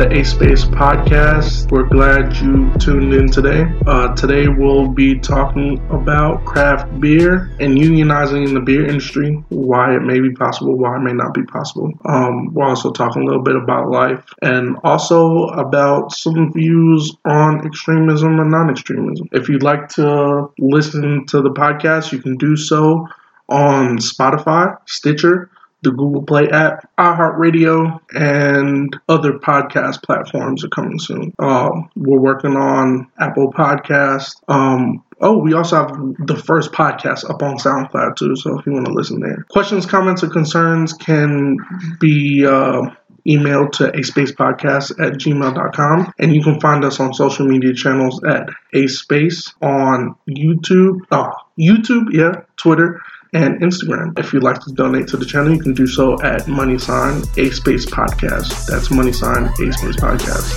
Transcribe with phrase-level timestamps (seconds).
[0.00, 1.70] the A Space podcast.
[1.70, 3.70] We're glad you tuned in today.
[3.86, 9.94] Uh, today, we'll be talking about craft beer and unionizing in the beer industry, why
[9.94, 11.92] it may be possible, why it may not be possible.
[12.06, 17.66] Um, we're also talking a little bit about life and also about some views on
[17.66, 19.28] extremism and non extremism.
[19.32, 23.06] If you'd like to listen to the podcast, you can do so
[23.50, 25.50] on Spotify, Stitcher,
[25.82, 31.32] the Google Play app, iHeartRadio, and other podcast platforms are coming soon.
[31.38, 34.36] Um, we're working on Apple Podcast.
[34.48, 35.90] Um, oh, we also have
[36.26, 38.36] the first podcast up on SoundCloud too.
[38.36, 41.56] So if you want to listen there, questions, comments, or concerns can
[41.98, 42.46] be.
[42.46, 42.82] Uh,
[43.26, 47.74] emailed to a space podcast at gmail.com and you can find us on social media
[47.74, 53.00] channels at a space on youtube oh youtube yeah twitter
[53.32, 54.18] and Instagram.
[54.18, 57.22] If you'd like to donate to the channel, you can do so at money sign
[57.36, 58.66] a space podcast.
[58.66, 60.50] That's money sign a space podcast.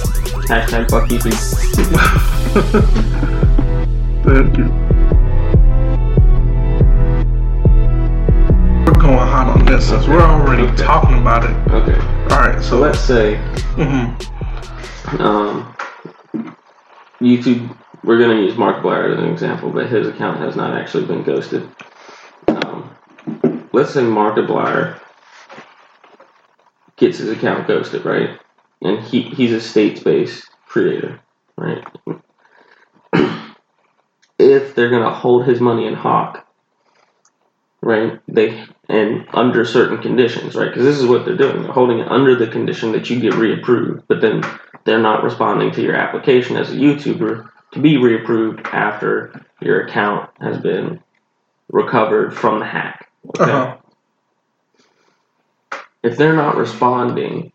[0.48, 1.20] Hashtag fuck you.
[4.24, 4.66] Thank you.
[8.86, 10.84] We're going hot on this since we're already Okay.
[10.84, 11.72] talking about it.
[11.72, 12.00] Okay.
[12.34, 13.36] All right, So so let's say
[13.76, 15.22] mm-hmm.
[15.22, 15.76] um,
[17.22, 17.76] YouTube.
[18.04, 21.70] We're gonna use Markiplier as an example, but his account has not actually been ghosted.
[23.74, 25.00] Let's say Markiplier
[26.96, 28.40] gets his account ghosted, right?
[28.82, 31.20] And he he's a states-based creator,
[31.58, 31.84] right?
[34.40, 36.48] if they're gonna hold his money in Hawk,
[37.82, 38.20] right?
[38.28, 40.70] They and under certain conditions, right?
[40.70, 41.64] Because this is what they're doing.
[41.64, 44.44] They're holding it under the condition that you get reapproved, but then
[44.86, 50.30] they're not responding to your application as a YouTuber to be reapproved after your account
[50.40, 51.02] has been
[51.72, 53.03] recovered from the hack.
[53.28, 53.44] Okay?
[53.44, 53.78] uh-huh.
[56.04, 57.54] If they're not responding,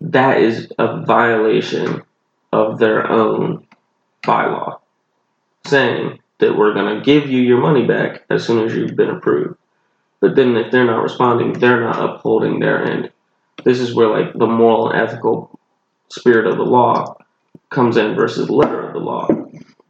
[0.00, 2.02] that is a violation
[2.52, 3.66] of their own
[4.24, 4.80] bylaw,
[5.66, 9.10] saying that we're going to give you your money back as soon as you've been
[9.10, 9.56] approved.
[10.20, 13.10] But then if they're not responding, they're not upholding their end.
[13.64, 15.58] This is where like the moral and ethical
[16.08, 17.16] spirit of the law
[17.70, 19.28] comes in versus the letter of the law.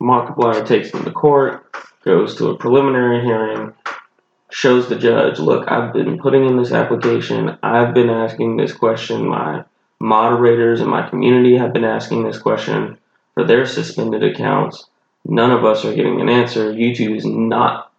[0.00, 1.64] Markiplier takes them to court,
[2.06, 3.74] goes to a preliminary hearing,
[4.50, 9.26] shows the judge, look, I've been putting in this application, I've been asking this question,
[9.28, 9.64] my
[9.98, 12.96] moderators in my community have been asking this question
[13.34, 14.86] for their suspended accounts.
[15.24, 16.72] None of us are getting an answer.
[16.72, 17.90] YouTube is not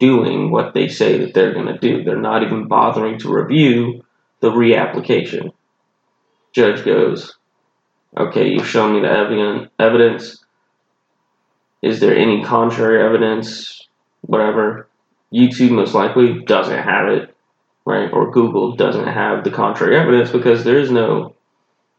[0.00, 2.02] doing what they say that they're going to do.
[2.02, 4.04] They're not even bothering to review
[4.40, 5.52] the reapplication.
[6.52, 7.36] Judge goes,
[8.16, 10.43] okay, you've shown me the evidence.
[11.84, 13.86] Is there any contrary evidence?
[14.22, 14.88] Whatever.
[15.30, 17.36] YouTube most likely doesn't have it,
[17.84, 18.10] right?
[18.10, 21.34] Or Google doesn't have the contrary evidence because there is no,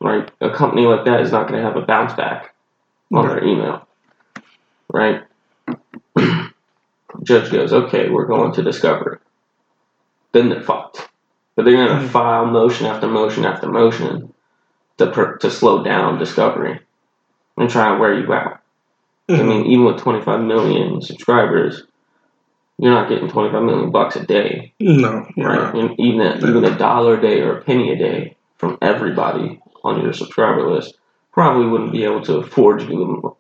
[0.02, 0.32] right?
[0.42, 2.56] A company like that is not going to have a bounce back
[3.14, 3.88] on their email,
[4.92, 5.22] right?
[7.24, 9.20] Judge goes, okay, we're going to discovery.
[10.32, 11.08] Then they're fucked.
[11.56, 12.10] But they're going to Mhm.
[12.10, 14.34] file motion after motion after motion
[14.98, 16.80] to, per- to slow down discovery
[17.56, 18.60] and try and wear you out.
[19.28, 21.84] I mean, even with 25 million subscribers,
[22.78, 25.74] you're not getting 25 million bucks a day, no, right?
[25.74, 29.60] And even a, even a dollar a day or a penny a day from everybody
[29.84, 30.96] on your subscriber list
[31.32, 33.36] probably wouldn't be able to afford you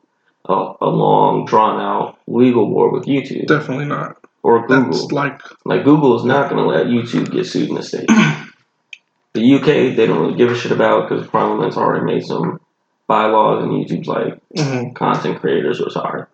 [0.45, 4.17] a, a long, drawn out legal war with YouTube definitely not.
[4.43, 4.91] or Google.
[4.91, 8.05] That's like Like Google is not going to let YouTube get sued in the states.
[9.33, 12.59] the UK they don't really give a shit about because Parliament's already made some
[13.07, 14.95] bylaws, and YouTube's like mhm.
[14.95, 16.27] content creators was hard.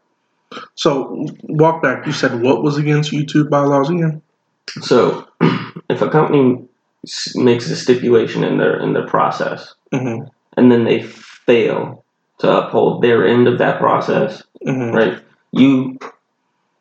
[0.75, 1.25] so.
[1.43, 2.05] Walk back.
[2.05, 4.21] You said what was against YouTube bylaws again?
[4.81, 5.27] So,
[5.89, 6.65] if a company
[7.35, 10.23] makes a stipulation in their in their process, hmm
[10.57, 12.03] and then they fail
[12.39, 15.19] to uphold their end of that process, hmm right?
[15.51, 15.97] You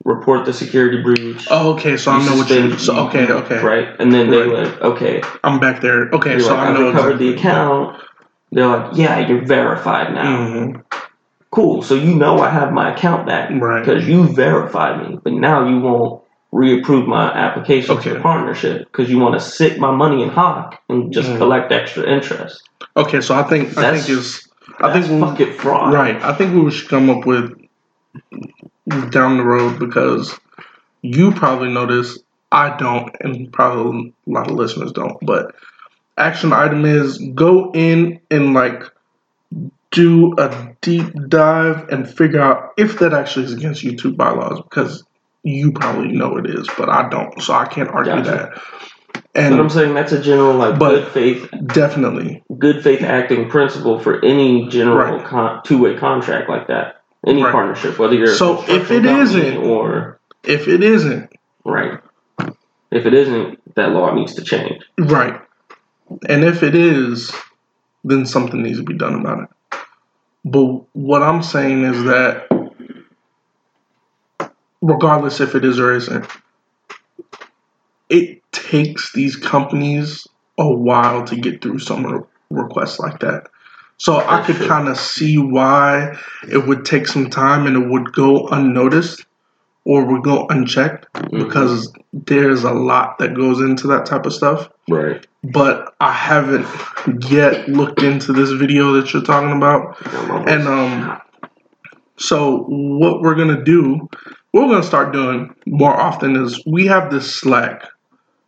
[0.05, 1.47] report the security breach.
[1.51, 1.97] Oh, okay.
[1.97, 2.79] So I know what you.
[2.79, 3.63] So okay, okay.
[3.63, 4.65] Right, and then they Right.
[4.67, 6.09] like, okay, I'm back there.
[6.11, 7.33] Okay, so like, I know recovered exactly.
[7.33, 8.03] the account.
[8.53, 10.49] They're like, yeah, you're verified now.
[10.49, 10.77] hmm
[11.53, 11.83] Cool.
[11.83, 13.81] So you know I have my account back Right.
[13.85, 18.11] because you verified me, but now you won't reapprove my application Okay.
[18.15, 21.39] for partnership because you want to sit my money in Hawk and just Mhm.
[21.39, 22.63] collect extra interest.
[22.97, 24.49] Okay, so I think I That's- think is
[24.81, 25.93] I think we, fucking fraud.
[25.93, 26.23] right.
[26.23, 27.53] I think we should come up with
[29.11, 30.39] down the road because
[31.03, 32.19] you probably know this.
[32.53, 35.17] I don't, and probably a lot of listeners don't.
[35.23, 35.55] But
[36.21, 38.83] action item is go in and like
[39.91, 45.05] do a deep dive and figure out if that actually is against YouTube bylaws because
[45.43, 48.31] you probably know it is, but I don't, so I can't argue Gotcha.
[48.31, 49.23] that.
[49.35, 53.49] And but I'm saying that's a general like But- good faith, definitely, good faith acting
[53.49, 55.25] principle for any general Right.
[55.25, 56.97] con- two way contract like that.
[57.27, 57.53] Any Right.
[57.53, 61.31] partnership, whether you're So if it isn't- or if it isn't
[61.65, 61.99] right,
[62.91, 64.83] if it isn't, that law needs to change.
[64.99, 65.41] right,
[66.29, 67.33] and if it is,
[68.05, 69.49] then something needs to be done about it.
[70.45, 72.49] But what I'm saying is that,
[74.81, 76.27] regardless if it is or isn't,
[78.09, 80.27] it takes these companies
[80.59, 83.49] a while to get through some re- requests like that.
[83.99, 86.19] So I could kind of see why
[86.51, 89.25] it would take some time and it would go unnoticed
[89.91, 94.69] or would go unchecked because there's a lot that goes into that type of stuff.
[94.89, 95.27] Right.
[95.43, 96.65] But I haven't
[97.29, 100.01] yet looked into this video that you're talking about.
[100.49, 101.21] And um,
[102.17, 104.09] so what we're gonna do,
[104.53, 107.83] what we're gonna start doing more often is we have this Slack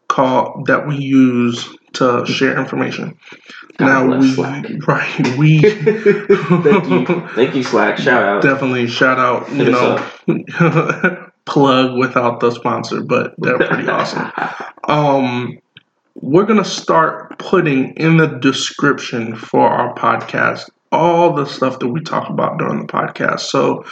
[0.07, 3.19] call that we use to share information.
[3.79, 4.67] God now we Slack.
[4.87, 7.99] right we thank you, thank you, Slack.
[7.99, 8.43] Shout out.
[8.43, 14.31] definitely shout out you Hit know plug without the sponsor, but they're pretty awesome.
[14.89, 15.59] um
[16.15, 22.01] we're gonna start putting in the description for our podcast all the stuff that we
[22.03, 23.85] talk about during the podcast so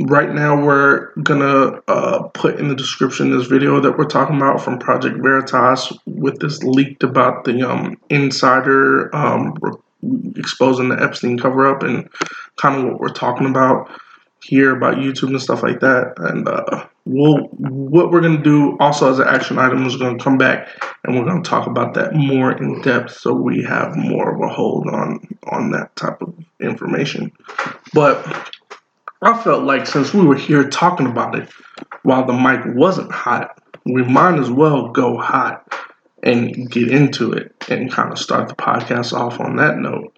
[0.00, 4.60] right now we're gonna uh, put in the description this video that we're talking about
[4.60, 9.72] from project veritas with this leaked about the um, insider um, re-
[10.36, 12.08] exposing the epstein cover-up and
[12.56, 13.88] kind of what we're talking about
[14.42, 16.14] here about youtube and stuff like that.
[16.18, 20.38] And uh, we'll what we're to do also as an action item is to come
[20.38, 20.68] back
[21.04, 24.52] and we're to talk about that more in depth so we have more of a
[24.52, 27.32] hold on on that type of information.
[27.92, 28.24] But
[29.24, 31.48] i felt like since we were here talking about it
[32.02, 35.72] while the mic wasn't hot we might as well go hot
[36.22, 40.16] and get into it and kind of start the podcast off on that note.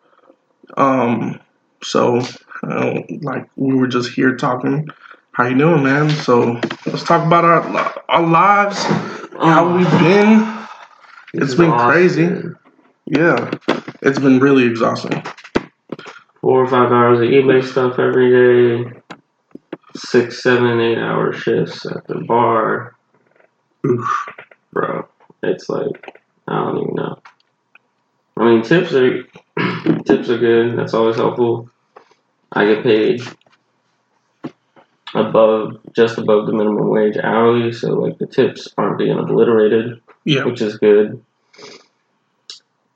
[0.76, 1.40] Um
[1.82, 2.22] so
[2.64, 4.88] uh, like we were just here talking
[5.32, 8.82] how you doing man so let's talk about our our lives
[9.38, 10.66] how we've been
[11.34, 12.30] It's been crazy.
[13.06, 13.50] yeah
[14.02, 15.22] it's been really exhausting
[16.40, 19.00] Four or five hours of eBay stuff every day.
[19.96, 22.96] Six, seven, eight hour shifts at the bar.
[23.86, 24.26] Oof.
[24.72, 25.08] Bro,
[25.42, 27.22] it's like I don't even know.
[28.36, 29.22] I mean, tips are
[30.04, 30.78] tips are good.
[30.78, 31.70] That's always helpful.
[32.54, 33.22] I get paid
[35.14, 40.44] above just above the minimum wage hourly, so like the tips aren't being obliterated, yeah
[40.44, 41.22] which is good.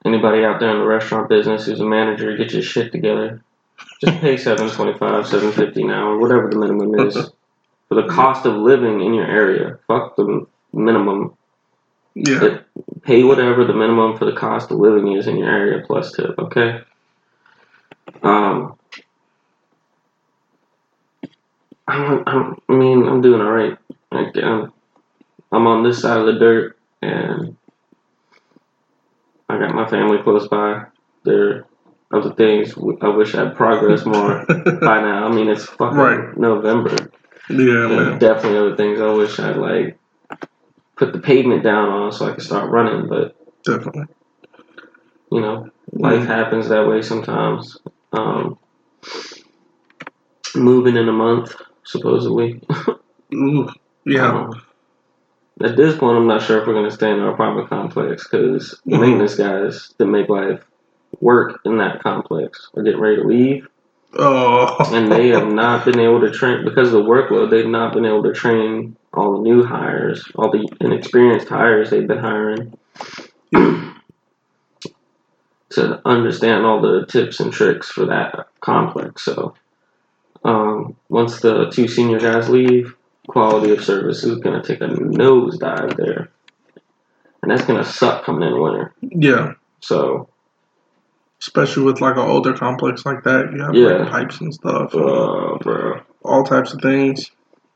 [0.05, 3.43] Anybody out there in the restaurant business who's a manager, get your shit together.
[4.01, 7.15] Just pay seven twenty five, seven fifty an hour, whatever the minimum is,
[7.89, 9.79] for the cost of living in your area.
[9.87, 11.37] Fuck the minimum
[12.15, 12.59] yeah
[13.03, 16.39] pay whatever the minimum for the cost of living is in your area plus tip,
[16.39, 16.83] okay?
[18.23, 18.78] Um,
[21.89, 23.77] I'm, I'm, I mean, I'm doing all right.
[24.13, 24.73] Like, I'm,
[25.51, 27.57] I'm on this side of the dirt, and
[29.49, 30.85] I got my family close by.
[31.25, 31.49] There
[32.13, 34.45] are other things I wish I'd progressed more
[34.81, 35.27] by now.
[35.27, 36.37] I mean, it's fucking Right.
[36.39, 36.95] November.
[37.51, 39.99] yeah There's definitely other things I wish I'd like
[40.97, 44.05] put the pavement down on so I could start running, but definitely
[45.31, 47.77] you know, life happens that way sometimes.
[48.13, 48.59] Um,
[50.55, 51.55] moving in a month,
[51.89, 52.61] supposedly.
[53.35, 53.69] Ooh,
[54.05, 54.63] yeah Um,
[55.61, 58.29] at this point, I'm not sure if we're going to stay in our apartment complex
[58.29, 60.63] because the maintenance guys that make life
[61.21, 63.69] work in that complex are getting ready to leave,
[64.15, 67.51] oh and they have not been able to train because of the workload.
[67.51, 72.07] They've not been able to train all the new hires, all the inexperienced hires they've
[72.07, 72.79] been hiring.
[75.71, 79.25] to understand all the tips and tricks for that complex.
[79.25, 79.55] So
[80.45, 82.95] um, once the two senior guys leave,
[83.29, 86.31] quality of service is going to take a nosedive there,
[87.43, 88.95] and that's going to suck coming in winter.
[89.03, 90.31] yeah So
[91.43, 94.03] especially with like an older complex like that you have Yeah.
[94.03, 97.31] like pipes and stuff uh, bro, all types of things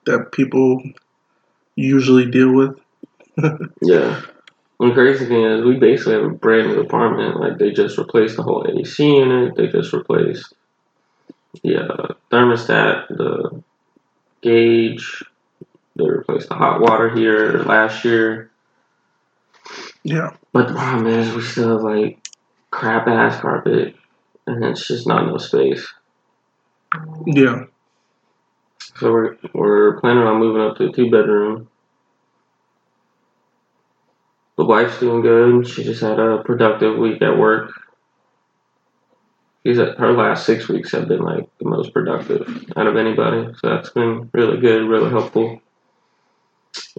[0.06, 0.82] that people
[1.76, 2.76] usually deal with
[3.82, 4.20] yeah.
[4.80, 7.40] And the crazy thing is, we basically have a brand new apartment.
[7.40, 9.54] Like they just replaced the whole AC unit.
[9.56, 10.52] They just replaced
[11.62, 13.62] the uh, thermostat, the
[14.42, 15.24] gauge.
[15.96, 18.50] They replaced the hot water here last year.
[20.04, 22.18] yeah But the problem is, we still have like
[22.70, 23.96] crap ass carpet,
[24.46, 25.86] and it's just not enough space.
[27.26, 27.64] yeah
[28.96, 31.68] So we're we're planning on moving up to a two bedroom.
[34.58, 35.66] the wife's doing good.
[35.66, 37.72] She just had a productive week at work.
[39.64, 43.52] She's at, her last six weeks have been like the most productive out of anybody,
[43.60, 45.60] so that's been really good, really helpful.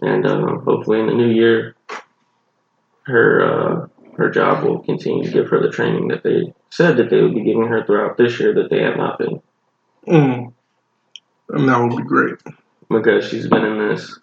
[0.01, 1.75] And uh, hopefully in the new year,
[3.03, 7.09] her uh, her job will continue to give her the training that they said that
[7.09, 9.41] they would be giving her throughout this year that they have not been.
[10.07, 10.53] Mm.
[11.49, 12.37] And that would be great.
[12.89, 14.19] because she's been in this.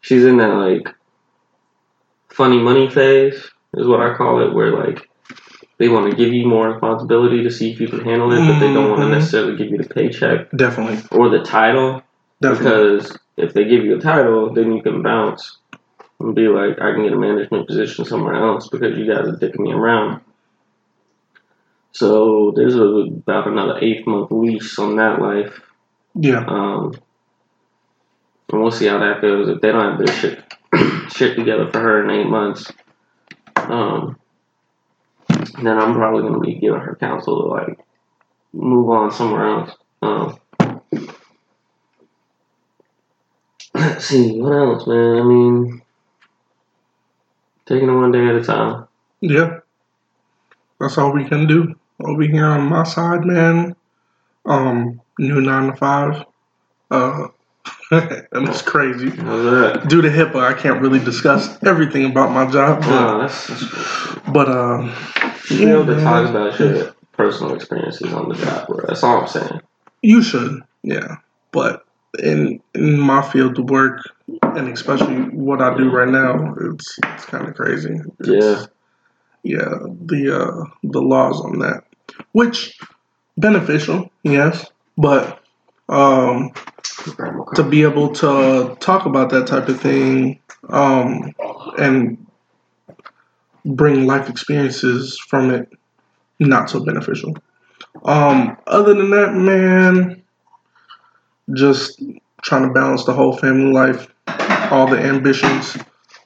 [0.00, 0.88] She's in that like
[2.28, 3.34] funny money phase,
[3.74, 5.08] is what I call it, where like
[5.78, 8.58] they want to give you more responsibility to see if you can handle it, but
[8.60, 9.10] they don't want to Mhm.
[9.10, 10.98] necessarily give you the paycheck Definitely.
[11.12, 12.02] or the title.
[12.40, 12.64] Definitely.
[12.96, 15.58] Because if they give you a title, then you can bounce
[16.20, 19.36] and be like, I can get a management position somewhere else because you guys are
[19.36, 20.20] dicking me around.
[21.92, 25.60] So there's a, about another eight month lease on that life.
[26.14, 26.44] yeah.
[26.46, 26.92] Um,
[28.52, 29.48] and we'll see how that goes.
[29.48, 30.42] If they don't have their shit
[31.12, 32.70] shit together for her in eight months,
[33.56, 34.16] um,
[35.52, 37.78] then I'm probably gonna be giving her counsel to like
[38.52, 39.70] move on somewhere else.
[40.02, 40.38] Um,
[43.74, 45.16] let's see what else, man.
[45.16, 45.82] I mean,
[47.66, 48.86] taking it one day at a time.
[49.20, 49.60] Yeah.
[50.80, 51.74] That's all we can do.
[52.04, 53.74] Over here on my side, man.
[54.44, 56.24] Um, new nine to five.
[56.90, 57.28] Uh,
[57.90, 59.08] and it's crazy.
[59.08, 59.86] That?
[59.88, 64.18] Due to HIPAA, I can't really discuss everything about my job, but, Oh, that's, that's
[64.28, 64.92] but um,
[65.50, 68.84] you be able to talk about your personal experiences on the job, bro.
[68.86, 69.60] That's all I'm saying.
[70.02, 71.16] You should, yeah.
[71.52, 71.84] But
[72.22, 74.00] in in my field of work,
[74.42, 77.94] and especially what I do right now, it's it's kind of crazy.
[78.20, 78.68] It's-
[79.42, 79.78] yeah.
[80.04, 81.84] The uh, the laws on that,
[82.32, 82.78] which
[83.38, 84.66] beneficial, yes,
[84.98, 85.40] but
[85.88, 86.50] um,
[87.54, 91.32] to be able to talk about that type of thing um,
[91.78, 92.25] and
[93.66, 95.68] bring life experiences from it,
[96.38, 97.36] not so beneficial.
[98.04, 100.22] Um, other than that, man,
[101.54, 102.02] just
[102.42, 104.06] trying to balance the whole family life,
[104.70, 105.76] all the ambitions,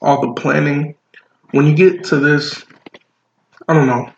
[0.01, 0.95] all the planning.
[1.51, 2.63] When you get to this,
[3.67, 4.11] I don't know.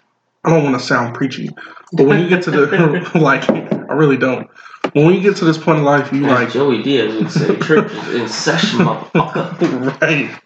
[0.45, 1.49] I don't want to sound preachy,
[1.93, 4.49] but when you get to the like, I really don't.
[4.93, 7.57] When you get to this point in life, you Like like Joey Diaz would say,
[7.59, 8.79] church is in session,
[9.13, 10.01] motherfucker.
[10.01, 10.42] right.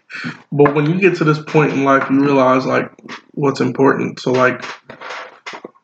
[0.52, 2.92] But when you get to this point in life, you realize like
[3.32, 4.20] what's important.
[4.20, 4.64] So like,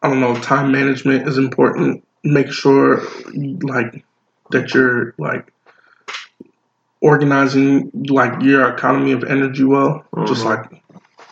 [0.01, 2.03] I don't know, time management is important.
[2.23, 3.01] Make sure
[3.61, 4.05] like
[4.51, 5.51] that you're like
[7.01, 10.05] organizing like your economy of energy well.
[10.25, 10.45] Just Mhm.
[10.45, 10.83] like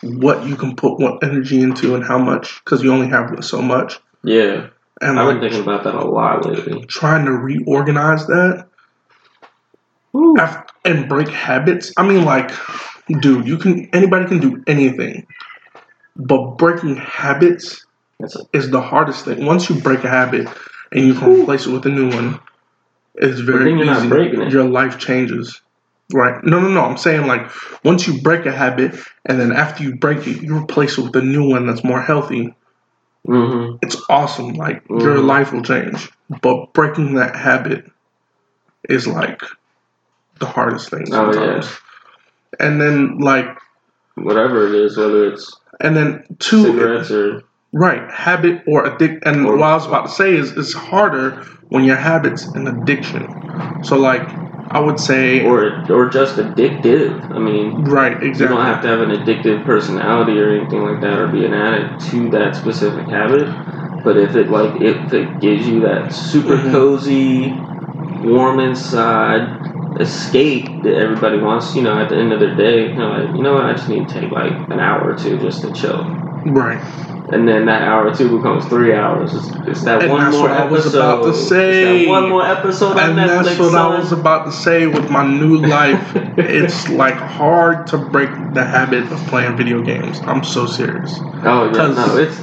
[0.02, 3.62] what you can put what energy into and how much, because you only have so
[3.62, 4.00] much.
[4.24, 4.68] Yeah,
[5.00, 6.84] And I've been thinking about that a lot lately.
[6.86, 8.66] trying to reorganize that
[10.12, 10.36] Woo.
[10.84, 11.92] And break habits.
[11.96, 12.50] I mean, like,
[13.20, 15.26] dude, you can anybody can do anything,
[16.16, 17.84] but breaking habits
[18.52, 19.44] is the hardest thing.
[19.46, 20.48] Once you break a habit
[20.92, 22.40] and you can replace it with a new one,
[23.16, 24.08] it's very you're not easy.
[24.08, 24.52] breaking it.
[24.52, 25.60] Your life changes.
[26.12, 26.42] Right?
[26.44, 26.82] No, no, no.
[26.82, 27.50] I'm saying like
[27.84, 31.16] once you break a habit and then after you break it, you replace it with
[31.16, 32.54] a new one that's more healthy.
[33.26, 33.76] Mm-hmm.
[33.82, 34.54] It's awesome.
[34.54, 35.24] Like your Mhm.
[35.26, 36.10] life will change.
[36.42, 37.90] But breaking that habit
[38.88, 39.40] is like
[40.38, 41.70] the hardest thing Oh, sometimes.
[42.58, 43.46] And then like
[44.14, 49.46] Whatever it is, whether it's and then two cigarettes or right habit or addict and
[49.46, 53.34] Or- what I was about to say is it's harder when your habits an addiction.
[53.80, 54.30] So like
[54.70, 57.24] I would say or or just addictive.
[57.34, 58.42] I mean, right Exactly.
[58.42, 61.54] you don't have to have an addictive personality or anything like that, or be an
[61.54, 63.48] addict to that specific habit.
[64.04, 66.70] But if it like if it gives you that super Mhm.
[66.70, 67.66] cozy,
[68.22, 69.48] warm inside
[70.00, 73.36] escape that everybody wants, you know, at the end of their day, you know, like,
[73.36, 75.72] you know what, I just need to take like an hour or two just to
[75.72, 76.02] chill.
[76.46, 76.82] right.
[77.32, 79.32] And then that hour or two becomes three hours.
[79.32, 80.72] It's, it's that And one that's more what I episode.
[80.74, 82.04] was about to It's say.
[82.04, 83.44] that one more episode on And Netflix.
[83.44, 86.12] that's what I was about to say with my new life.
[86.36, 90.20] it's like hard to break the habit of playing video games.
[90.24, 91.16] I'm so serious.
[91.44, 92.38] Oh yeah, no, it's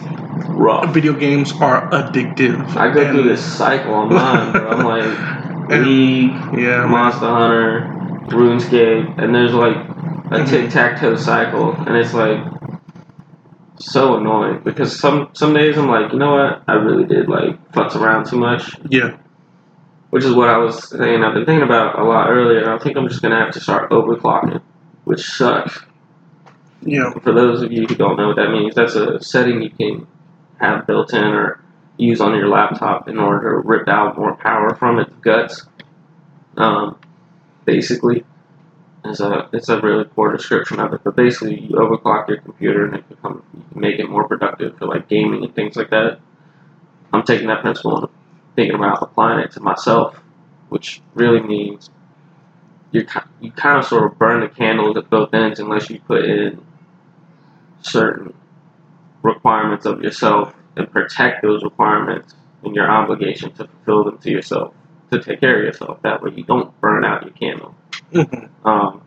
[0.47, 0.91] rough.
[0.93, 2.75] Video games are addictive.
[2.75, 4.69] I go through this cycle on mine, bro.
[4.71, 5.03] I'm like
[5.69, 6.89] League, Yeah, man.
[6.91, 7.87] Monster Hunter,
[8.29, 9.75] RuneScape, and there's like
[10.31, 10.47] a Mhm.
[10.49, 12.39] tic tac toe cycle, and it's like
[13.77, 17.57] so annoying because some some days I'm like, you know what, I really did like
[17.71, 19.11] futz around too much, Yeah.
[20.09, 21.23] which is what I was saying.
[21.23, 22.71] I've been thinking about a lot earlier.
[22.73, 24.61] I think I'm just gonna have to start overclocking,
[25.05, 25.83] which sucks.
[26.81, 27.11] Yeah.
[27.23, 30.07] For those of you who don't know what that means, that's a setting you can
[30.59, 31.59] have built in or
[31.99, 35.65] use on your laptop in order to rip out more power from its guts.
[36.57, 36.97] Um,
[37.65, 38.25] basically,
[39.05, 41.01] is a it's a really poor description of it.
[41.03, 43.43] But basically, you overclock your computer and it become
[43.75, 46.19] make it more productive for like gaming and things like that.
[47.13, 48.09] I'm taking that principle and
[48.55, 50.19] thinking about applying it to myself,
[50.69, 51.89] which really means
[52.91, 53.05] you
[53.41, 56.65] you kind of sort of burn the candles at both ends unless you put in
[57.81, 58.33] certain
[59.21, 64.73] requirements of yourself and protect those requirements and your obligation to fulfill them to yourself
[65.11, 66.01] to take care of yourself.
[66.03, 67.75] That way, you don't burn out your candle.
[68.13, 68.49] Mhm.
[68.65, 69.01] Um,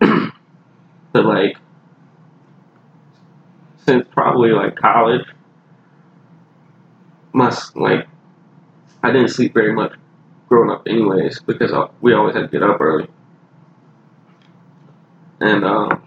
[1.12, 1.56] but like,
[3.78, 5.26] since probably like college,
[7.32, 8.06] my s- like,
[9.02, 9.94] I didn't sleep very much
[10.48, 13.08] growing up, anyways, because we always had to get up early,
[15.40, 16.02] and um,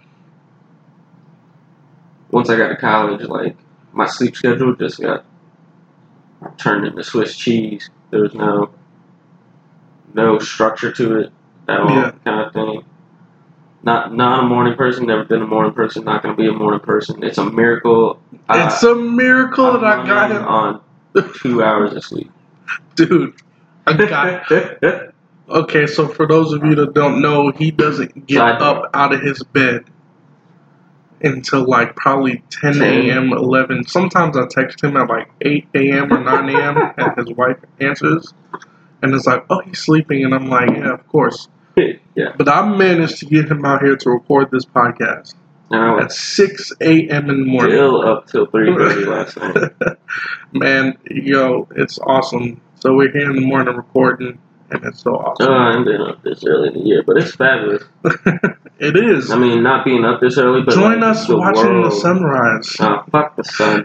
[2.34, 3.56] once I got to college, like
[3.92, 5.24] my sleep schedule just got
[6.58, 7.88] turned into Swiss cheese.
[8.10, 8.70] There was no
[10.14, 11.32] no structure to it
[11.68, 12.10] at all, Yeah.
[12.24, 12.84] kind of thing.
[13.84, 15.06] Not not a morning person.
[15.06, 16.04] Never been a morning person.
[16.04, 17.22] Not gonna be a morning person.
[17.22, 18.20] It's a miracle.
[18.50, 20.80] It's a miracle I'm that I got him, on
[21.36, 22.32] two hours of sleep.
[22.96, 23.34] dude.
[23.86, 24.50] I got.
[25.46, 29.20] Okay, so for those of you that don't know, he doesn't get up out of
[29.20, 29.84] his bed
[31.22, 32.82] until like probably 10 10.
[32.82, 33.86] a.m., 11.
[33.86, 36.12] Sometimes I text him at like 8 a.m.
[36.12, 36.92] or 9 a.m.
[36.98, 38.32] and his wife answers.
[39.02, 40.24] And it's like, oh, he's sleeping.
[40.24, 41.48] And I'm like, yeah, of course.
[41.76, 45.34] yeah, But I managed to get him out here to record this podcast
[45.70, 47.30] I at was 6 a.m.
[47.30, 47.72] in the morning.
[47.72, 49.72] still up till three thirty last night.
[50.52, 52.60] Man, yo, it's awesome.
[52.76, 54.38] So we're here in the morning recording,
[54.70, 55.52] and it's so awesome.
[55.52, 57.82] I haven't been up this early in the year, but it's fabulous.
[58.78, 59.30] it is.
[59.30, 61.92] I mean, not being up this early, but Join like, us the watching world.
[61.92, 62.70] the sunrise.
[62.72, 63.84] Fuck the sun.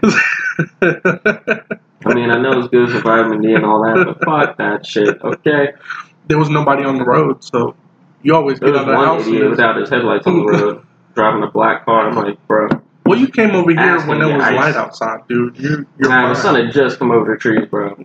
[2.06, 4.86] I mean, I know it's good for vitamin D and all that, but fuck that
[4.86, 5.20] shit.
[5.22, 5.72] Okay,
[6.28, 7.74] there was nobody on the road, so
[8.22, 9.26] you always there get out of the house.
[9.26, 12.08] idiot without his headlights on the road, driving a black car.
[12.08, 12.68] I'm like, bro,
[13.04, 15.58] Well, you came over here when there was get light outside, dude.
[15.58, 18.02] You, you're nah, the sun had just come over the trees, bro.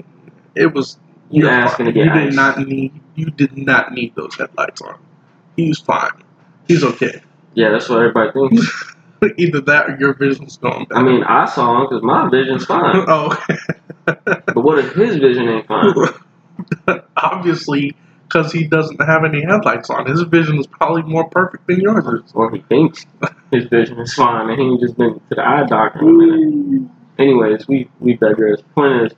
[0.56, 0.98] It was.
[1.30, 2.36] You you're asking to get You did ice.
[2.36, 2.94] not need.
[3.16, 5.00] You did not need those headlights on.
[5.58, 6.12] He's fine.
[6.68, 7.22] He's okay.
[7.54, 8.94] Yeah, that's what everybody thinks.
[9.38, 10.98] Either that or your vision's going bad.
[10.98, 13.06] I mean, I saw him because my vision's fine.
[13.08, 13.36] oh.
[14.06, 15.94] But what if his vision ain't fine?
[17.18, 21.82] Obviously, because he doesn't have any headlights on, his vision is probably more perfect than
[21.82, 22.32] yours is.
[22.34, 23.06] Or he thinks
[23.52, 26.92] his vision is fine and he just been to the eye doctor in a minute.
[27.18, 28.62] Anyways, we, we digress.
[28.76, 29.18] Point is,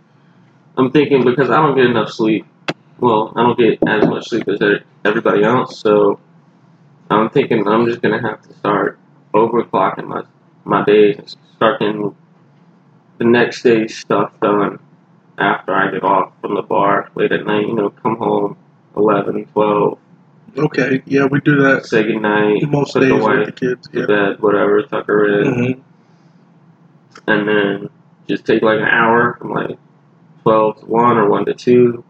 [0.77, 2.45] I'm thinking because I don't get enough sleep.
[2.99, 4.59] Well, I don't get as much sleep as
[5.05, 6.19] everybody else, so
[7.09, 8.99] I'm thinking I'm just gonna have to start
[9.33, 10.23] overclocking my
[10.65, 12.15] my days and start getting
[13.17, 14.79] the next day's stuff done
[15.37, 17.67] after I get off from the bar late at night.
[17.67, 18.57] You know, come home
[18.95, 19.99] 11, 12,
[20.57, 23.87] Okay, yeah, we do that say goodnight, most put days the with wife the kids.
[23.89, 24.05] to Yeah.
[24.07, 25.53] bed, whatever, tuck her in.
[25.75, 25.81] hmm
[27.27, 27.89] and then
[28.27, 29.77] just take like an hour from like
[30.47, 32.03] 12 to 1 or 1 to 2,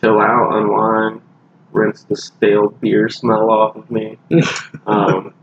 [0.00, 1.20] chill out, unwind,
[1.70, 4.18] rinse the stale beer smell off of me.
[4.86, 5.34] Um,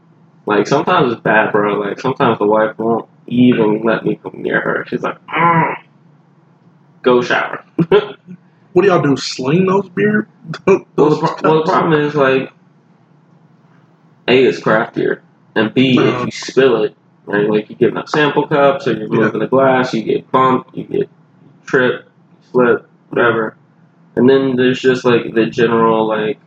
[0.48, 1.80] like sometimes it's bad, bro.
[1.80, 4.84] Like sometimes the wife won't even let me come near her.
[4.88, 5.76] She's like, "Mm,
[7.04, 7.64] go shower.
[8.74, 9.16] What do y'all do?
[9.16, 10.28] Sling those beer?
[10.66, 12.52] the, those pro- well, the problem is like,
[14.28, 15.22] A, it's craft beer,
[15.56, 16.26] and B, if Uh-huh.
[16.26, 19.26] you spill it, right, like you're giving up sample cups or you're Yeah.
[19.26, 21.10] moving the glass, you get bumped, you get
[21.66, 22.10] tripped,
[22.56, 23.56] slip, whatever.
[24.16, 26.40] And then there's just like the general like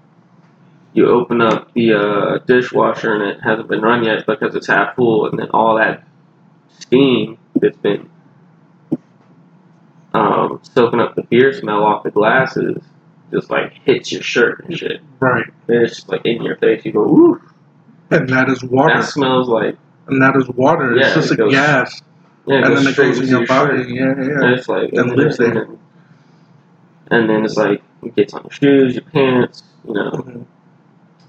[0.95, 4.97] you open up the uh, dishwasher and it hasn't been run yet because it's half
[4.97, 6.03] full, and then all that
[6.79, 8.09] steam that's been
[10.15, 12.83] um, soaking up the beer smell off the glasses
[13.31, 15.03] just like hits your shirt and shit.
[15.21, 15.45] Right.
[15.69, 16.83] And it's just like in your face.
[16.87, 17.43] You go, ooh,
[18.11, 18.95] And that is water.
[19.03, 20.97] that smells like and that is water.
[20.97, 22.03] Yeah, it's just it a goes- gas.
[22.47, 23.83] yeah, and then it goes in into your body.
[23.83, 23.89] shirt.
[23.91, 24.55] Yeah, And yeah.
[24.57, 25.69] it's like And lives there.
[27.11, 30.45] And then it's like it gets on your shoes, your pants, you know, Mhm.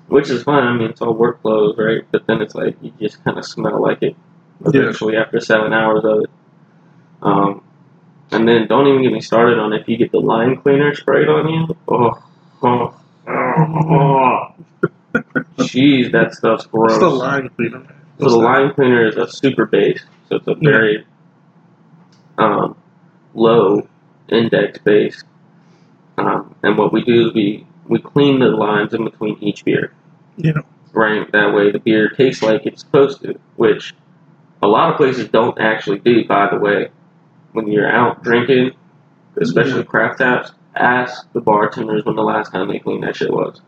[0.07, 0.63] which is fine.
[0.63, 2.03] I mean, it's all work clothes, right?
[2.11, 4.15] But then it's like you just kind of smell like it
[4.61, 4.81] Yeah.
[4.81, 6.29] eventually after seven hours of it.
[7.21, 7.61] Um,
[8.31, 11.27] and then don't even get me started on if you get the line cleaner sprayed
[11.27, 11.67] on you.
[11.87, 12.11] Oh,
[12.63, 12.93] oh,
[13.27, 14.47] oh.
[15.59, 16.91] Jeez, that stuff's gross.
[16.91, 17.83] It's the line cleaner.
[18.19, 20.69] So the line cleaner is a super base, so it's a Yeah.
[20.71, 21.05] very
[22.37, 22.75] um,
[23.33, 23.85] low
[24.29, 25.23] index base.
[26.19, 29.93] Um, and what we do is we, we clean the lines in between each beer,
[30.37, 30.53] Yeah.
[30.91, 31.31] right?
[31.31, 33.95] That way the beer tastes like it's supposed to, which
[34.61, 36.89] a lot of places don't actually do, by the way.
[37.53, 38.71] When you're out drinking,
[39.37, 39.83] especially Yeah.
[39.83, 43.61] craft taps, ask the bartenders when the last time they cleaned that shit was.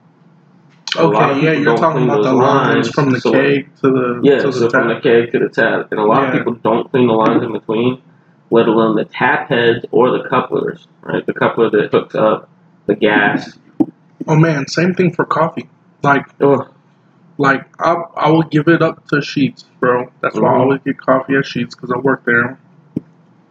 [0.98, 4.40] A Okay, yeah, you're talking about the lines from the so- keg to the Yeah,
[4.40, 6.92] to the so from the keg to the tap, and a lot of people don't
[6.92, 8.02] clean the lines in between,
[8.52, 10.88] let alone the tap heads or the couplers.
[11.02, 12.50] Right, the coupler that hooks up
[12.86, 13.58] the gas.
[14.28, 15.68] Oh man, same thing for coffee.
[16.04, 16.68] Like Oh,
[17.38, 20.12] like I I will give it up to Sheetz, bro.
[20.22, 20.60] That's why I Mhm.
[20.60, 22.60] always get coffee at Sheetz because I work there.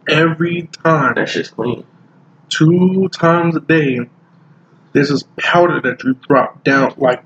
[0.07, 1.83] Every time, that shit's clean.
[2.49, 3.99] two times a day,
[4.93, 6.93] there's this powder that you drop down.
[6.97, 7.23] Like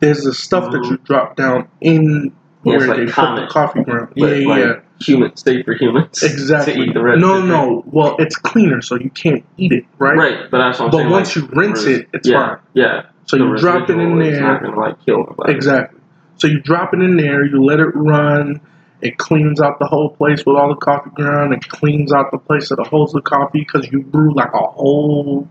[0.00, 0.90] there's this stuff that Mhm.
[0.92, 2.32] you drop down in
[2.64, 4.08] Yeah, where like they put the coffee ground.
[4.16, 4.74] Yeah, yeah, like yeah.
[5.00, 6.74] Human, safe for humans Exactly.
[6.74, 7.18] to eat the red.
[7.18, 7.82] no, no.
[7.86, 10.16] Well, it's cleaner, so you can't eat it, right?
[10.16, 11.10] Right, but that's what I'm But saying.
[11.10, 12.58] once like, you rinse res- it, it's yeah, fine.
[12.74, 13.02] Yeah.
[13.26, 14.40] So the you drop it in there.
[14.40, 15.52] not gonna like kill nobody.
[15.52, 16.00] Exactly.
[16.36, 18.60] So you drop it in there, you let it run.
[19.02, 21.52] It cleans out the whole place with all the coffee ground.
[21.52, 25.48] It cleans out the place that holds the coffee because you brew like a whole,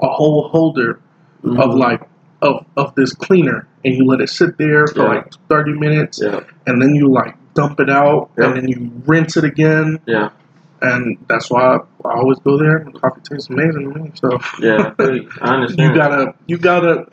[0.00, 1.00] a whole holder
[1.44, 1.60] Mhm.
[1.60, 2.02] of like
[2.42, 5.08] of of this cleaner, and you let it sit there for Yeah.
[5.08, 8.44] like thirty minutes, Yeah, and then you like dump it out, Yeah.
[8.46, 10.30] and then you rinse it again, yeah,
[10.82, 12.76] and that's why I, always go there.
[12.76, 14.10] and Coffee tastes amazing to me.
[14.14, 14.92] So yeah.
[14.98, 15.30] I you.
[15.40, 15.80] I understand.
[15.90, 17.06] you gotta you gotta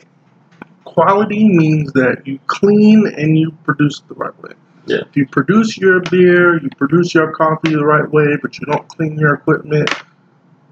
[0.84, 4.52] quality means that you clean and you produce it the right way
[4.86, 4.98] Yeah.
[5.08, 8.86] if you produce your beer you produce your coffee the right way but you don't
[8.88, 9.90] clean your equipment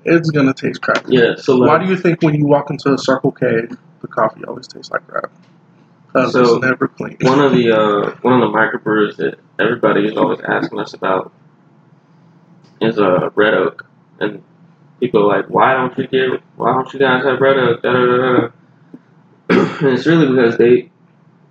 [0.05, 1.35] it's gonna taste crappy Yeah.
[1.39, 3.47] So why do you think when you walk into a circle k
[4.03, 5.33] the coffee always tastes like crap
[6.15, 10.17] because So, never clean one of the uh, one of the microbrews that everybody is
[10.17, 11.33] always asking us about
[12.81, 13.87] is uh, Red Oak,
[14.21, 14.43] and
[15.01, 16.43] people are like, "Why don't you get?
[16.57, 18.49] Why don't you guys have Red Oak?" Da, da, da.
[19.87, 20.91] and it's really because they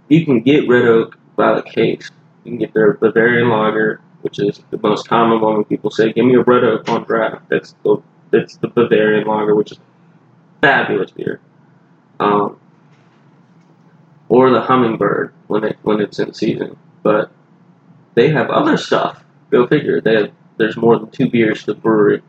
[0.10, 2.10] you can get Red Oak by the case.
[2.44, 6.12] You can get their Bavarian Lager, which is the most common one when people say,
[6.12, 7.98] "Give me a Red Oak on draft." That's the
[8.30, 9.80] that's the Bavarian Lager, which is
[10.62, 11.40] fabulous beer.
[12.20, 12.60] Um,
[14.32, 16.78] or the hummingbird when it when it's in season.
[17.04, 17.32] But
[18.16, 19.24] they have other stuff.
[19.52, 20.00] Go figure.
[20.00, 22.22] They have, there's more than two beers to the brewery.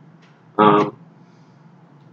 [0.59, 0.97] Um,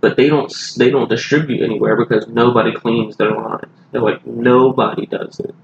[0.01, 3.65] but they don't they don't distribute anywhere because nobody cleans their lines.
[3.91, 5.55] They're like nobody does it.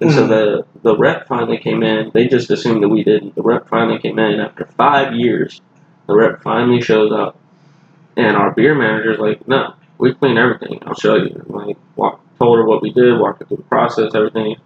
[0.00, 0.28] And so Mhm.
[0.28, 2.10] the the rep finally came in.
[2.14, 3.34] They just assumed that we didn't.
[3.34, 5.60] The rep finally came in after five years.
[6.06, 7.38] The rep finally shows up,
[8.16, 10.80] and our beer manager's like, "No, we clean everything.
[10.86, 13.62] I'll show you." And like, walk, told her what we did, walked her through the
[13.64, 14.56] process, everything.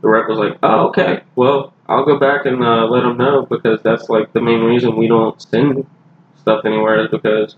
[0.00, 1.22] The rep was like, "Oh, okay.
[1.34, 4.96] Well, I'll go back and uh, let them know because that's like the main reason
[4.96, 5.86] we don't send
[6.36, 7.56] stuff anywhere is because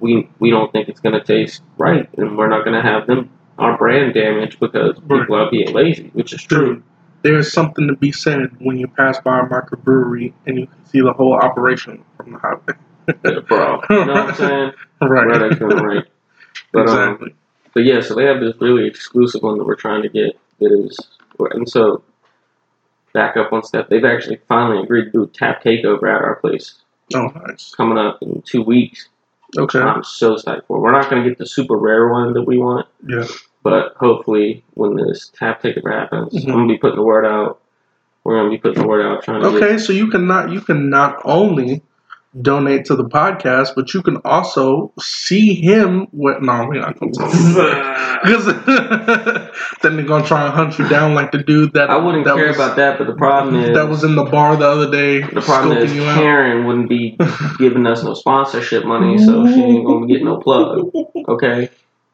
[0.00, 3.76] we we don't think it's gonna taste right, and we're not gonna have them our
[3.76, 6.82] brand damaged because people are being lazy, which is true.
[7.22, 11.00] there's something to be said when you pass by a microbrewery and you can see
[11.00, 12.74] the whole operation from the highway
[13.48, 13.80] bro.
[13.90, 14.72] You know what I'm saying?
[15.02, 16.04] right Right, right.
[16.72, 17.34] But um, exactly
[17.74, 20.72] but yeah, so they have this really exclusive one that we're trying to get that
[20.72, 20.98] is,
[21.38, 22.02] and so
[23.12, 23.88] back up one step.
[23.88, 26.74] They've actually finally agreed to do a tap takeover at our place
[27.14, 29.08] oh nice coming up in two weeks.
[29.58, 30.80] okay I'm so psyched for.
[30.80, 33.26] We're not going to get the super rare one that we want, yeah
[33.62, 36.48] but hopefully when this tap takeover happens, Mhm.
[36.48, 37.60] I'm gonna be putting the word out.
[38.24, 40.50] We're gonna be putting the word out trying to get Okay, so you can not
[40.50, 41.82] you can not only
[42.40, 46.06] donate to the podcast, but you can also see him.
[46.12, 46.42] What?
[46.42, 48.20] No, we're not going to.
[48.22, 48.46] Because
[49.82, 52.36] then they're gonna try and hunt you down like the dude that I wouldn't that
[52.36, 54.90] care was, about that, but the problem is that was in the bar the other
[54.90, 55.20] day.
[55.22, 56.18] the problem is scoping you out.
[56.18, 57.16] Karen wouldn't be
[57.58, 60.90] giving us no sponsorship money, so she ain't gonna get no plug.
[61.28, 61.70] Okay,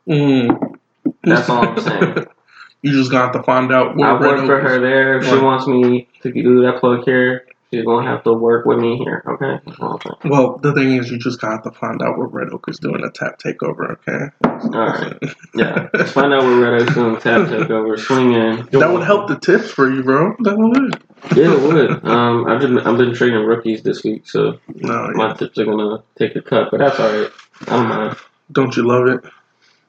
[0.08, 0.78] Mm.
[1.24, 2.26] that's all I'm saying.
[2.82, 3.96] You just got to find out.
[3.96, 5.18] Where I work for her there.
[5.18, 8.78] If she wants me to do that plug here, she's gonna have to work with
[8.78, 9.22] me here.
[9.26, 10.16] Okay, I'm saying.
[10.32, 13.04] Well, the thing is, you just got to find out where Red Oak is doing
[13.04, 13.92] a tap takeover.
[13.92, 14.30] Okay.
[14.44, 15.16] All right.
[15.54, 17.98] Yeah, let's find out where Red Oak's doing a tap takeover.
[17.98, 18.68] Swing in.
[18.78, 20.34] That would help the tips for you, bro.
[20.40, 21.02] That would.
[21.36, 22.04] Yeah, it would.
[22.04, 25.34] Um, I've been I've been trading rookies this week, so No, my yeah.
[25.34, 27.30] tips are gonna take a cut, but that's all right.
[27.62, 28.16] I don't mind.
[28.52, 29.24] Don't you love it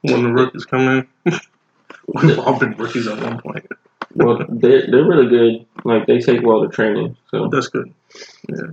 [0.01, 1.39] when the rookies come in?
[2.07, 3.67] We've all been rookies at one point.
[4.15, 5.65] Well, they're they're really good.
[5.83, 7.15] Like they take well to training.
[7.31, 7.93] So, That's good.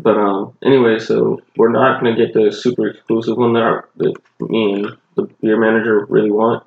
[0.01, 4.15] but um, anyway, so we're not gonna get the super exclusive one that, our, that
[4.41, 6.65] me and the beer manager really want.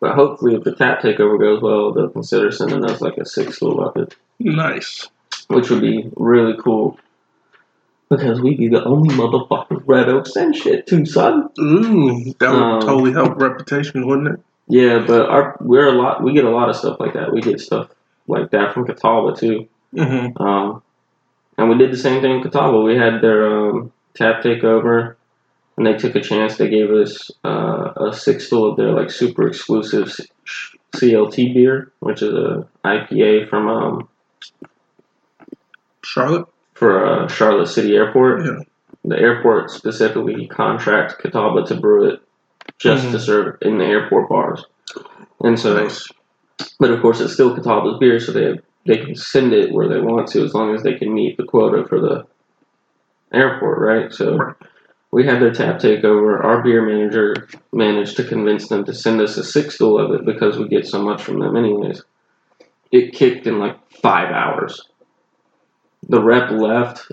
[0.00, 3.60] But hopefully, if the tap takeover goes well, they'll consider sending us like a six
[3.60, 5.08] of it, Nice.
[5.48, 6.98] which would be really cool.
[8.08, 11.50] Because we'd be the only motherfucking Red Oak send shit to, son.
[11.60, 14.40] Ooh, that would Um, totally help reputation, wouldn't it?
[14.68, 16.22] Yeah, but our we're a lot.
[16.22, 17.32] We get a lot of stuff like that.
[17.32, 17.88] We get stuff
[18.26, 19.68] like that from Catawba too.
[19.94, 20.40] Mm-hmm.
[20.42, 20.82] Um,
[21.56, 22.82] and we did the same thing in Catawba.
[22.82, 25.16] We had their um, tap takeover,
[25.76, 26.56] and they took a chance.
[26.56, 30.14] They gave us uh, a sixtel of their like super exclusive
[30.94, 34.08] CLT beer, which is a IPA from um,
[36.04, 36.46] Charlotte.
[36.74, 38.44] for uh, Charlotte City Airport.
[38.44, 38.62] Yeah.
[39.04, 42.20] The airport specifically contracts Catawba to brew it
[42.78, 43.20] just to Mhm.
[43.20, 44.64] serve in the airport bars.
[45.42, 46.06] And so, Nice.
[46.78, 50.00] but of course, it's still Catawba's beer, so they they can send it where they
[50.00, 52.24] want to as long as they can meet the quota for the
[53.32, 54.12] airport, right?
[54.12, 54.36] So.
[54.36, 54.54] Right.
[55.10, 56.44] We had their tap takeover.
[56.44, 60.58] Our beer manager managed to convince them to send us a sixtel of it because
[60.58, 62.02] we get so much from them, anyways.
[62.92, 64.82] It kicked in like five hours.
[66.08, 67.10] The rep left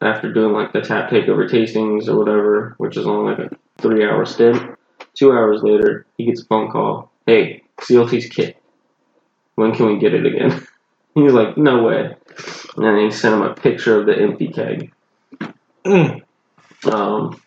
[0.00, 4.04] after doing like the tap takeover tastings or whatever, which is only like a three
[4.04, 4.76] hour stint.
[5.14, 7.10] Two hours later, he gets a phone call.
[7.26, 8.60] Hey, CLT's kicked.
[9.54, 10.66] When can we get it again?
[11.14, 12.16] He's like, no way.
[12.76, 14.92] And then he sent him a picture of the empty keg.
[15.84, 16.22] Mm.
[16.90, 17.42] Um,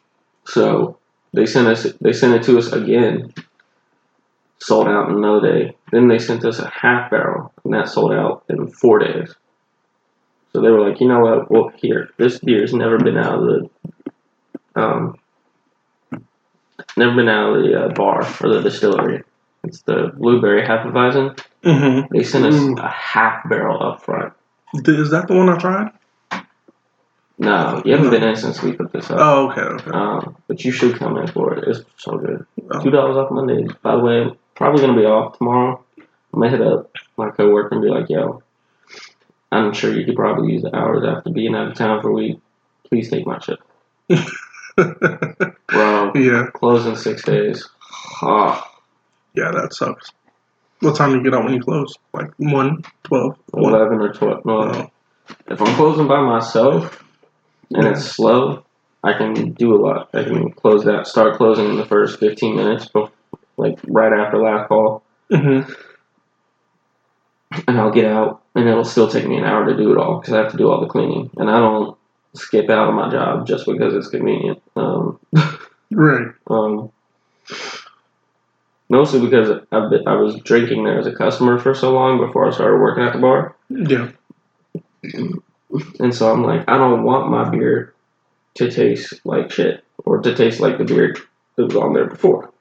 [0.45, 0.99] so
[1.33, 3.33] they sent us they sent it to us again.
[4.59, 5.75] Sold out in no day.
[5.91, 9.33] Then they sent us a half barrel, and that sold out in four days.
[10.53, 11.51] So they were like, you know what?
[11.51, 15.17] Well, here, this beer's never been out of the, um,
[16.97, 19.23] never been out of the uh, bar or the distillery.
[19.63, 21.39] It's the blueberry Hefeweizen.
[21.63, 22.15] Mm-hmm.
[22.15, 22.79] They sent us Mm.
[22.83, 24.33] a half barrel up front.
[24.73, 25.91] Is that the one I tried?
[27.37, 29.17] No, you haven't been in since we put this up.
[29.19, 29.91] Oh, okay, okay.
[29.91, 31.65] Um, but you should come in for it.
[31.67, 32.45] It's so good.
[32.71, 32.81] Oh.
[32.81, 33.71] Two dollars off Mondays.
[33.81, 35.83] By the way, I'm probably gonna be off tomorrow.
[35.99, 36.03] I
[36.37, 38.41] might hit up my coworker and be like, "Yo,
[39.51, 42.13] I'm sure you could probably use the hours after being out of town for a
[42.13, 42.39] week.
[42.87, 43.59] Please take my shit,
[45.67, 46.11] bro.
[46.15, 47.67] yeah, Closing six days.
[48.21, 48.71] Ah,
[49.33, 50.11] yeah, that sucks.
[50.81, 51.93] What time do you get out when you close?
[52.13, 54.45] Like 1, 12, eleven or twelve.
[54.45, 54.91] No, Oh,
[55.47, 57.03] if I'm closing by myself
[57.71, 58.63] and it's slow,
[59.03, 60.09] I can do a lot.
[60.13, 61.07] I can close that.
[61.07, 62.87] Start closing in the first 15 minutes,
[63.57, 65.03] like right after last call.
[65.31, 65.71] mm-hmm.
[67.67, 70.19] and I'll get out, and it'll still take me an hour to do it all
[70.19, 71.97] because I have to do all the cleaning, and I don't
[72.35, 74.61] skip out on my job just because it's convenient.
[74.75, 75.19] Um,
[75.91, 76.27] Right.
[76.49, 76.91] um,
[78.89, 82.47] mostly because I've been, I was drinking there as a customer for so long before
[82.47, 84.09] I started working at the bar, Yeah.
[85.99, 87.93] and so I'm like, I don't want my beer
[88.55, 91.15] to taste like shit or to taste like the beer
[91.55, 92.51] that was on there before.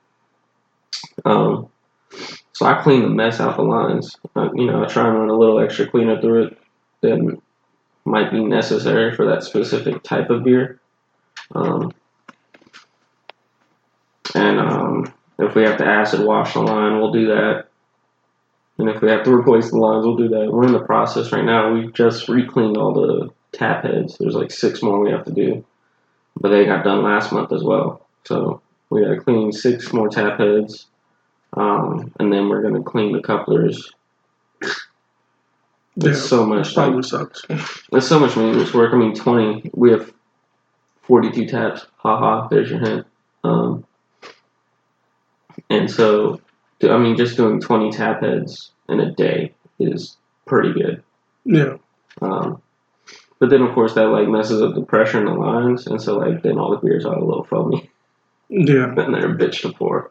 [1.24, 1.68] Um,
[2.52, 4.14] so I clean the mess out the lines.
[4.36, 6.58] Uh, you know, I try and run a little extra cleaner through it
[7.00, 7.40] than
[8.04, 10.80] might be necessary for that specific type of beer.
[11.54, 11.92] Um,
[14.34, 17.68] and um, if we have to acid wash the line, we'll do that.
[18.78, 20.50] And if we have to replace the lines, we'll do that.
[20.50, 21.72] We're in the process right now.
[21.72, 24.18] We've just re-cleaned all the tap heads.
[24.18, 25.64] There's like six more we have to do,
[26.36, 28.06] but they got done last month as well.
[28.24, 30.86] So we got to clean six more tap heads,
[31.56, 33.92] um, and then we're gonna clean the couplers.
[35.96, 36.26] There's Yeah.
[36.28, 37.44] so much like Probably sucks.
[37.90, 38.92] there's so much maintenance work.
[38.92, 39.70] I mean, 20.
[39.74, 40.12] We have
[41.02, 41.86] 42 taps.
[41.96, 43.06] Haha, there's your hint.
[43.44, 43.84] Um,
[45.70, 46.40] and so,
[46.82, 51.02] I mean, just doing 20 tap heads in a day is pretty good.
[51.44, 51.76] Yeah.
[52.20, 52.60] Um,
[53.38, 56.16] but then, of course, that like messes up the pressure in the lines, and so
[56.16, 57.90] like then all the beers are a little foamy,
[58.48, 58.86] Yeah.
[58.96, 60.10] and they're a bitch to pour.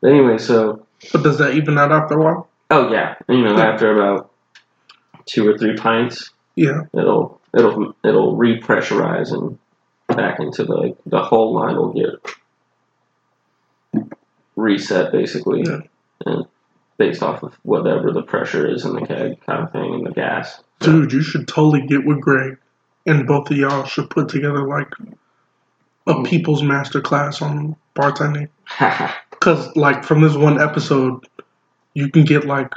[0.00, 2.48] But anyway, so But does that even out after a while?
[2.70, 3.70] oh yeah, you know, Yeah.
[3.72, 4.30] after about
[5.26, 6.82] two or three pints, Yeah.
[6.94, 9.58] it'll it'll it'll repressurize and
[10.08, 12.14] back into the the whole line will get
[14.56, 15.80] reset basically Yeah.
[16.26, 16.44] and
[16.98, 20.10] based off of whatever the pressure is in the keg kind of thing and the
[20.12, 22.58] gas Dude, you should totally get with Greg,
[23.06, 24.88] and both of y'all should put together like
[26.08, 28.48] a people's master class on bartending.
[29.30, 31.26] Because, like, from this one episode,
[31.94, 32.72] you can get like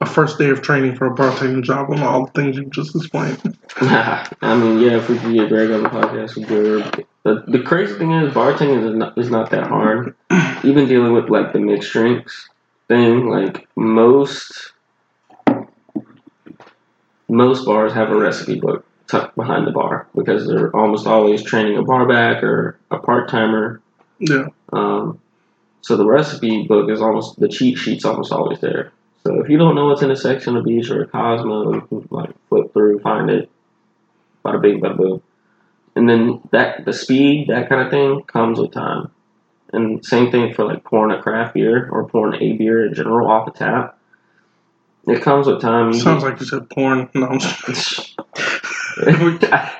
[0.00, 2.96] a first day of training for a bartending job on all the things you just
[2.96, 3.58] explained.
[3.76, 7.62] I mean yeah if we could get Greg on the podcast we could the, the
[7.62, 10.14] crazy thing is bartending is not, is not that hard
[10.64, 12.48] even dealing with like the mixed drinks
[12.88, 14.72] thing like most
[17.28, 21.76] most bars have a recipe book tucked behind the bar because they're almost always training
[21.76, 23.80] a bar back or a part timer.
[24.18, 24.46] Yeah.
[24.72, 25.20] Um,
[25.82, 28.92] so the recipe book is almost the cheat sheet's almost always there.
[29.24, 31.74] So if you don't know what's in a Sex on the Beach or a Cosmo,
[31.74, 33.50] you can like flip through, find it,
[34.44, 35.22] bada bing, bada boom.
[35.94, 39.10] And then that the speed, that kind of thing, comes with time.
[39.72, 43.30] And same thing for like pouring a craft beer or pouring a beer in general
[43.30, 43.98] off a tap.
[45.06, 45.92] It comes with time.
[45.92, 47.08] Sounds like you said porn.
[47.14, 47.28] No,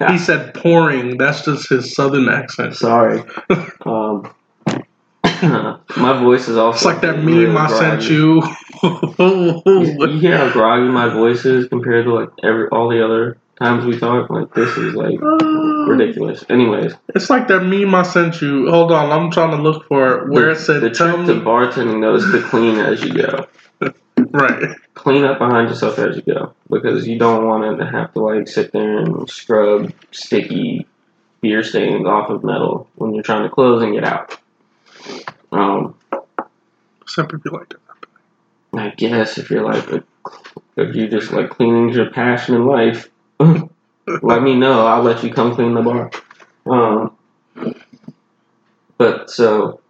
[0.08, 1.18] he said pouring.
[1.18, 2.76] That's just his southern accent.
[2.76, 3.22] Sorry.
[3.86, 4.34] Um,
[5.42, 6.76] my voice is also.
[6.76, 8.42] It's like that meme I sent you
[8.82, 9.62] You,
[10.08, 13.84] you hear how groggy my voice is compared to like every all the other times
[13.84, 14.30] we talk?
[14.30, 16.44] Like this is like ridiculous.
[16.48, 18.70] Anyways, It's like that meme I sent you.
[18.70, 20.28] Hold on, I'm trying to look for it.
[20.30, 23.02] Where the, it said, the "Tell trick me." to bartending though is to clean as
[23.04, 23.46] you go.
[24.32, 24.76] Right.
[24.92, 28.46] Clean up behind yourself as you go because you don't want to have to like
[28.48, 30.86] sit there and scrub sticky
[31.40, 34.38] beer stains off of metal when you're trying to close and get out.
[35.52, 35.94] Um,
[37.06, 37.79] Some people like that.
[38.74, 40.04] I guess if you're like, a,
[40.76, 44.86] if you just like cleaning your passion in life, let me know.
[44.86, 46.10] I'll let you come clean the bar.
[46.66, 47.16] Um,
[48.96, 49.80] but so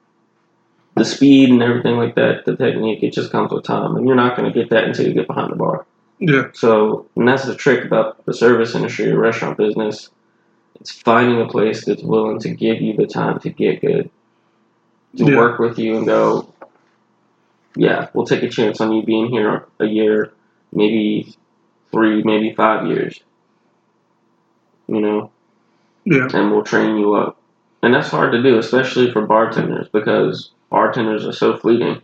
[0.96, 4.16] the speed and everything like that, the technique, it just comes with time, and you're
[4.16, 5.86] not going to get that until you get behind the bar.
[6.18, 6.48] Yeah.
[6.52, 10.10] So, and that's the trick about the service industry or restaurant business.
[10.80, 14.10] It's finding a place that's willing to give you the time to get good,
[15.16, 15.36] to Yeah.
[15.36, 16.52] work with you and go,
[17.76, 20.32] yeah, we'll take a chance on you being here a year,
[20.72, 21.34] maybe
[21.92, 23.20] three, maybe five years.
[24.88, 25.30] You know,
[26.04, 26.28] Yeah.
[26.34, 27.36] and we'll train you up.
[27.82, 32.02] And that's hard to do, especially for bartenders, because bartenders are so fleeting.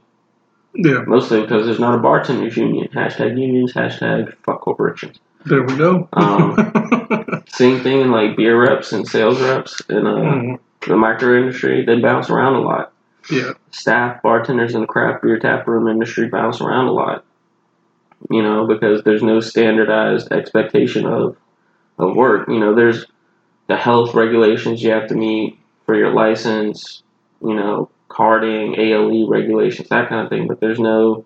[0.75, 1.03] Yeah.
[1.07, 2.89] Mostly because there's not a bartenders union.
[2.95, 5.19] Hashtag unions, hashtag fuck corporations.
[5.45, 6.09] There we go.
[6.13, 11.37] Um, Same thing in like beer reps and sales reps in uh, Mm, the micro
[11.39, 11.85] industry.
[11.85, 12.93] They bounce around a lot.
[13.31, 13.53] Yeah.
[13.71, 17.25] Staff bartenders in the craft beer tap room industry bounce around a lot.
[18.31, 21.37] You know, because there's no standardized expectation of
[21.99, 22.49] of work.
[22.49, 23.07] You know, there's
[23.69, 27.03] the health regulations you have to meet for your license.
[27.43, 30.49] You know, carding, ALE regulations, that kind of thing.
[30.49, 31.25] But there's no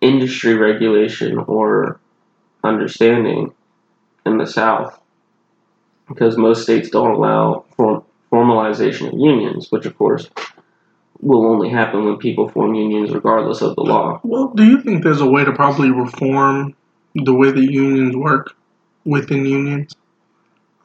[0.00, 1.98] industry regulation or
[2.64, 3.54] understanding
[4.26, 5.00] in the South
[6.08, 10.28] because most states don't allow form, formalization of unions, which of course
[11.20, 14.20] will only happen when people form unions regardless of the law.
[14.24, 16.74] Well, do you think there's a way to probably reform
[17.14, 18.54] the way that unions work
[19.04, 19.94] within unions?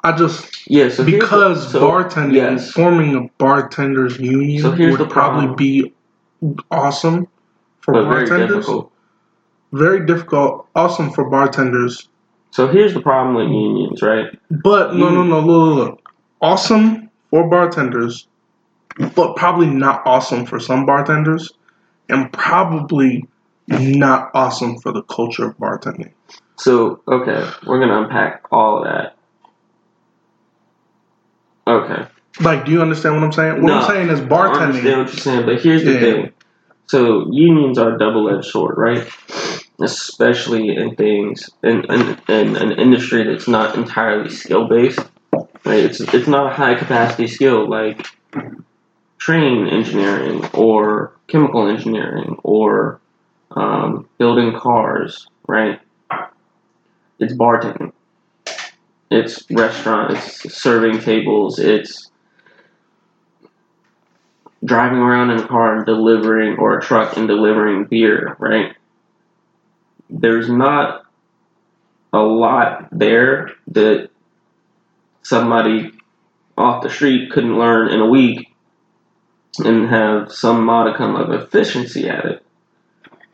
[0.03, 2.71] I just Yeah, so here's the- because so- bartending, yes.
[2.71, 5.93] forming a bartenders union So would probably be
[6.69, 7.27] awesome
[7.79, 8.57] for but very bartenders.
[8.57, 8.91] difficult.
[9.73, 12.07] Very difficult, awesome for bartenders.
[12.51, 14.27] So here's the problem with unions, right?
[14.51, 16.11] But no, no, no, look, look, look.
[16.41, 18.27] Awesome for bartenders,
[19.15, 21.51] but probably not awesome for some bartenders,
[22.09, 23.27] and probably
[23.67, 26.13] not awesome for the culture of bartending.
[26.59, 29.15] So okay, we're gonna unpack all of that.
[31.67, 32.07] Okay.
[32.39, 33.53] Like, do you understand what I'm saying?
[33.55, 34.83] What No, I'm saying is I understand bartending.
[34.83, 35.99] what you're saying, but here's the Yeah.
[35.99, 36.31] thing.
[36.85, 39.05] So unions are double edged sword, right?
[39.81, 44.99] Especially in things in, in, in an industry that's not entirely skill based.
[45.33, 45.83] Right?
[45.83, 48.07] It's it's not a high capacity skill like
[49.17, 53.01] train engineering or chemical engineering or
[53.51, 55.79] um, building cars, right?
[57.19, 57.91] It's bartending.
[59.09, 60.13] It's restaurant.
[60.13, 61.59] It's serving tables.
[61.59, 62.11] It's
[64.63, 68.75] driving around in a car and delivering or a truck and delivering beer, right?
[70.09, 71.05] There's not
[72.13, 74.09] a lot there that
[75.27, 75.91] somebody
[76.57, 78.53] off the street couldn't learn in a week
[79.59, 82.45] and have some modicum of efficiency at it,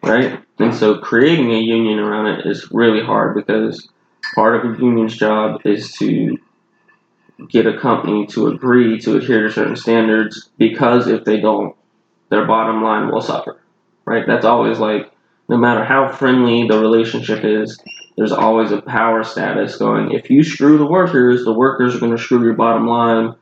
[0.01, 0.41] right?
[0.57, 3.87] And so creating a union around it is really hard because
[4.33, 6.39] part of a union's job is to
[7.47, 11.75] get a company to agree to adhere to certain standards because if they don't,
[12.29, 13.59] their bottom line will suffer.
[14.05, 14.25] Right?
[14.25, 15.11] That's always like,
[15.47, 17.79] no matter how friendly the relationship is,
[18.17, 20.11] there's always a power status going.
[20.11, 23.35] If you screw the workers, the workers are going to screw your bottom line.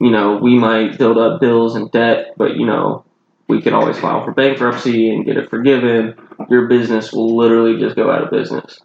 [0.00, 3.04] You know, we might build up bills and debt, but you know,
[3.48, 6.16] we could always file for bankruptcy and get it forgiven.
[6.48, 8.80] Your business will literally just go out of business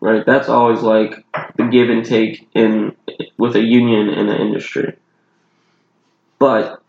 [0.00, 0.24] right?
[0.24, 1.24] That's always like
[1.56, 2.96] the give and take in
[3.38, 4.96] with a union in the industry.
[6.38, 6.82] But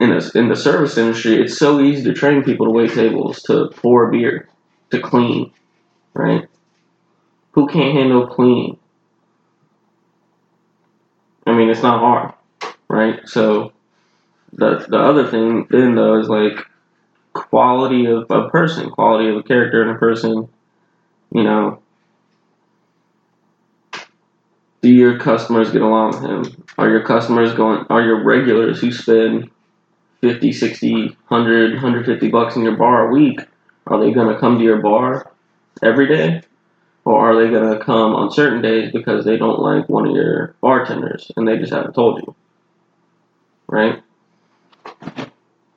[0.00, 3.42] in a, in the service industry, it's so easy to train people to wait tables,
[3.42, 4.48] to pour beer,
[4.90, 5.52] to clean,
[6.12, 6.48] right?
[7.52, 8.78] Who can't handle clean?
[11.46, 12.32] I mean, it's not hard,
[12.88, 13.20] right?
[13.28, 13.72] So
[14.52, 16.58] the the other thing then though is like
[17.32, 20.48] quality of a person, quality of a character in a person
[21.34, 21.82] you know,
[24.80, 26.64] do your customers get along with him?
[26.78, 29.50] Are your customers going, are your regulars who spend
[30.20, 33.40] 50, 60, 100, 150 bucks in your bar a week,
[33.86, 35.30] are they going to come to your bar
[35.82, 36.42] every day?
[37.04, 40.14] Or are they going to come on certain days because they don't like one of
[40.14, 42.34] your bartenders and they just haven't told you?
[43.66, 44.02] Right?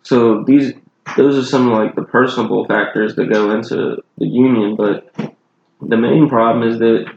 [0.03, 0.73] So these
[1.15, 5.13] those are some like the personable factors that go into the union, but
[5.81, 7.11] the main problem is that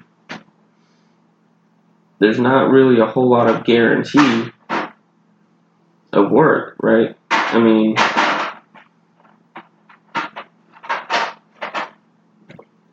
[2.19, 4.51] there's not really a whole lot of guarantee
[6.13, 7.17] of work, right?
[7.31, 7.95] I mean,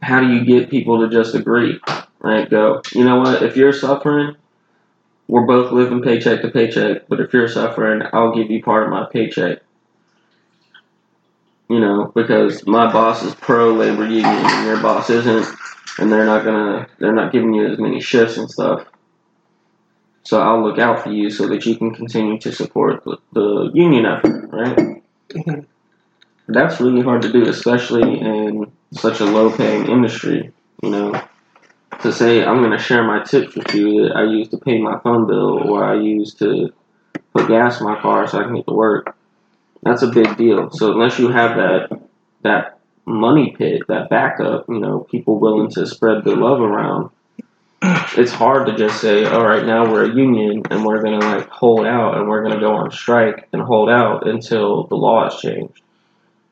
[0.08, 1.82] how do you get people to just agree,
[2.20, 2.50] right?
[2.50, 3.44] Go, you know what?
[3.44, 4.38] If you're suffering,
[5.28, 8.90] we're both living paycheck to paycheck, but if you're suffering, I'll give you part of
[8.90, 9.60] my paycheck.
[11.70, 15.46] You know, because my boss is pro labor union and your boss isn't,
[16.00, 18.88] and they're not gonna, they're not giving you as many shifts and stuff.
[20.24, 23.72] So I'll look out for you so that you can continue to support the, the
[23.74, 25.04] union effort, right?
[25.30, 25.77] Mm-hmm.
[26.48, 31.22] That's really hard to do, especially in such a low paying industry, you know.
[32.02, 35.00] To say I'm gonna share my tips with you that I use to pay my
[35.00, 36.72] phone bill or I use to
[37.34, 39.16] put gas in my car so I can get to work.
[39.84, 40.70] That's a big deal.
[40.72, 42.02] So unless you have that
[42.44, 47.10] that money pit, that backup, you know, people willing to spread the love around,
[47.82, 51.50] it's hard to just say, all right, now we're a union and we're gonna like
[51.50, 55.40] hold out and we're gonna go on strike and hold out until the law is
[55.42, 55.82] changed.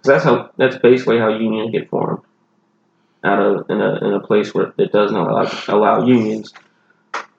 [0.05, 2.21] That's how that's basically how unions get formed.
[3.23, 6.53] Out of in a in a place where it doesn't allow allow unions.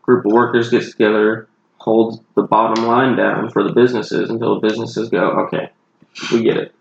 [0.02, 1.48] Group of workers gets together,
[1.78, 5.70] holds the bottom line down for the businesses until the businesses go, okay,
[6.30, 6.74] we get it.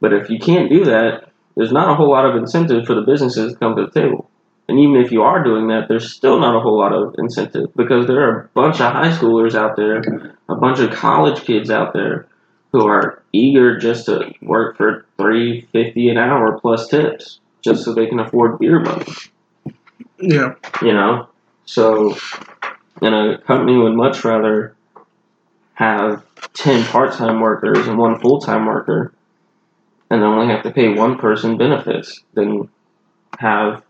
[0.00, 3.02] But if you can't do that, there's not a whole lot of incentive for the
[3.02, 4.30] businesses to come to the table.
[4.68, 7.74] And even if you are doing that, there's still not a whole lot of incentive
[7.74, 9.98] because there are a bunch of high schoolers out there,
[10.48, 12.27] a bunch of college kids out there
[12.72, 17.94] who are eager just to work for three fifty an hour plus tips, just so
[17.94, 19.06] they can afford beer money.
[20.18, 20.54] Yeah.
[20.82, 21.28] You know,
[21.64, 22.16] so
[23.00, 24.74] and a company would much rather
[25.74, 29.12] have ten part-time workers and one full-time worker,
[30.10, 32.68] and only have to pay one person benefits than
[33.38, 33.82] have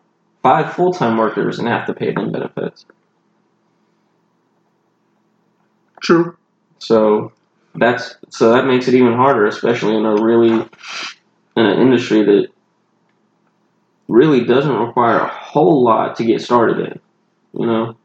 [0.43, 2.85] five full-time workers and have to pay them benefits.
[6.01, 6.37] True.
[6.79, 7.33] So
[7.79, 12.49] that's so that makes it even harder, especially in a really in an industry that
[14.09, 17.01] really doesn't require a whole lot to get started in.
[17.61, 17.97] You know,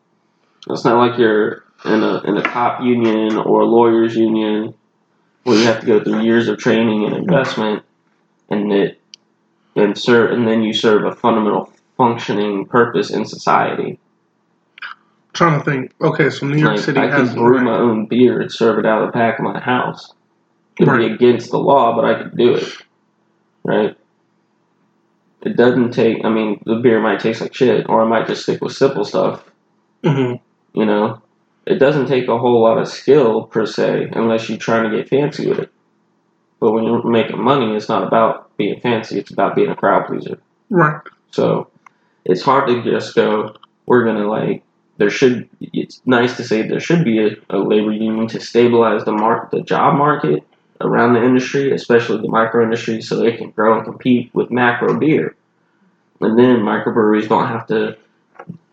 [0.69, 4.73] it's not like you're in a in a top union or a lawyers union
[5.43, 7.83] where you have to go through years of training and investment,
[8.49, 8.99] and it
[9.75, 13.99] and serve and then you serve a fundamental functioning purpose in society.
[15.33, 15.91] Trying to think.
[16.01, 18.79] Okay, so New York Like, City I has could brew my own beer and serve
[18.79, 20.13] it out of the back of my house.
[20.79, 21.07] It'd Right.
[21.09, 22.77] be against the law, but I could do it.
[23.63, 23.95] Right?
[25.41, 28.43] It doesn't take, I mean, the beer might taste like shit, or I might just
[28.43, 29.43] stick with simple stuff,
[30.03, 30.39] Mhm.
[30.73, 31.21] you know?
[31.65, 35.09] It doesn't take a whole lot of skill, per se, unless you're trying to get
[35.09, 35.69] fancy with it.
[36.59, 40.07] But when you're making money, it's not about being fancy, it's about being a crowd
[40.07, 40.37] pleaser.
[40.69, 41.01] Right.
[41.31, 41.67] So
[42.25, 43.53] it's hard to just go,
[43.85, 44.63] we're going to like,
[45.03, 49.03] there should, it's nice to say there should be a, a labor union to stabilize
[49.03, 50.43] the market, the job market
[50.79, 54.97] around the industry, especially the micro industry, so they can grow and compete with macro
[54.97, 55.35] beer.
[56.21, 57.97] And then microbreweries don't have to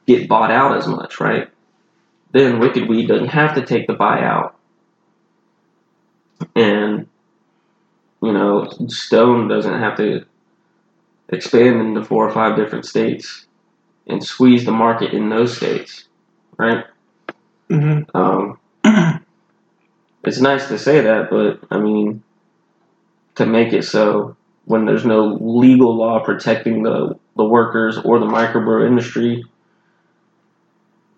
[0.06, 1.48] get bought out as much, right?
[2.30, 4.52] Then Wicked Weed doesn't have to take the buyout.
[6.54, 7.08] And,
[8.22, 10.24] you know, Stone doesn't have to
[11.28, 13.46] expand into four or five different states
[14.06, 16.04] and squeeze the market in those states,
[16.60, 16.84] right?
[17.68, 18.58] hmm Um,
[20.24, 22.22] it's nice to say that, but I mean,
[23.36, 28.26] to make it so when there's no legal law protecting the, the workers or the
[28.26, 29.44] microbrew industry,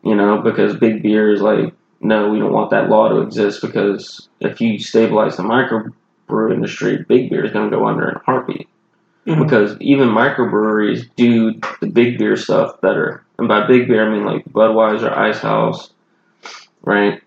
[0.03, 3.63] you know, because big beer is like, no, we don't want that law to exist
[3.63, 8.17] because if you stabilize the microbrew industry, big beer is going to go under in
[8.17, 8.69] a heartbeat
[9.27, 9.43] Mhm.
[9.45, 13.25] because even microbreweries do the big beer stuff better.
[13.43, 15.93] And by big beer, I mean like Budweiser, Ice House,
[16.83, 17.21] right?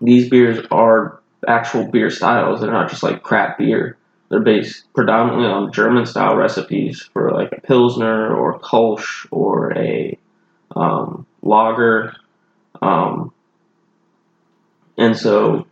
[0.00, 2.62] These beers are actual beer styles.
[2.62, 3.98] They're not just like crap beer.
[4.30, 10.16] They're based predominantly on German style recipes for like a Pilsner or Kolsch or a
[10.74, 12.14] um, lager.
[12.80, 13.30] Um,
[14.96, 15.66] and so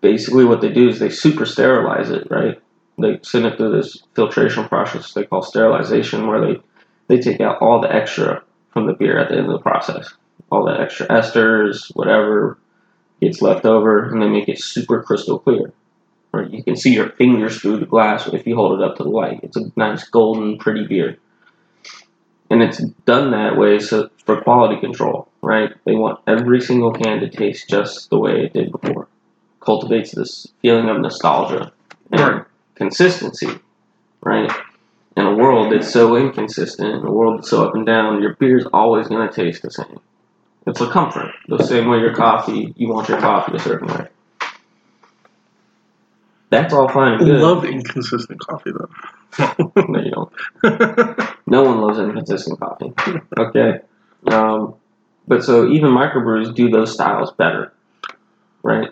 [0.00, 2.60] basically what they do is they super sterilize it, right?
[2.98, 6.60] they send it through this filtration process they call sterilization, where they
[7.06, 8.42] they take out all the extra
[8.74, 10.12] from the beer at the end of the process,
[10.52, 12.58] all the extra esters, whatever
[13.22, 15.72] gets left over, and they make it super crystal clear.
[16.32, 19.04] Right, you can see your fingers through the glass if you hold it up to
[19.04, 19.40] the light.
[19.44, 21.16] It's a nice golden, pretty beer,
[22.50, 25.28] and it's done that way so for quality control.
[25.40, 29.06] Right, they want every single can to taste just the way it did before.
[29.64, 31.72] cultivates this feeling of nostalgia
[32.12, 32.44] and
[32.74, 33.48] consistency,
[34.22, 34.50] right?
[35.16, 38.34] In a world that's so inconsistent, in a world that's so up and down, your
[38.34, 40.00] beer's always going to taste the same.
[40.66, 41.32] It's a comfort.
[41.46, 44.08] The same way your coffee, you want your coffee a certain way.
[46.50, 47.40] That's all fine and good.
[47.40, 48.88] Love inconsistent coffee though.
[49.88, 51.30] No, you don't.
[51.46, 52.92] No one loves inconsistent coffee.
[53.36, 53.80] Okay.
[54.28, 54.74] Um,
[55.26, 57.72] but so even microbrews do those styles better,
[58.62, 58.90] right?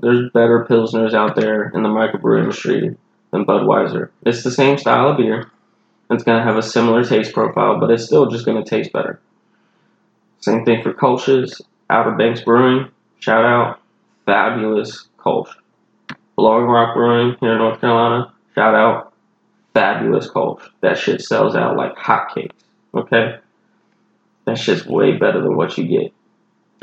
[0.00, 2.96] There's better pilsners out there in the microbrew industry
[3.30, 4.10] than Budweiser.
[4.24, 5.50] It's the same style of beer.
[6.10, 9.20] It's gonna have a similar taste profile, but it's still just gonna taste better.
[10.40, 11.60] Same thing for Kolsch's.
[11.88, 12.88] Outer Banks Brewing,
[13.20, 13.80] shout out,
[14.24, 15.50] fabulous Kolsch.
[16.36, 19.12] Blowing Rock Brewing here in North Carolina, shout out,
[19.72, 20.62] fabulous Kolsch.
[20.80, 22.50] That shit sells out like hotcakes.
[22.94, 23.38] Okay,
[24.46, 26.12] that shit's way better than what you get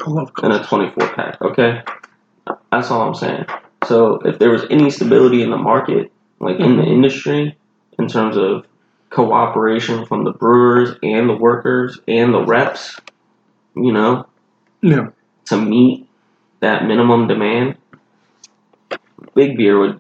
[0.06, 1.42] I love in a 24 pack.
[1.42, 1.82] Okay,
[2.72, 3.46] that's all I'm saying.
[3.86, 7.58] So if there was any stability in the market, like in the industry,
[8.00, 8.66] in terms of
[9.14, 13.00] cooperation from the brewers and the workers and the reps,
[13.76, 14.26] you know,
[14.82, 15.10] Yeah.
[15.46, 16.08] to meet
[16.62, 17.76] that minimum demand,
[19.36, 20.00] big beer would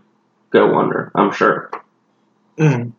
[0.49, 1.11] go under.
[1.13, 1.69] I'm sure
[2.57, 2.93] Mm.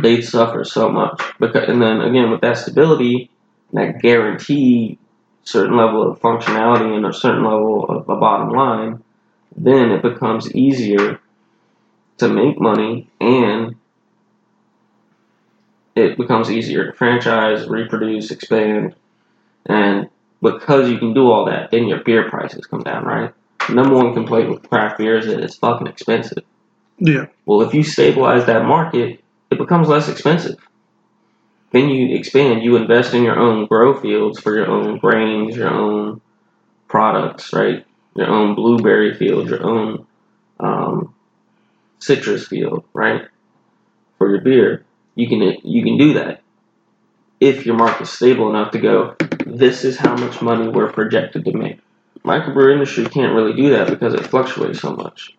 [0.00, 3.30] they'd suffer so much because, and then again with that stability,
[3.72, 4.98] that guarantee
[5.42, 9.02] certain level of functionality and a certain level of a bottom line,
[9.56, 11.20] then it becomes easier
[12.18, 13.74] to make money and
[16.20, 18.94] becomes easier to franchise, reproduce, expand,
[19.66, 20.08] and
[20.42, 23.32] because you can do all that, then your beer prices come down, right?
[23.66, 26.44] The number one complaint with craft beer is that it's fucking expensive.
[26.98, 27.26] Yeah.
[27.46, 30.56] Well, if you stabilize that market, it becomes less expensive.
[31.72, 35.68] Then you expand, you invest in your own grow fields for your own grains, your
[35.68, 36.20] own
[36.88, 37.86] products, right?
[38.16, 40.06] Your own blueberry field, your own
[40.58, 41.14] um,
[42.00, 43.22] citrus field, right?
[44.18, 46.42] For your beer, you can you can do that
[47.40, 49.16] if your market's stable enough to go.
[49.46, 51.80] This is how much money we're projected to make.
[52.24, 55.34] Microbrew industry can't really do that because it fluctuates so much.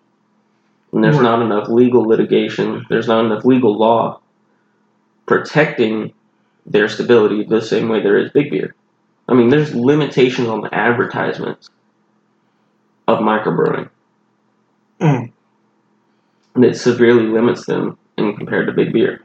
[0.91, 4.19] And there's not enough legal litigation, there's not enough legal law
[5.25, 6.13] protecting
[6.65, 8.75] their stability the same way there is big beer.
[9.29, 11.69] I mean, there's limitations on the advertisements
[13.07, 13.89] of microbrewing,
[14.99, 15.31] Mm.
[16.55, 19.23] and it severely limits them in compared to big beer.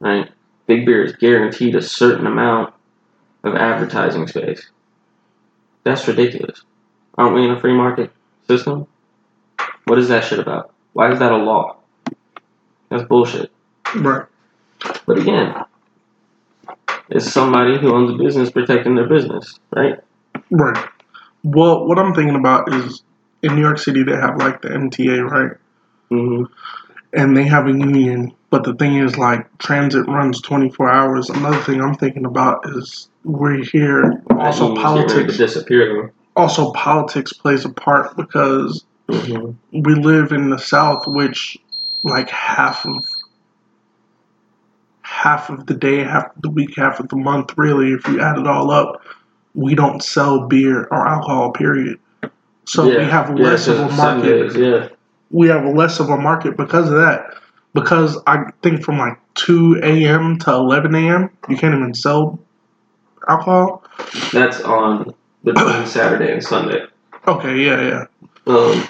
[0.00, 0.30] Right?
[0.66, 2.74] Big beer is guaranteed a certain amount
[3.44, 4.70] of advertising space.
[5.84, 6.62] That's ridiculous.
[7.16, 8.10] Aren't we in a free market
[8.48, 8.86] system?
[9.84, 10.72] What is that shit about?
[10.92, 11.76] Why is that a law?
[12.90, 13.52] That's bullshit.
[13.94, 14.26] Right.
[15.06, 15.54] But again,
[17.08, 20.00] it's somebody who owns a business protecting their business, right?
[20.50, 20.88] Right.
[21.44, 23.02] Well, what I'm thinking about is
[23.42, 25.56] in New York City they have like the MTA, right?
[26.10, 26.44] Mm-hmm.
[27.12, 31.30] And they have a union, but the thing is like transit runs 24 hours.
[31.30, 34.22] Another thing I'm thinking about is we're here.
[34.30, 35.36] Also, politics.
[35.36, 39.18] disappear Also, politics plays a part because though.
[39.18, 41.58] hmm we live in the South, which
[42.02, 43.04] like half of
[45.02, 48.20] half of the day, half of the week, half of the month, really, if you
[48.20, 49.02] add it all up,
[49.54, 51.52] we don't sell beer or alcohol.
[51.52, 51.98] Period.
[52.64, 54.52] So we have less of a market.
[54.52, 54.88] Sundays, yeah.
[55.30, 57.34] We have less of a market because of that.
[57.76, 60.38] Because I think from like 2 a.m.
[60.40, 62.38] to 11 a.m., you can't even sell
[63.28, 63.84] alcohol.
[64.32, 65.14] That's on
[65.44, 66.86] between Saturday and Sunday.
[67.28, 68.04] Okay, yeah, yeah.
[68.46, 68.82] Um,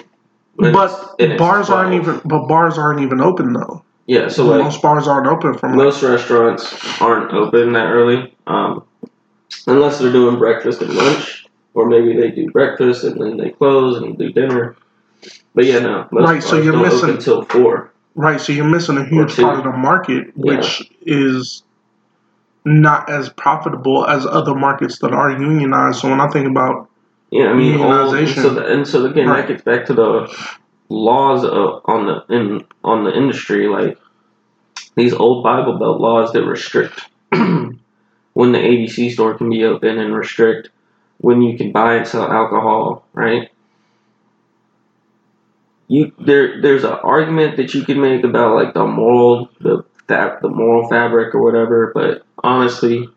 [0.55, 2.21] But it's- and it's bars aren't even.
[2.23, 3.83] But bars aren't even open though.
[4.05, 8.33] Yeah, so like Most bars aren't open from like most restaurants aren't open that early,
[8.47, 8.83] um,
[9.67, 13.97] unless they're doing breakfast and lunch, or maybe they do breakfast and then they close
[14.01, 14.77] and do dinner.
[15.53, 17.91] But yeah, no, most Right, so you're missing- open till four.
[18.17, 21.61] Right, so you're missing a huge part of the market, which is
[22.65, 25.99] not as profitable as other markets that are unionized.
[25.99, 26.89] So when I think about
[27.29, 28.41] Yeah, I mean, all, and Unionization.
[28.41, 29.41] so the, and so again, Right.
[29.41, 30.35] that gets back to the
[30.89, 33.99] laws of, on the in on the industry, like
[34.95, 36.99] these old Bible Belt laws that restrict
[37.29, 40.69] when the ABC store can be open and restrict
[41.19, 43.49] when you can buy and sell alcohol, right?
[45.87, 50.41] You there there's an argument that you can make about like the moral the that
[50.41, 53.07] the moral fabric or whatever, but honestly,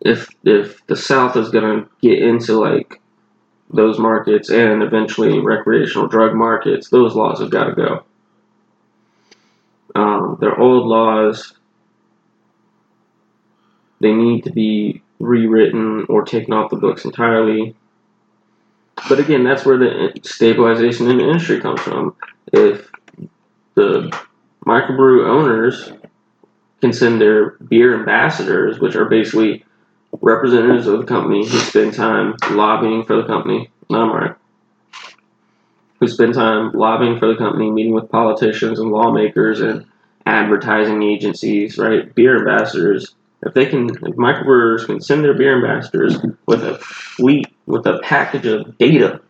[0.00, 3.00] if if the South is gonna get into like
[3.70, 8.04] those markets and eventually recreational drug markets, those laws have got to go.
[9.94, 11.54] Um, they're old laws.
[14.00, 17.74] They need to be rewritten or taken off the books entirely.
[19.08, 22.16] But again, that's where the stabilization in the industry comes from.
[22.52, 22.90] If
[23.74, 24.16] the
[24.66, 25.92] microbrew owners
[26.80, 29.64] can send their beer ambassadors, which are basically
[30.20, 33.70] representatives of the company who spend time lobbying for the company.
[33.90, 34.34] not right.
[36.00, 39.86] Who spend time lobbying for the company, meeting with politicians and lawmakers and
[40.26, 42.14] advertising agencies, right?
[42.14, 43.14] Beer ambassadors.
[43.42, 48.00] If they can, if microbrewers can send their beer ambassadors with a fleet, with a
[48.02, 49.20] package of data,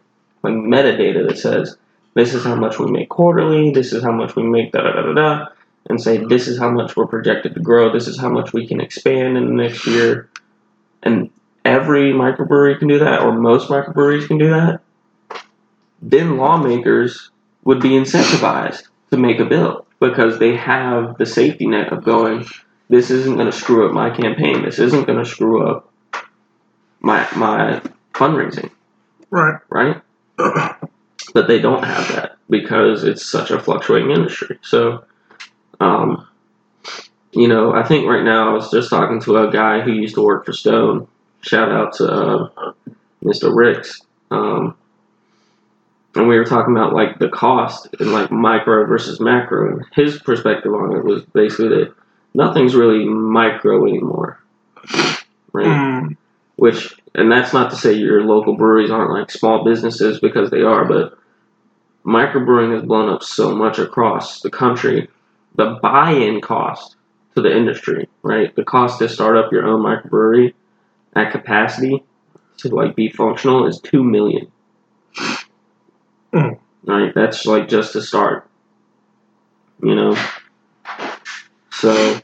[0.43, 1.77] like metadata that says,
[2.15, 4.93] this is how much we make quarterly, this is how much we make, da da
[4.93, 5.49] da da da,
[5.89, 8.67] and say this is how much we're projected to grow, this is how much we
[8.67, 10.29] can expand in the next year,
[11.03, 11.31] and
[11.65, 14.81] every microbrewery can do that, or most microbreweries can do that,
[16.03, 17.31] then lawmakers
[17.65, 22.47] would be incentivized to make a bill because they have the safety net of going,
[22.89, 25.91] this isn't going to screw up my campaign, this isn't going to screw up
[27.01, 27.83] my my
[28.15, 28.71] fundraising,
[29.31, 29.61] Right.
[29.69, 30.01] right?
[30.37, 34.59] but they don't have that because it's such a fluctuating industry.
[34.63, 35.05] So,
[35.81, 36.27] um,
[37.33, 40.15] you know, I think right now I was just talking to a guy who used
[40.15, 41.09] to work for Stone.
[41.41, 42.73] Shout out to uh,
[43.23, 43.55] Mr.
[43.55, 44.01] Ricks.
[44.31, 44.77] Um,
[46.15, 49.73] and we were talking about like the cost and like micro versus macro.
[49.73, 51.95] And his perspective on it was basically that
[52.35, 54.39] nothing's really micro anymore,
[55.53, 55.67] right?
[55.67, 56.17] Mm,
[56.57, 60.63] which and that's not to say your local breweries aren't like small businesses because they
[60.63, 61.17] are but
[62.05, 65.09] microbrewing has blown up so much across the country.
[65.57, 66.97] The buy-in cost
[67.35, 68.55] to the industry right?
[68.57, 70.55] The cost to start up your own microbrewery
[71.15, 72.03] at capacity
[72.59, 74.51] to like be functional is two million.
[76.33, 76.59] Mm.
[76.85, 77.15] right?
[77.15, 78.49] That's like just to start.
[79.81, 80.27] You know?
[81.71, 82.21] So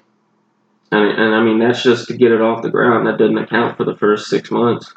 [0.92, 3.06] and, and I mean, that's just to get it off the ground.
[3.06, 4.92] That doesn't account for the first six months.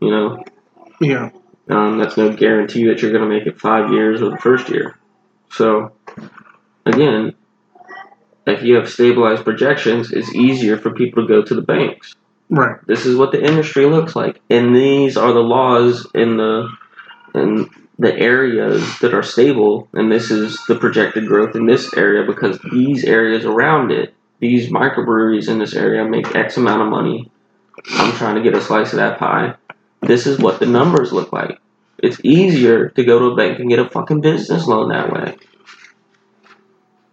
[0.00, 0.44] You know,
[1.00, 1.30] yeah.
[1.68, 4.68] um, that's no guarantee that you're going to make it five years or the first
[4.68, 4.96] year.
[5.50, 5.92] So,
[6.86, 7.34] again,
[8.46, 12.14] if you have stabilized projections, it's easier for people to go to the banks.
[12.50, 12.78] Right.
[12.86, 16.68] This is what the industry looks like, and these are the laws in the
[17.34, 22.24] in the areas that are stable, and this is the projected growth in this area
[22.24, 27.30] because these areas around it these microbreweries in this area make X amount of money.
[27.90, 29.54] I'm trying to get a slice of that pie.
[30.02, 31.58] This is what the numbers look like.
[31.98, 35.36] It's easier to go to a bank and get a fucking business loan that way.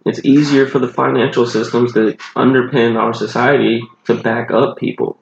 [0.04, 5.18] It's easier for the financial systems that underpin our society to back up people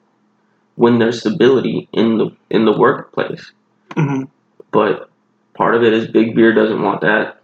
[0.75, 3.51] when there's stability in the in the workplace.
[3.95, 4.23] hmm
[4.71, 5.09] But
[5.55, 7.41] part of it is big beer doesn't want that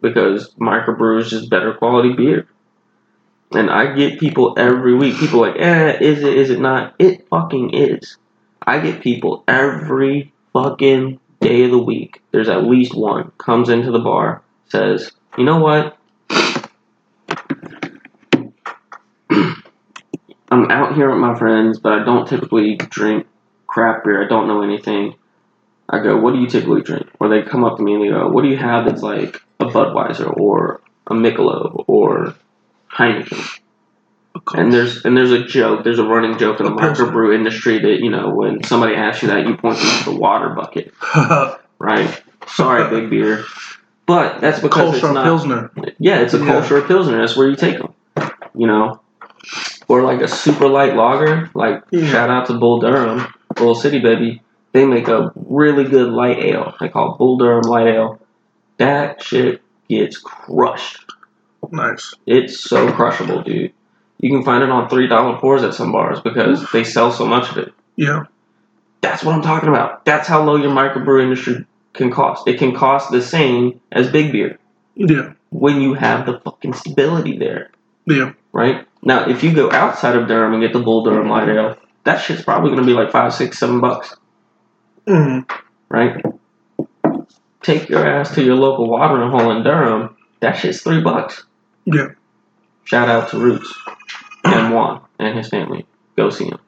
[0.00, 2.48] because microbrew is just better quality beer.
[3.52, 5.16] And I get people every week.
[5.16, 6.36] People like, eh, is it?
[6.36, 6.94] Is it not?
[6.98, 8.16] It fucking is.
[8.62, 12.22] I get people every fucking day of the week.
[12.30, 15.96] There's at least one comes into the bar, says, you know what?
[20.52, 23.26] I'm out here with my friends, but I don't typically drink
[23.66, 24.24] craft beer.
[24.24, 25.14] I don't know anything.
[25.88, 27.08] I go, what do you typically drink?
[27.18, 29.42] Or they come up to me and they go, what do you have that's like
[29.58, 32.36] a Budweiser or a Michelob or
[32.92, 33.58] Heineken?
[34.54, 37.98] And there's and there's a joke, there's a running joke in the microbrew industry that
[38.00, 40.94] you know when somebody asks you that, you point them to the water bucket,
[41.78, 42.22] right?
[42.48, 43.44] Sorry, big beer,
[44.06, 45.24] but that's because it's not.
[45.24, 45.70] Pilsner.
[45.98, 46.46] Yeah, it's a Yeah.
[46.46, 47.18] culture of pilsner.
[47.18, 47.92] That's where you take them,
[48.54, 49.00] you know,
[49.88, 51.50] or like a super light lager.
[51.54, 52.06] Like Yeah.
[52.06, 53.26] shout out to Bull Durham,
[53.56, 54.42] Bull City baby.
[54.72, 56.74] They make a really good light ale.
[56.80, 58.20] They call it Bull Durham Light Ale.
[58.78, 61.04] That shit gets crushed.
[61.70, 62.14] Nice.
[62.26, 63.72] It's so crushable, dude.
[64.18, 67.26] You can find it on three dollar pours at some bars because they sell so
[67.26, 67.72] much of it.
[67.96, 68.24] Yeah.
[69.00, 70.04] That's what I'm talking about.
[70.04, 72.46] That's how low your microbrew industry can cost.
[72.46, 74.58] It can cost the same as big beer
[74.94, 75.32] Yeah.
[75.50, 77.70] when you have the fucking stability there,
[78.06, 78.32] Yeah.
[78.52, 78.86] right?
[79.02, 82.18] Now, if you go outside of Durham and get the Bull Durham Light Ale, that
[82.18, 84.14] shit's probably gonna be like five, six, seven bucks,
[85.06, 85.40] hmm
[85.88, 86.22] right?
[87.62, 90.16] Take your ass to your local watering hole in Durham.
[90.40, 91.44] That shit's three bucks.
[91.84, 92.08] Yeah.
[92.84, 93.72] Shout out to Roots
[94.44, 95.86] and Juan and his family.
[96.16, 96.58] Go see him.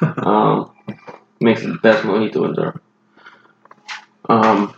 [0.18, 0.72] Um,
[1.40, 2.80] makes the best mojito in Durham.
[4.28, 4.74] Um,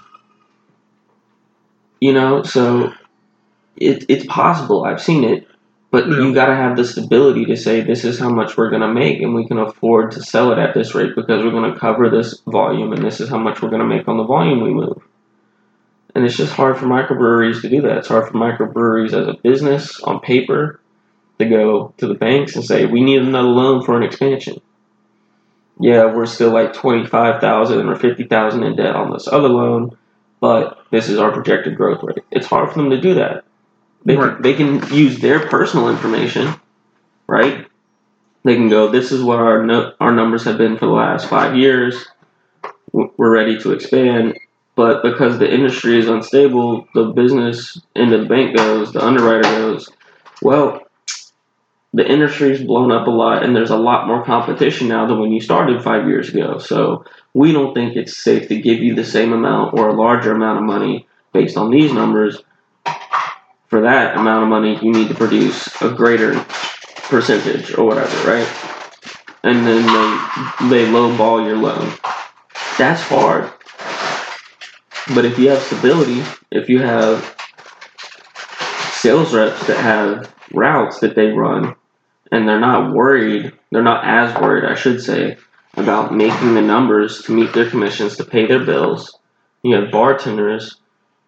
[2.00, 2.92] you know, so
[3.76, 4.84] it, it's possible.
[4.84, 5.48] I've seen it,
[5.90, 6.18] but Yeah.
[6.18, 8.92] you got to have the stability to say this is how much we're going to
[8.92, 11.78] make, and we can afford to sell it at this rate because we're going to
[11.78, 14.62] cover this volume, and this is how much we're going to make on the volume
[14.62, 15.02] we move.
[16.14, 17.98] And it's just hard for microbreweries to do that.
[17.98, 20.80] It's hard for microbreweries as a business on paper
[21.38, 24.56] to go to the banks and say, we need another loan for an expansion.
[25.80, 29.48] yeah, we're still like twenty five thousand or fifty thousand in debt on this other
[29.48, 29.96] loan,
[30.40, 32.24] but this is our projected growth rate.
[32.30, 33.44] It's hard for them to do that.
[34.04, 34.34] They Right.
[34.34, 36.54] can, they can use their personal information,
[37.28, 37.66] right?
[38.44, 41.28] They can go, this is what our no, our numbers have been for the last
[41.28, 42.06] five years.
[42.92, 44.38] We're ready to expand,
[44.78, 49.90] but because the industry is unstable, the business and the bank goes, the underwriter goes,
[50.40, 50.86] well,
[51.92, 55.32] the industry's blown up a lot, and there's a lot more competition now than when
[55.32, 56.58] you started five years ago.
[56.58, 57.04] So
[57.34, 60.58] we don't think it's safe to give you the same amount or a larger amount
[60.58, 62.40] of money based on these numbers.
[63.66, 66.38] For that amount of money, you need to produce a greater
[67.08, 68.48] percentage or whatever, right?
[69.42, 71.92] And then they they lowball your loan.
[72.78, 73.57] That's hard.
[75.14, 77.34] But if you have stability, if you have
[78.92, 81.74] sales reps that have routes that they run
[82.30, 85.38] and they're not worried, they're not as worried, I should say,
[85.76, 89.16] about making the numbers to meet their commissions to pay their bills.
[89.62, 90.76] You have bartenders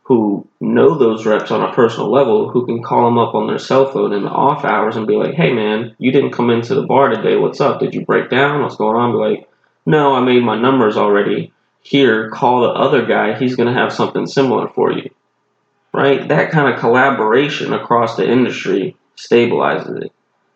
[0.02, 3.58] who know those reps on a personal level who can call them up on their
[3.58, 6.74] cell phone in the off hours and be like, hey man, you didn't come into
[6.74, 7.36] the bar today.
[7.36, 7.80] What's up?
[7.80, 8.60] Did you break down?
[8.60, 9.12] What's going on?
[9.12, 9.48] Be like,
[9.86, 11.52] no, I made my numbers already.
[11.82, 13.38] Here, call the other guy.
[13.38, 15.10] He's going to have something similar for you.
[15.92, 16.28] Right?
[16.28, 20.12] That kind of collaboration across the industry stabilizes it.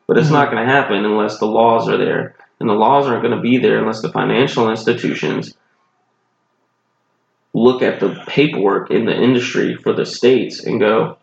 [0.07, 0.33] But it's Mhm.
[0.33, 2.37] not going to happen unless the laws are there.
[2.61, 5.57] And the laws aren't going to be there unless the financial institutions
[7.53, 11.17] look at the paperwork in the industry for the states and go,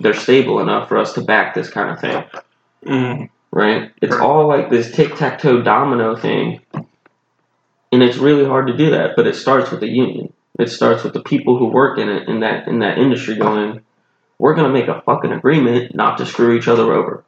[0.00, 2.24] they're stable enough for us to back this kind of thing,
[2.84, 3.28] Mm.
[3.50, 3.90] right?
[4.02, 6.60] It's all like this tic tac toe domino thing.
[7.90, 10.32] And it's really hard to do that, but it starts with the union.
[10.58, 13.82] It starts with the people who work in it in that in that industry going,
[14.38, 17.24] we're gonna make a fucking agreement not to screw each other over.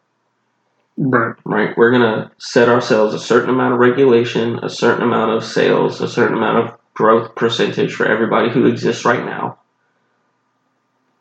[0.97, 1.35] Right.
[1.45, 1.77] right?
[1.77, 6.09] We're gonna set ourselves a certain amount of regulation, a certain amount of sales, a
[6.09, 9.59] certain amount of growth percentage for everybody who exists right now.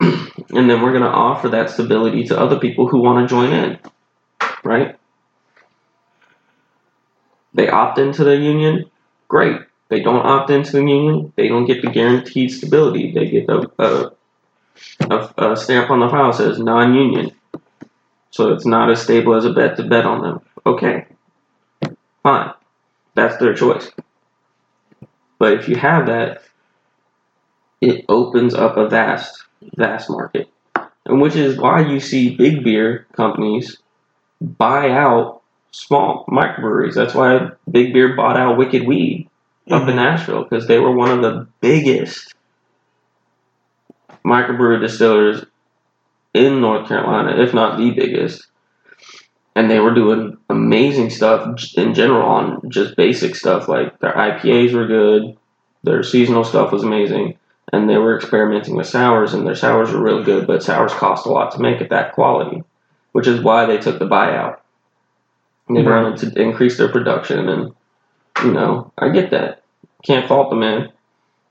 [0.00, 3.78] and then we're gonna offer that stability to other people who want to join in,
[4.64, 4.98] right?
[7.54, 8.89] They opt into the union,
[9.30, 9.62] great.
[9.88, 13.12] They don't opt into the union, they don't get the guaranteed stability.
[13.12, 14.12] They get a, a,
[15.10, 17.32] uh, a, a stamp on the file says non-union
[18.30, 20.40] so it's not as stable as a bet to bet on them.
[20.64, 21.06] Okay,
[22.22, 22.52] fine,
[23.14, 23.90] that's their choice.
[25.38, 26.42] But if you have that,
[27.80, 29.44] it opens up a vast,
[29.76, 30.48] vast market,
[31.04, 33.78] and which is why you see big beer companies
[34.40, 35.39] buy out
[35.72, 36.94] small microbreweries.
[36.94, 39.28] That's why Big Beer bought out Wicked Weed
[39.70, 39.98] up in mm-hmm.
[39.98, 42.34] Asheville because they were one of the biggest
[44.24, 45.44] microbrew distillers
[46.34, 48.46] in North Carolina, if not the biggest.
[49.56, 53.68] And they were doing amazing stuff in general on just basic stuff.
[53.68, 55.36] Like their IPAs were good,
[55.82, 57.36] their seasonal stuff was amazing,
[57.72, 61.26] and they were experimenting with sours, and their sours were real good, but sours cost
[61.26, 62.62] a lot to make at that quality,
[63.12, 64.58] which is why they took the buyout.
[65.74, 66.02] They Right.
[66.02, 67.72] wanted to increase their production, and
[68.44, 69.62] you know, I get that.
[70.04, 70.92] Can't fault the man.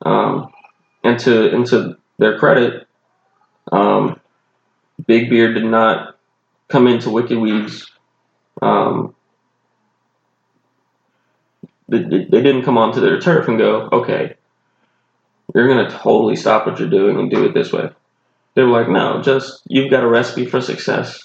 [0.05, 0.51] Um,
[1.03, 2.88] and to and to their credit,
[3.72, 4.20] um,
[5.07, 6.17] Big Beer did not
[6.67, 7.38] come into Wicked.
[8.61, 9.15] Um,
[11.88, 14.36] they, they they didn't come onto their turf and go, okay,
[15.55, 17.89] you're gonna totally stop what you're doing and do it this way.
[18.55, 21.24] They were like, no, just you've got a recipe for success.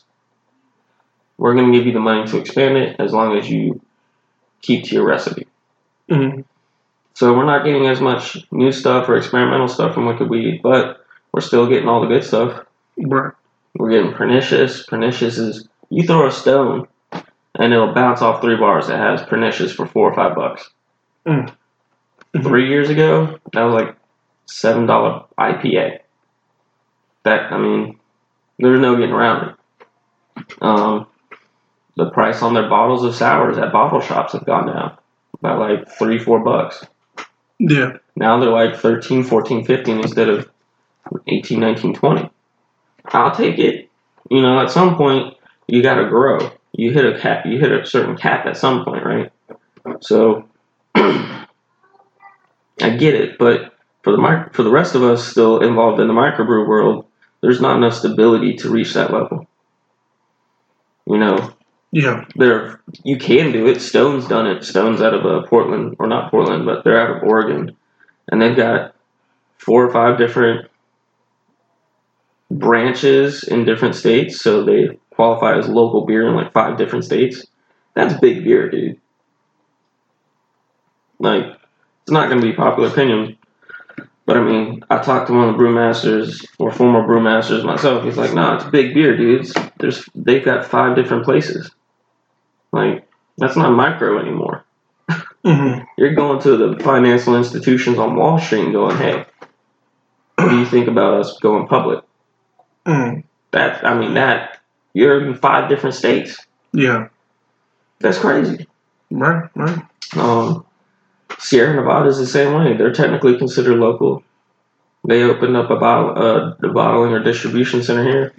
[1.36, 3.80] We're gonna give you the money to expand it as long as you
[4.62, 5.46] keep to your recipe.
[6.10, 6.44] Mm.
[7.14, 11.04] So we're not getting as much new stuff or experimental stuff from Wicked Weed, but
[11.32, 12.64] we're still getting all the good stuff.
[12.96, 13.32] Right.
[13.76, 14.84] We're getting pernicious.
[14.84, 16.86] Pernicious is you throw a stone
[17.56, 20.70] and it'll bounce off three bars that has pernicious for four or five bucks.
[21.26, 21.52] Mm.
[22.34, 22.42] Mhm.
[22.42, 23.96] Three years ago, that was like
[24.46, 26.00] seven dollar IPA.
[27.22, 27.98] That I mean,
[28.58, 30.54] there's no getting around it.
[30.60, 31.06] Um,
[31.96, 34.96] the price on their bottles of sours at bottle shops have gone down
[35.40, 36.84] by like three, four bucks.
[37.58, 37.98] Yeah.
[38.16, 40.50] Now they're like 13, 14, 15 instead of
[41.26, 42.30] 18, 19, 20.
[43.06, 43.90] I'll take it.
[44.30, 45.34] You know, at some point,
[45.66, 46.50] you got to grow.
[46.72, 47.46] You hit a cap.
[47.46, 49.32] You hit a certain cap at some point, right?
[50.00, 50.48] So,
[50.94, 51.46] I
[52.80, 56.14] get it, but for the mic- for the rest of us still involved in the
[56.14, 57.06] microbrew world,
[57.40, 59.46] there's not enough stability to reach that level.
[61.06, 61.54] You know,
[61.94, 62.24] Yeah.
[62.34, 63.80] there you can do it.
[63.80, 64.64] Stone's done it.
[64.64, 67.76] Stone's out of uh, Portland, or not Portland, but they're out of Oregon,
[68.28, 68.96] and they've got
[69.58, 70.68] four or five different
[72.50, 74.40] branches in different states.
[74.40, 77.46] So they qualify as local beer in like five different states.
[77.94, 79.00] That's big beer, dude.
[81.20, 81.44] Like,
[82.02, 83.38] it's not going to be popular opinion.
[84.26, 88.04] But I mean, I talked to one of the brewmasters or former brewmasters myself.
[88.04, 89.54] He's like, "No, nah, it's big beer, dudes.
[89.78, 91.70] There's they've got five different places.
[92.74, 93.08] Like,
[93.38, 94.64] that's not micro anymore.
[95.44, 95.84] Mm-hmm.
[95.96, 99.24] You're going to the financial institutions on Wall Street and going, hey,
[100.36, 102.02] what do you think about us going public?
[102.86, 103.24] Mm.
[103.52, 104.58] That I mean, that
[104.94, 106.38] you're in five different states.
[106.72, 107.08] Yeah.
[108.00, 108.66] That's crazy.
[109.10, 109.48] Right.
[109.54, 109.78] Right.
[110.16, 110.66] Um,
[111.38, 112.76] Sierra Nevada is the same way.
[112.76, 114.22] They're technically considered local.
[115.06, 118.34] They opened up a bottle, uh, the bottling or distribution center here.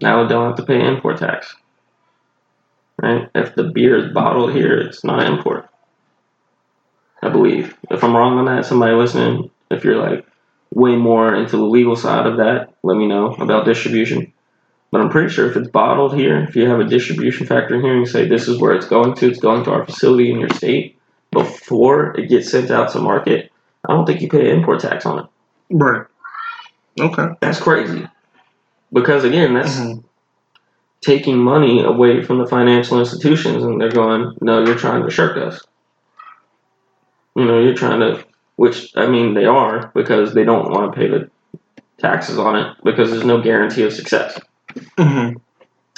[0.00, 1.54] Now they don't have to pay import tax.
[3.02, 3.28] Right?
[3.34, 5.68] If the beer is bottled here, it's not import.
[7.20, 7.76] I believe.
[7.90, 10.24] If I'm wrong on that, somebody listening, if you're like
[10.72, 14.32] way more into the legal side of that, let me know about distribution.
[14.90, 17.92] But I'm pretty sure if it's bottled here, if you have a distribution factory here
[17.92, 20.38] and you say this is where it's going to, it's going to our facility in
[20.38, 20.98] your state,
[21.30, 23.50] before it gets sent out to market,
[23.88, 25.26] I don't think you pay import tax on it.
[25.70, 26.06] Right.
[27.00, 27.28] Okay.
[27.40, 28.06] That's crazy.
[28.92, 30.06] Because again, that's Mm-hmm.
[31.02, 35.36] Taking money away from the financial institutions and they're going, No, you're trying to shirk
[35.36, 35.60] us.
[37.34, 38.24] You know, you're trying to
[38.56, 41.30] which I mean they are because they don't want to pay the
[41.98, 44.38] taxes on it because there's no guarantee of success.
[44.96, 45.38] Mm-hmm.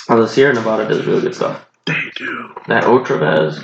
[0.09, 1.67] Although Sierra Nevada does really good stuff.
[1.87, 2.55] They do.
[2.69, 3.63] That Otra Vez,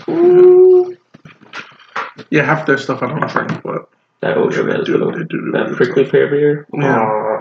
[2.30, 3.88] Yeah, half their stuff I don't drink, but
[4.20, 4.99] that they Otra Vez, do.
[4.99, 5.51] They do.
[5.53, 6.66] that prickly pear beer.
[6.74, 7.41] Yeah.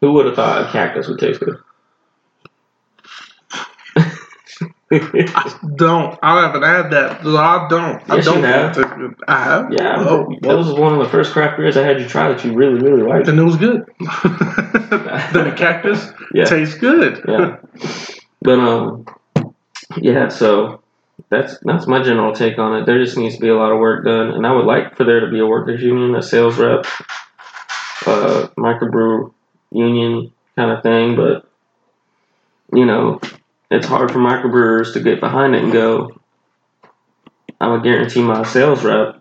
[0.00, 1.56] Who would have thought a cactus would taste good?
[4.90, 6.18] I don't.
[6.22, 7.20] I haven't had that.
[7.26, 8.02] I don't.
[8.08, 8.42] Yes, you don't.
[8.44, 8.74] have.
[8.74, 8.88] think
[9.28, 9.72] I have.
[9.72, 12.42] yeah, Oh, that was one of the first craft beers I had you try that
[12.44, 13.28] you really, really liked.
[13.28, 13.84] and it was good.
[14.00, 16.44] then the cactus Yeah.
[16.44, 17.22] tastes good.
[17.28, 17.56] yeah.
[18.40, 19.06] But um,
[19.98, 20.28] yeah.
[20.28, 20.82] So
[21.28, 22.86] that's that's my general take on it.
[22.86, 25.04] There just needs to be a lot of work done, and I would like for
[25.04, 26.86] there to be a workers union, a sales rep,
[28.06, 29.32] uh, microbrew
[29.70, 31.14] union kind of thing.
[31.16, 31.46] But
[32.72, 33.20] you know,
[33.70, 36.20] it's hard for microbrewers to get behind it and go.
[37.60, 39.20] I would guarantee my sales rep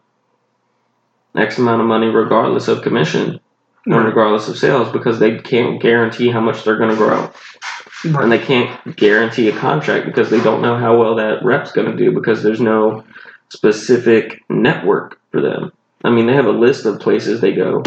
[1.36, 3.39] X amount of money, regardless of commission
[3.88, 7.32] or regardless of sales, because they can't guarantee how much they're going to grow
[8.04, 11.89] and they can't guarantee a contract because they don't know how well that rep's going
[11.89, 13.04] to do because there's no
[13.50, 15.72] specific network for them.
[16.04, 17.84] I mean, they have a list of places they go,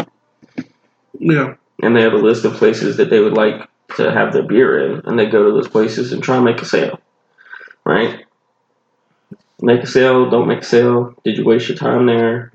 [1.17, 1.55] Yeah.
[1.81, 4.91] and they have a list of places that they would like to have their beer
[4.91, 6.99] in, and they go to those places and try and make a sale,
[7.85, 8.25] right?
[9.61, 11.13] Make a sale, don't make a sale.
[11.23, 12.51] Did you waste your time there?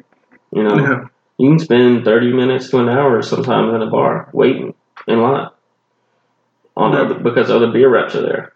[0.52, 1.04] You know, Yeah.
[1.38, 4.74] you can spend 30 minutes to an hour sometimes in a bar waiting
[5.06, 5.50] in line
[6.76, 7.00] on Yeah.
[7.00, 8.52] other, because other beer reps are there.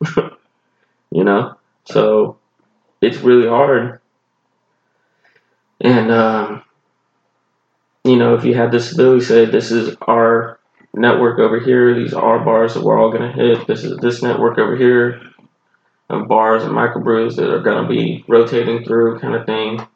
[1.10, 1.54] you know,
[1.86, 2.38] so
[3.02, 4.00] it's really hard.
[5.80, 6.62] And um,
[8.04, 10.59] you know, if you have this ability, say this is our
[10.94, 11.94] network over here.
[11.94, 13.66] These are bars that we're all gonna hit.
[13.66, 15.20] This is this network over here
[16.08, 19.86] of bars and microbrews that are gonna be rotating through, kind of thing.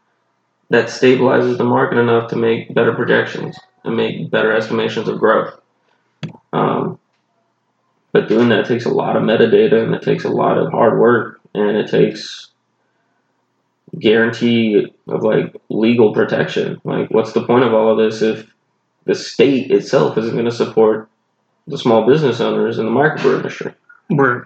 [0.71, 5.61] That stabilizes the market enough to make better projections and make better estimations of growth.
[6.53, 6.99] Um,
[8.13, 10.99] but doing that takes a lot of metadata and it takes a lot of hard
[10.99, 12.51] work and it takes
[13.99, 16.81] guarantee of like legal protection.
[16.85, 18.47] Like, what's the point of all of this if
[19.05, 21.09] the state itself isn't going to support
[21.67, 23.75] the small business owners in the microbrew industry?
[24.11, 24.43] Right.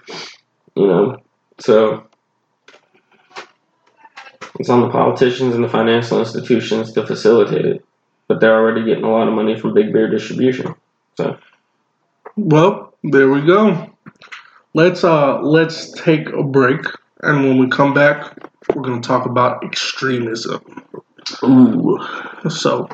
[0.74, 1.16] You know,
[1.58, 2.06] so
[4.58, 7.84] it's on the politicians and the financial institutions to facilitate it,
[8.26, 10.74] but they're already getting a lot of money from big beer distribution.
[11.16, 11.38] So,
[12.36, 13.90] well, there we go.
[14.74, 16.80] Let's uh let's take a break,
[17.22, 18.36] and when we come back,
[18.74, 20.62] we're gonna talk about extremism.
[21.42, 21.98] Ooh.
[22.48, 22.88] So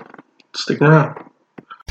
[0.55, 1.31] stick around.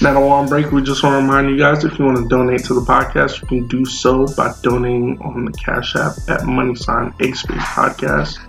[0.02, 2.66] Now, on break, we just want to remind you guys if you want to donate
[2.66, 6.74] to the podcast, you can do so by donating on the Cash App at money
[6.74, 8.40] sign a space podcast.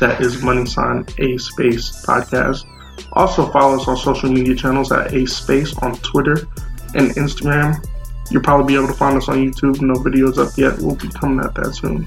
[0.00, 2.66] That is money sign a space podcast.
[3.12, 6.48] Also, follow us on social media channels at a space on Twitter
[6.94, 7.82] and Instagram.
[8.30, 9.80] You'll probably be able to find us on YouTube.
[9.80, 10.78] No videos up yet.
[10.80, 12.04] We'll be coming at that soon.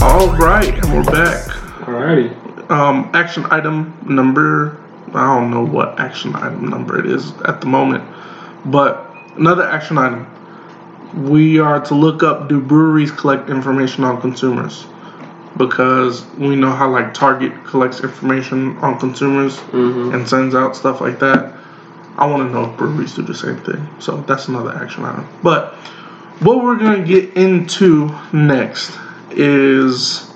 [0.00, 1.48] All right, and we're back.
[1.80, 2.70] Alrighty.
[2.70, 4.80] Um, action item number.
[5.14, 8.04] I don't know what action item number it is at the moment,
[8.66, 9.06] but
[9.36, 10.26] another action item.
[11.14, 14.86] We are to look up do breweries collect information on consumers?
[15.56, 21.00] Because we know how like Target collects information on consumers hmm and sends out stuff
[21.00, 21.54] like that.
[22.16, 23.88] I want to know if breweries do the same thing.
[24.00, 25.28] So that's another action item.
[25.42, 25.74] But
[26.40, 28.90] what we're going to get into next
[29.30, 30.30] is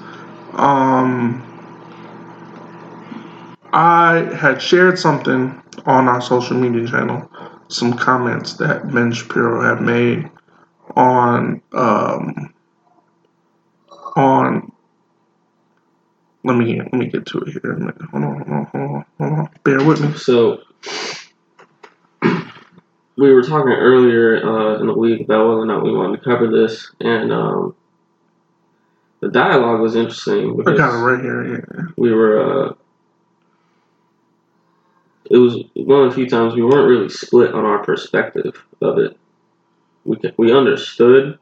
[0.54, 1.42] Um,
[3.72, 7.30] I had shared something on our social media channel,
[7.68, 10.30] some comments that Ben Shapiro had made
[10.96, 12.54] on um,
[14.16, 14.72] on.
[16.44, 17.74] Let me let me get to it here.
[18.12, 19.48] Hold on, hold on, hold on, hold on.
[19.64, 20.16] Bear with me.
[20.16, 20.62] So
[23.16, 26.24] we were talking earlier uh, in the week about whether or not we wanted to
[26.24, 27.74] cover this, and um,
[29.20, 31.66] the dialogue was interesting I got it right here.
[31.74, 31.82] Yeah.
[31.96, 32.70] we were.
[32.70, 32.74] Uh,
[35.30, 38.98] it was one of the few times we weren't really split on our perspective of
[38.98, 39.16] it.
[40.04, 41.38] We we understood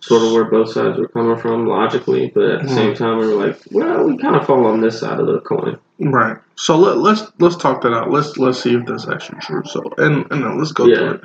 [0.00, 3.26] sort of where both sides were coming from logically, but at the same time we
[3.26, 5.78] were like, well, we kind of fall on this side of the coin.
[5.98, 6.36] Right.
[6.54, 8.10] So let, let's let's talk that out.
[8.10, 9.62] Let's let's see if that's actually true.
[9.64, 10.96] So and and then let's go Yeah.
[10.96, 11.20] through it.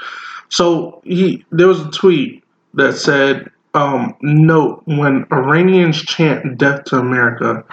[0.50, 6.98] So he there was a tweet that said, um, "Note when Iranians chant death to
[6.98, 7.64] America,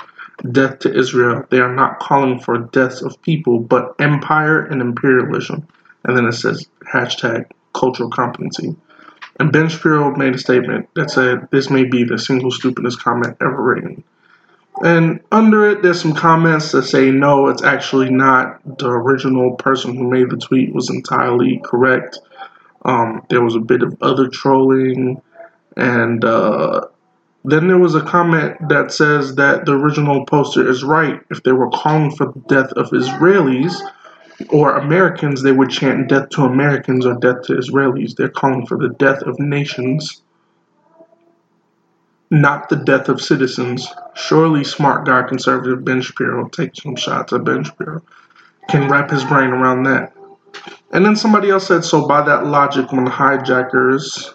[0.52, 5.66] death to Israel, they are not calling for deaths of people, but empire and imperialism."
[6.04, 8.76] And then it says hashtag cultural competency.
[9.40, 13.36] And Ben Shapiro made a statement that said, "This may be the single stupidest comment
[13.40, 14.02] ever written."
[14.82, 18.60] And under it, there's some comments that say no, it's actually not.
[18.78, 22.20] The original person who made the tweet was entirely correct.
[22.84, 25.20] Um, there was a bit of other trolling,
[25.76, 26.82] and uh,
[27.50, 31.20] then there was a comment that says that the original poster is right.
[31.30, 33.74] If they were calling for the death of Israelis
[34.50, 38.16] or Americans, they would chant death to Americans or death to Israelis.
[38.16, 40.22] They're calling for the death of nations
[42.30, 43.88] not the death of citizens.
[44.14, 48.02] Surely, smart guy conservative Ben Shapiro takes some shots at Ben Shapiro.
[48.68, 50.12] Can wrap his brain around that.
[50.92, 54.34] And then somebody else said, so by that logic, when hijackers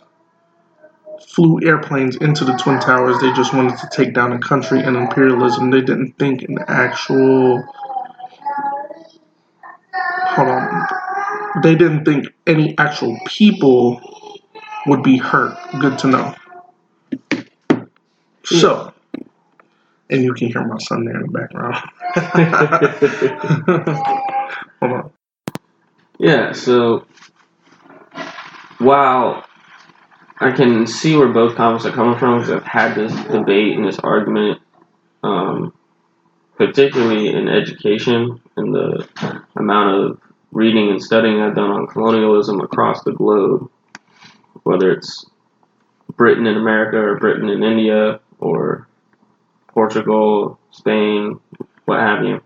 [1.34, 4.96] flew airplanes into the Twin Towers, they just wanted to take down a country and
[4.96, 5.72] imperialism.
[5.72, 7.64] They didn't think an actual.
[9.92, 10.86] Hold on.
[11.64, 14.00] They didn't think any actual people
[14.86, 15.58] would be hurt.
[15.80, 16.36] Good to know.
[18.46, 18.94] So,
[20.10, 21.76] and you can hear my son there in the background.
[24.82, 25.12] Hold on.
[26.20, 27.08] Yeah, so
[28.78, 29.46] while
[30.40, 33.86] I can see where both comments are coming from, because I've had this debate and
[33.86, 34.60] this argument,
[35.24, 35.74] um,
[36.58, 39.08] particularly in education and the
[39.56, 40.22] amount of
[40.52, 43.70] reading and studying I've done on colonialism across the globe,
[44.64, 45.26] whether it's
[46.16, 48.88] Britain in America or Britain in India or
[49.68, 51.40] Portugal, Spain,
[51.86, 52.42] what have you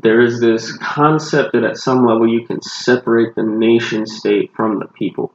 [0.00, 4.78] there is this concept that at some level you can separate the nation state from
[4.78, 5.32] the people.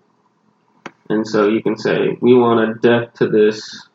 [1.14, 3.88] And so you can say, we want a death to this,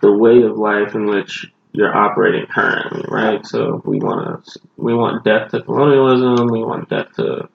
[0.00, 3.44] the way of life in which you're operating currently, right?
[3.44, 7.48] So we want to, we want death to colonialism, we want death to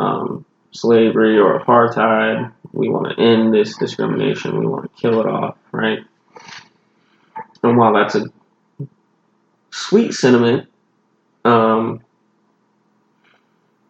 [0.00, 5.26] um, slavery or apartheid, we want to end this discrimination, we want to kill it
[5.26, 5.98] off, right?
[7.62, 8.24] And while that's a
[9.70, 10.68] sweet sentiment,
[11.44, 12.02] um,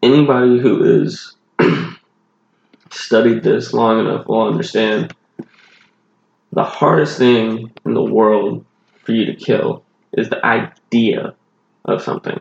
[0.02, 1.36] anybody who is
[2.94, 5.14] studied this long enough will understand
[6.52, 8.64] the hardest thing in the world
[9.02, 9.82] for you to kill
[10.12, 11.34] is the idea
[11.84, 12.40] of something,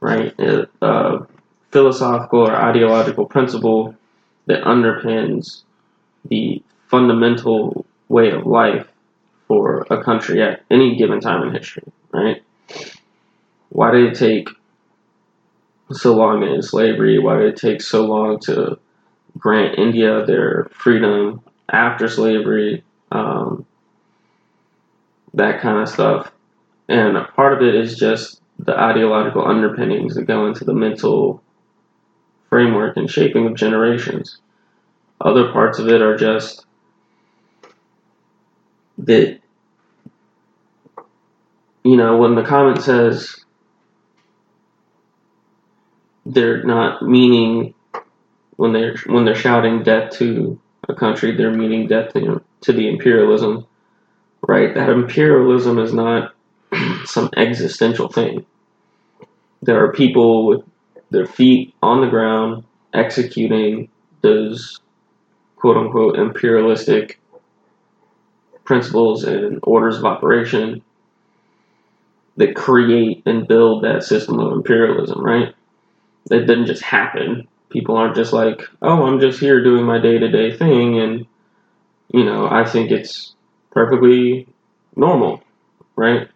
[0.00, 0.34] right?
[0.40, 1.26] A, a
[1.70, 3.94] philosophical or ideological principle
[4.46, 5.62] that underpins
[6.24, 8.88] the fundamental way of life
[9.46, 12.42] for a country at any given time in history, right?
[13.70, 14.48] why did it take
[15.92, 17.18] so long end slavery?
[17.18, 18.78] Why did it take so long to
[19.38, 22.84] grant India their freedom after slavery?
[23.12, 23.66] Um,
[25.34, 26.32] that kind of stuff.
[26.88, 31.42] And a part of it is just the ideological underpinnings that go into the mental
[32.48, 34.38] framework and shaping of generations.
[35.20, 36.64] Other parts of it are just
[38.98, 39.38] that,
[41.84, 43.36] you know, when the comment says,
[46.26, 47.74] they're not meaning
[48.58, 52.88] when they're when they're shouting death to a country, they're meaning death to, to the
[52.88, 53.64] imperialism,
[54.46, 54.74] right?
[54.74, 56.34] That imperialism is not
[57.04, 58.44] some existential thing.
[59.62, 60.62] There are people with
[61.10, 63.88] their feet on the ground executing
[64.22, 64.80] those
[65.54, 67.20] quote unquote imperialistic
[68.64, 70.82] principles and orders of operation
[72.36, 75.54] that create and build that system of imperialism, right?
[76.30, 77.48] it didn't just happen.
[77.70, 81.26] People aren't just like, oh, I'm just here doing my day to day thing, and
[82.12, 83.34] you know, I think it's
[83.70, 84.46] perfectly
[84.96, 85.42] normal,
[85.96, 86.28] right?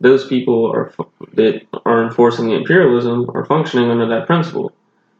[0.00, 0.92] Those people are
[1.34, 4.72] that are enforcing the imperialism are functioning under that principle.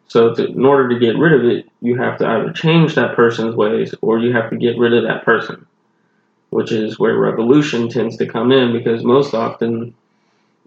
[0.09, 3.15] So, to, in order to get rid of it, you have to either change that
[3.15, 5.67] person's ways or you have to get rid of that person,
[6.51, 9.95] which is where revolution tends to come in because most often,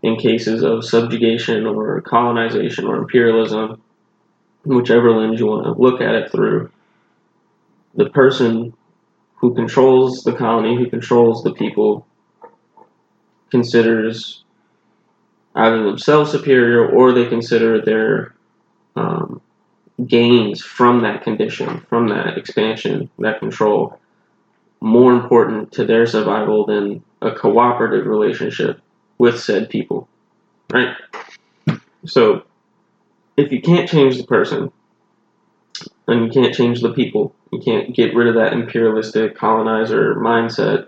[0.03, 3.81] in cases of subjugation or colonization or imperialism,
[4.63, 6.71] whichever lens you want to look at it through,
[7.95, 8.73] the person
[9.35, 12.05] who controls the colony, who controls the people,
[13.49, 14.43] considers
[15.55, 18.35] either themselves superior or they consider their
[18.95, 19.41] um,
[20.07, 23.99] gains from that condition, from that expansion, that control,
[24.79, 28.79] more important to their survival than a cooperative relationship
[29.17, 30.07] with said people.
[30.71, 30.95] Right?
[32.05, 32.43] So,
[33.41, 34.71] if you can't change the person,
[36.07, 40.87] and you can't change the people, you can't get rid of that imperialistic colonizer mindset,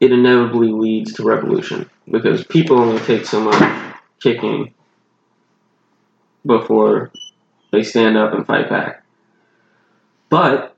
[0.00, 4.74] it inevitably leads to revolution because people only take so much kicking
[6.44, 7.12] before
[7.70, 9.04] they stand up and fight back.
[10.28, 10.76] But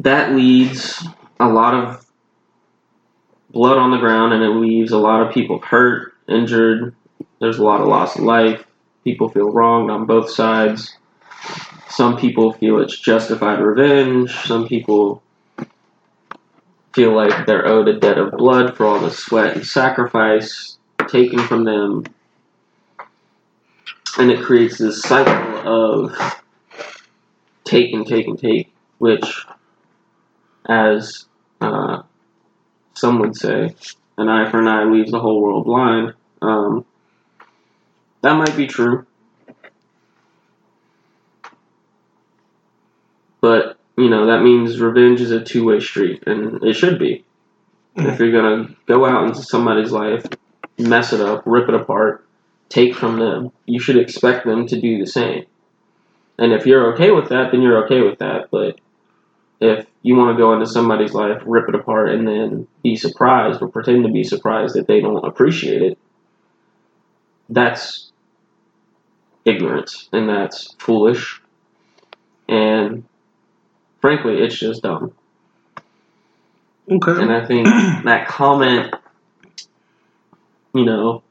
[0.00, 1.06] that leads
[1.38, 2.06] a lot of
[3.50, 6.94] blood on the ground and it leaves a lot of people hurt, injured.
[7.40, 8.64] There's a lot of loss of life.
[9.04, 10.96] People feel wronged on both sides.
[11.88, 14.32] Some people feel it's justified revenge.
[14.46, 15.22] Some people
[16.92, 20.78] feel like they're owed a debt of blood for all the sweat and sacrifice
[21.08, 22.04] taken from them.
[24.18, 26.42] And it creates this cycle of
[27.64, 29.44] take and take and take, which,
[30.68, 31.26] as
[31.60, 32.02] uh,
[32.94, 33.74] some would say,
[34.16, 36.14] an eye for an eye leaves the whole world blind.
[36.40, 36.86] Um,
[38.22, 39.06] that might be true.
[43.40, 47.24] But, you know, that means revenge is a two way street, and it should be.
[47.94, 50.26] If you're going to go out into somebody's life,
[50.78, 52.26] mess it up, rip it apart,
[52.68, 55.46] take from them, you should expect them to do the same.
[56.38, 58.50] And if you're okay with that, then you're okay with that.
[58.50, 58.80] But
[59.60, 63.62] if you want to go into somebody's life, rip it apart, and then be surprised
[63.62, 65.98] or pretend to be surprised that they don't appreciate it,
[67.48, 68.12] that's
[69.44, 71.40] ignorance and that's foolish.
[72.48, 73.04] And
[74.00, 75.12] frankly, it's just dumb.
[76.90, 77.22] Okay.
[77.22, 77.66] And I think
[78.04, 78.94] that comment,
[80.74, 81.22] you know,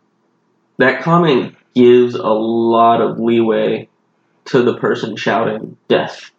[0.78, 3.88] that comment gives a lot of leeway
[4.45, 6.32] to the person shouting death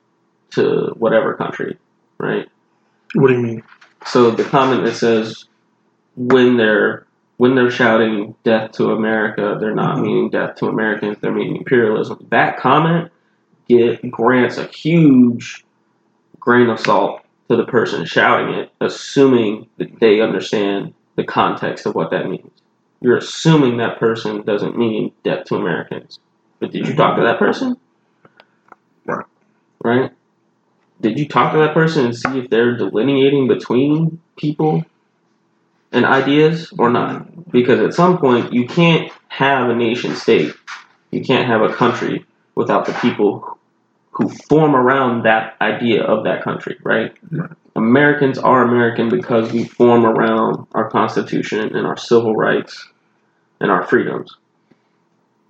[0.51, 1.77] to whatever country,
[2.19, 2.49] right?
[3.15, 3.63] What do you mean?
[4.07, 5.47] So the comment that says
[6.17, 7.06] when they're
[7.37, 10.03] when they're shouting death to America, they're not Mhm.
[10.03, 12.19] meaning death to Americans, they're meaning imperialism.
[12.31, 13.11] That comment
[13.69, 15.65] get, grants a huge
[16.41, 21.95] grain of salt to the person shouting it, assuming that they understand the context of
[21.95, 22.51] what that means.
[23.01, 26.19] You're assuming that person doesn't mean death to Americans.
[26.61, 27.77] But did you talk to that person?
[29.05, 29.27] Right.
[29.85, 30.11] Right?
[31.01, 34.85] Did you talk to that person and see if they're delineating between people
[35.93, 37.51] and ideas or not?
[37.51, 40.55] Because at some point, you can't have a nation state,
[41.11, 43.59] you can't have a country without the people
[44.11, 47.15] who form around that idea of that country, right?
[47.31, 47.51] Right.
[47.77, 52.89] Americans are American because we form around our Constitution and our civil rights
[53.61, 54.37] and our freedoms.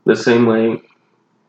[0.05, 0.83] The same way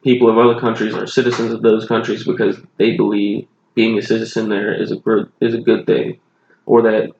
[0.03, 4.49] people of other countries are citizens of those countries because they believe being a citizen
[4.49, 6.19] there is a good is a good thing,
[6.65, 7.11] or that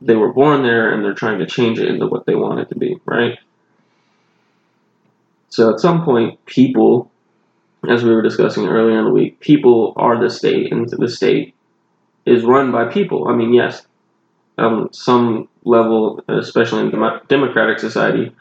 [0.00, 2.68] they were born there and they're trying to change it into what they want it
[2.70, 3.38] to be, right?
[5.50, 7.10] So at some point, people,
[7.88, 11.54] as we were discussing earlier in the week, people are the state, and the state
[12.24, 13.28] is run by people.
[13.28, 13.86] I mean, yes,
[14.58, 18.32] um, some level, especially in dem- democratic society,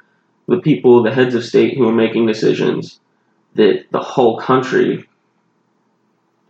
[0.47, 2.99] the people, the heads of state who are making decisions
[3.55, 5.07] that the whole country,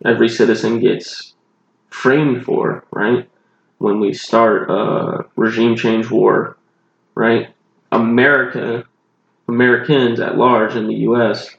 [0.03, 1.33] every citizen gets
[1.89, 3.29] framed for, right?
[3.79, 6.57] When we start a regime change war,
[7.15, 7.53] right?
[7.91, 8.85] America,
[9.47, 11.55] Americans at large in the U.S.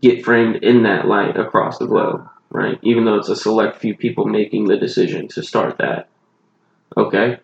[0.00, 2.78] get framed in that light across the globe, right?
[2.82, 6.08] Even though it's a select few people making the decision to start that.
[6.96, 7.38] Okay?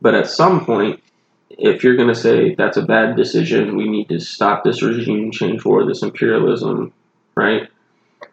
[0.00, 1.00] But at some point,
[1.50, 5.30] if you're going to say that's a bad decision, we need to stop this regime
[5.30, 6.92] change war, this imperialism,
[7.36, 7.68] right?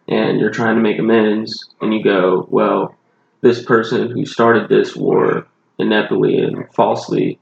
[0.08, 2.96] And you're trying to make amends, and you go, well,
[3.40, 5.46] this person who started this war
[5.78, 7.38] ineptly and falsely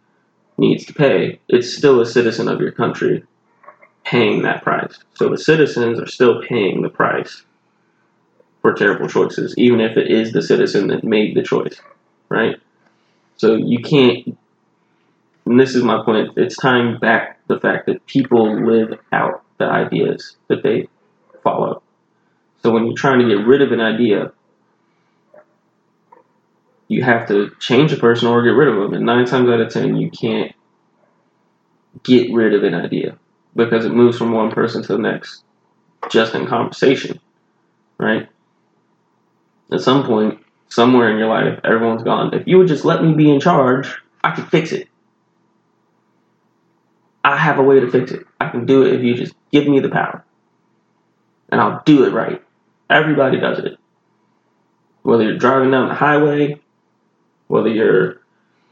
[0.57, 1.41] needs to pay.
[1.49, 3.25] It's still a citizen of your country
[4.05, 4.99] paying that price.
[5.15, 7.43] So the citizens are still paying the price
[8.63, 11.81] for terrible choices, even if it is the citizen that made the choice,
[12.29, 12.57] right?
[13.37, 14.37] So you can't.
[15.47, 16.31] And this is my point.
[16.37, 20.89] It's tying back the fact that people live out the ideas that they
[21.43, 21.83] follow.
[22.63, 24.33] So when you're trying to get rid of an idea,
[26.89, 28.95] you have to change a person or get rid of them.
[28.95, 30.53] And nine times out of ten, you can't
[32.03, 33.19] get rid of an idea
[33.55, 35.45] because it moves from one person to the next
[36.11, 37.21] just in conversation,
[37.99, 38.29] right?
[39.71, 42.33] At some point, somewhere in your life, everyone's gone.
[42.35, 43.95] If you would just let me be in charge,
[44.25, 44.89] I could fix it.
[47.23, 48.25] I have a way to fix it.
[48.41, 50.25] I can do it if you just give me the power.
[51.51, 52.43] And I'll do it right.
[52.89, 53.77] Everybody does it.
[55.03, 56.61] Whether you're driving down the highway,
[57.49, 58.21] whether you're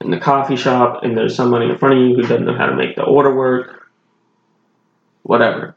[0.00, 2.66] in the coffee shop and there's somebody in front of you who doesn't know how
[2.66, 3.90] to make the order work,
[5.22, 5.74] whatever.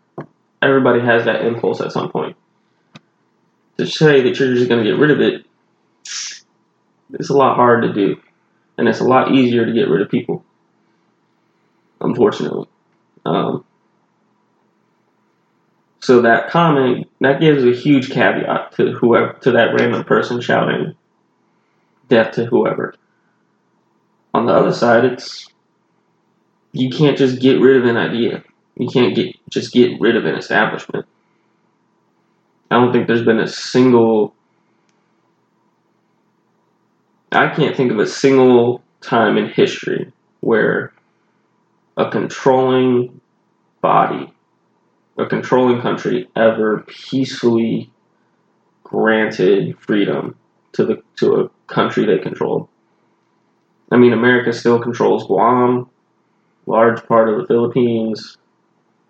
[0.62, 2.36] Everybody has that impulse at some point.
[3.78, 5.46] To say that you're just going to get rid of it,
[6.04, 8.22] it's a lot harder to do.
[8.78, 10.44] And it's a lot easier to get rid of people,
[12.02, 12.68] unfortunately.
[13.26, 13.66] Um,
[16.02, 20.96] so that comment that gives a huge caveat to whoever to that random person shouting
[22.10, 22.94] death to whoever.
[24.34, 25.48] On the other side, it's
[26.72, 28.44] you can't just get rid of an idea.
[28.76, 31.06] You can't get just get rid of an establishment.
[32.72, 34.34] I don't think there's been a single
[37.32, 40.12] I can't think of a single time in history
[40.42, 40.94] where
[41.96, 43.22] a controlling
[43.82, 44.34] body,
[45.18, 47.92] a controlling country ever peacefully
[48.84, 50.36] granted freedom
[50.74, 52.68] to the to a country they controlled.
[53.92, 55.90] I mean, America still controls Guam,
[56.66, 58.38] large part of the Philippines,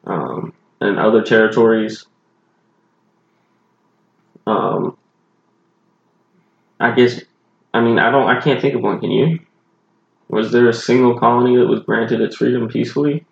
[0.06, 2.06] um, and other territories.
[4.48, 4.98] Um,
[6.80, 7.22] I guess,
[7.74, 9.00] I mean, I don't, I can't think of one.
[9.00, 9.40] Can you?
[10.30, 13.26] Was there a single colony that was granted its freedom peacefully?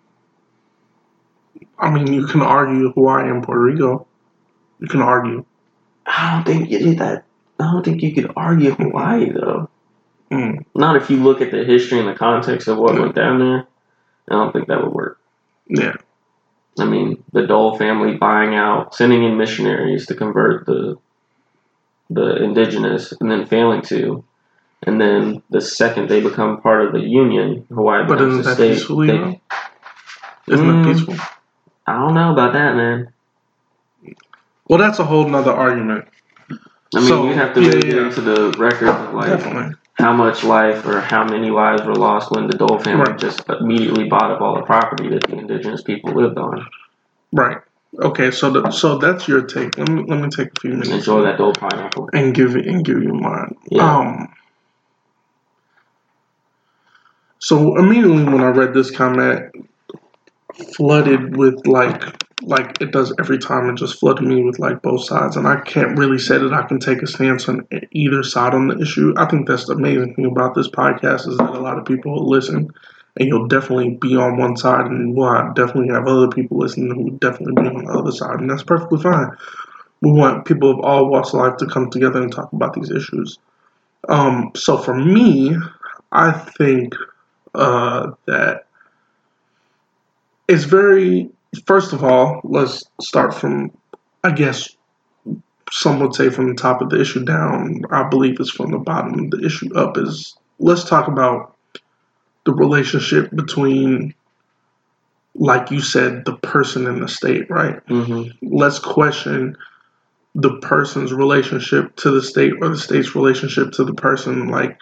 [1.78, 4.06] I mean, you can argue Hawaii and Puerto Rico.
[4.80, 5.44] You can argue.
[6.06, 7.24] I don't think you did that.
[7.60, 9.68] I don't think you could argue Hawaii though.
[10.30, 10.64] Mm.
[10.74, 13.66] Not if you look at the history and the context of what went down there.
[14.30, 15.18] I don't think that would work.
[15.68, 15.94] Yeah.
[16.78, 20.96] I mean, the Dole family buying out, sending in missionaries to convert the
[22.10, 24.24] the indigenous, and then failing to,
[24.86, 28.48] and then the second they become part of the union, Hawaii But becomes isn't a
[28.48, 28.72] that state.
[28.74, 29.40] peacefully, they-
[30.46, 30.80] Isn't Mm.
[30.86, 31.14] it peaceful?
[31.86, 33.12] I don't know about that, man.
[34.68, 36.06] Well, that's a whole nother argument.
[36.94, 38.06] I mean, So, you have to yeah, really yeah.
[38.06, 39.74] into the record of like Definitely.
[39.94, 43.18] how much life or how many lives were lost when the Dole family Right.
[43.18, 46.66] just immediately bought up all the property that the indigenous people lived on.
[47.32, 47.58] Right.
[48.00, 48.30] Okay.
[48.30, 49.76] So, the, so that's your take.
[49.76, 52.08] Let me let me take a few minutes enjoy that Dole pineapple.
[52.14, 53.54] and give it and give you mine.
[53.70, 53.98] Yeah.
[53.98, 54.34] Um.
[57.40, 59.52] So immediately when I read this comment,
[60.76, 62.02] flooded with like
[62.42, 63.68] like it does every time.
[63.68, 66.62] It just flooded me with like both sides, and I can't really say that I
[66.62, 69.14] can take a stance on either side on the issue.
[69.16, 72.28] I think that's the amazing thing about this podcast is that a lot of people
[72.28, 72.70] listen,
[73.16, 77.10] and you'll definitely be on one side, and we'll definitely have other people listening who
[77.18, 79.30] definitely be on the other side, and that's perfectly fine.
[80.00, 82.90] We want people of all walks of life to come together and talk about these
[82.90, 83.38] issues.
[84.08, 85.56] Um, so for me,
[86.12, 86.94] I think
[87.54, 88.66] uh, that
[90.46, 91.30] it's very
[91.66, 93.70] first of all let's start from
[94.24, 94.76] i guess
[95.70, 97.82] some would say from the top of the issue down.
[97.90, 101.54] I believe it's from the bottom of the issue up is let's talk about
[102.44, 104.14] the relationship between
[105.34, 107.80] like you said the person and the state right?
[107.86, 109.56] Hmm let's question
[110.34, 114.48] the person's relationship to the state or the state's relationship to the person.
[114.48, 114.80] Like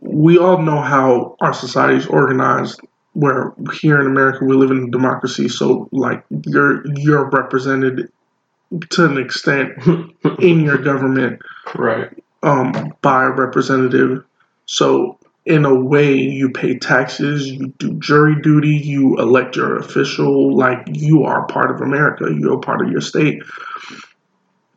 [0.00, 2.80] we all know how our society is organized
[3.16, 8.10] where here in america we live in a democracy so like you're you're represented
[8.90, 9.72] to an extent
[10.40, 11.40] in your government
[11.74, 12.10] right.
[12.42, 14.24] um, by a representative.
[14.66, 20.56] So, in a way, you pay taxes, you do jury duty, you elect your official,
[20.56, 23.42] like you are part of America, you're part of your state.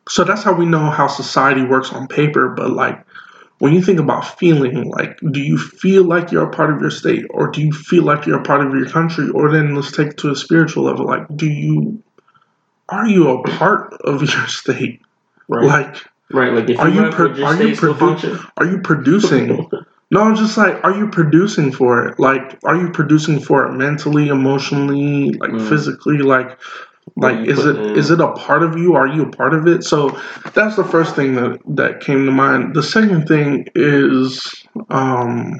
[0.07, 2.49] So, that's how we know how society works on paper.
[2.49, 3.03] But, like,
[3.60, 6.90] when you think about feeling, like, do you feel like you're a part of your
[6.91, 9.30] state, or do you feel like you're a part of your country?
[9.30, 12.02] Or then let's take it to a spiritual level, like, do you
[12.88, 15.02] are you a part of your state?
[15.48, 15.65] Right.
[15.65, 15.95] Like,
[16.31, 16.53] right.
[16.53, 19.69] Like if are you, pro- are you produ- are you producing?
[20.11, 22.19] no, I'm just like, are you producing for it?
[22.19, 25.69] Like, are you producing for it mentally, emotionally, like Mm.
[25.69, 26.19] physically?
[26.19, 26.57] Like,
[27.15, 27.98] Like, is it in?
[27.98, 28.95] is it a part of you?
[28.95, 29.84] Are you a part of it?
[29.84, 30.10] So
[30.53, 32.76] that's the first thing that that came to mind.
[32.76, 35.60] The second thing is, um,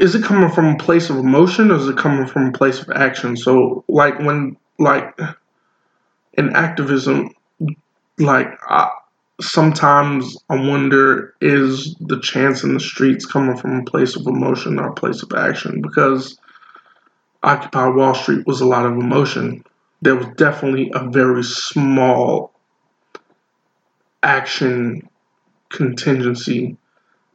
[0.00, 2.80] is it coming from a place of emotion or is it coming from a place
[2.80, 3.36] of action?
[3.36, 5.18] So, like when like
[6.34, 7.30] in activism,
[8.18, 8.90] like I,
[9.40, 14.78] sometimes I wonder is the chance in the streets coming from a place of emotion
[14.78, 15.80] or a place of action?
[15.80, 16.38] Because
[17.42, 19.64] Occupy Wall Street was a lot of emotion.
[20.02, 22.52] There was definitely a very small
[24.22, 25.08] action
[25.70, 26.76] contingency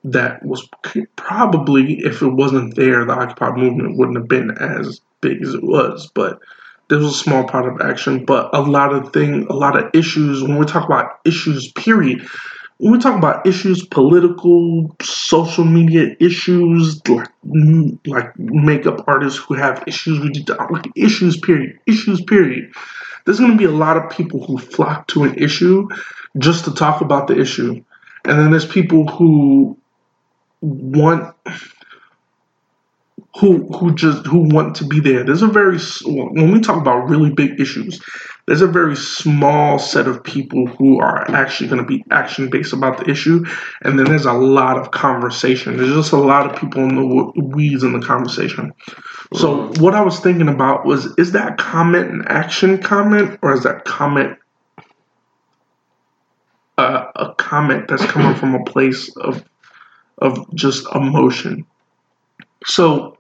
[0.04, 0.68] that was
[1.16, 5.64] probably, if it wasn't there, the Occupy movement wouldn't have been as big as it
[5.64, 6.12] was.
[6.14, 6.40] But
[6.90, 8.26] there was a small part of action.
[8.26, 10.44] But a lot of thing, a lot of issues.
[10.44, 12.28] When we talk about issues, period.
[12.78, 17.30] When we talk about issues, political, social media issues, like
[18.06, 22.72] like makeup artists who have issues each other, like issues, period, issues, period.
[23.26, 25.88] There's going to be a lot of people who flock to an issue
[26.38, 27.84] just to talk about the issue,
[28.26, 29.78] and then there's people who
[30.62, 31.36] want
[33.40, 35.24] who who just who want to be there.
[35.24, 38.02] There's a very when we talk about really big issues,
[38.48, 42.74] there's a very small set of people who are actually going to be action based
[42.74, 43.46] about the issue,
[43.84, 45.78] and then there's a lot of conversation.
[45.78, 48.74] There's just a lot of people in the weeds in the conversation.
[49.34, 53.64] So what I was thinking about was: is that comment an action comment, or is
[53.64, 54.38] that comment
[56.78, 59.44] uh, a comment that's coming from a place of
[60.18, 61.66] of just emotion?
[62.66, 63.18] So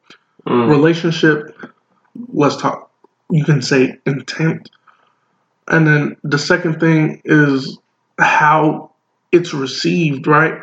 [0.48, 0.70] Mm.
[0.70, 1.56] relationship
[2.34, 2.92] let's talk
[3.30, 4.70] you can say intent
[5.68, 7.78] and then the second thing is
[8.20, 8.92] how
[9.32, 10.60] it's received right?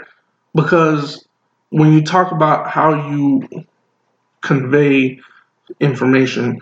[0.55, 1.27] Because
[1.71, 3.49] when you talk about how you
[4.41, 5.21] convey
[5.79, 6.61] information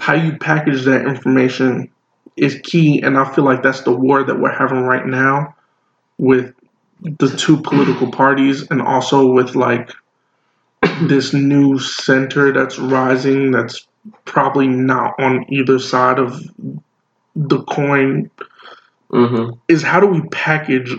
[0.00, 1.90] how you package that information
[2.36, 3.00] is key.
[3.02, 5.54] And i feel like that's the war that we're having right now
[6.18, 6.54] with
[7.02, 9.90] the two political parties and also with like
[11.02, 13.86] this new center that's rising that's
[14.24, 16.42] probably not on either side of
[17.34, 18.30] the coin
[19.12, 19.58] Mm-hmm.
[19.66, 20.96] is how do we package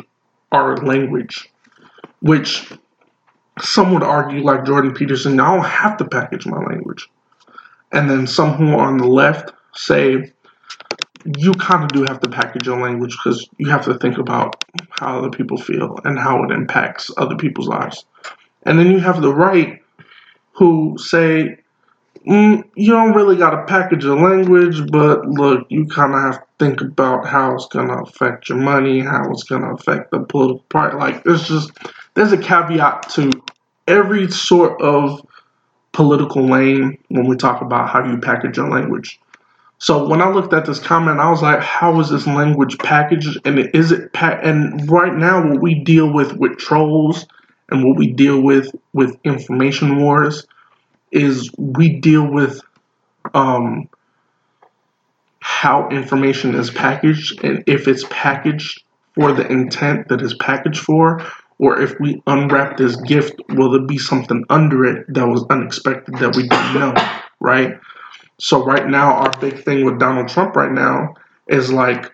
[0.52, 1.48] our language
[2.20, 2.70] which
[3.62, 7.08] some would argue like jordan peterson i don't have to package my language
[7.94, 10.30] and then some who are on the left say
[11.38, 14.62] you kind of do have to package your language because you have to think about
[14.90, 18.06] how other people feel and how it impacts other people's lives
[18.64, 19.82] and then you have the right
[20.54, 21.58] who say,
[22.28, 26.42] mm, you don't really got to package your language, but look, you kind of have
[26.42, 30.12] to think about how it's going to affect your money, how it's going to affect
[30.12, 30.98] the political party.
[30.98, 31.72] Like, there's just,
[32.14, 33.32] there's a caveat to
[33.88, 35.26] every sort of
[35.92, 39.20] political lane when we talk about how you package your language.
[39.80, 43.40] So when I looked at this comment, I was like, "How is this language packaged?
[43.46, 47.26] And is it pa- And right now, what we deal with with trolls
[47.70, 50.46] and what we deal with with information wars
[51.12, 52.62] is we deal with
[53.34, 53.88] um,
[55.40, 58.84] how information is packaged and if it's packaged
[59.16, 61.26] for the intent that it's packaged for
[61.60, 66.16] or if we unwrap this gift will there be something under it that was unexpected
[66.16, 66.94] that we didn't know
[67.40, 67.80] right
[68.40, 71.14] so right now our big thing with donald trump right now
[71.50, 72.12] is like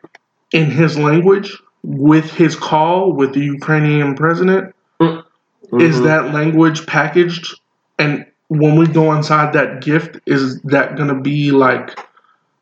[0.51, 6.03] in his language with his call with the ukrainian president is Mhm.
[6.03, 7.59] that language packaged
[7.99, 11.97] and when we go inside that gift is that gonna be like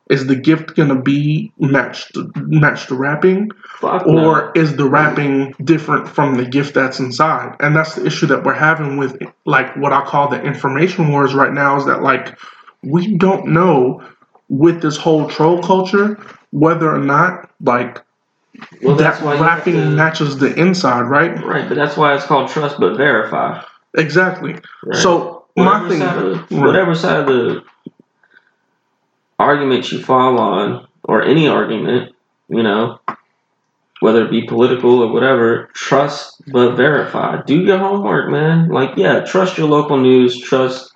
[0.10, 4.26] is the gift gonna be matched matched the wrapping Fuck no.
[4.26, 8.44] or is the wrapping different from the gift that's inside and that's the issue that
[8.44, 12.38] we're having with like what i call the information wars right now is that like
[12.84, 14.04] we don't know
[14.50, 16.20] with this whole troll culture
[16.52, 18.02] whether or not like
[18.82, 22.80] well, that wrapping to- matches the inside right Right, but that's why it's called trust
[22.80, 23.62] but verify.
[23.96, 24.96] exactly Right?
[25.02, 27.64] so whatever thing side of, whatever side of the
[29.40, 32.16] argument you fall on, or any argument,
[32.48, 33.00] you know,
[34.00, 37.42] whether it be political or whatever, trust but verify.
[37.42, 38.70] Do your homework, man.
[38.70, 40.94] Like, yeah, trust your local news, trust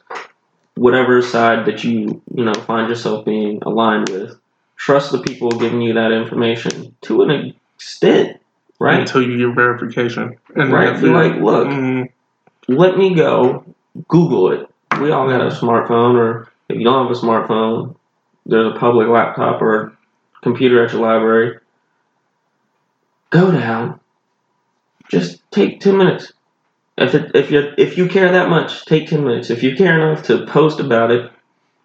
[0.75, 4.37] whatever side that you, you know, find yourself being aligned with.
[4.77, 8.39] Trust the people giving you that information to an extent,
[8.79, 9.01] right?
[9.01, 12.09] until you get verification and Right, you're like, look, mm,
[12.69, 13.65] let me go
[14.07, 14.69] Google it.
[14.99, 17.95] We all got a smartphone, or if you don't have a smartphone,
[18.45, 19.97] there's a public laptop or
[20.41, 21.59] computer at your library.
[23.29, 23.99] Go down.
[25.09, 26.33] Just take ten minutes.
[26.97, 29.49] If it, if you if you care that much, take ten minutes.
[29.49, 31.31] If you care enough to post about it,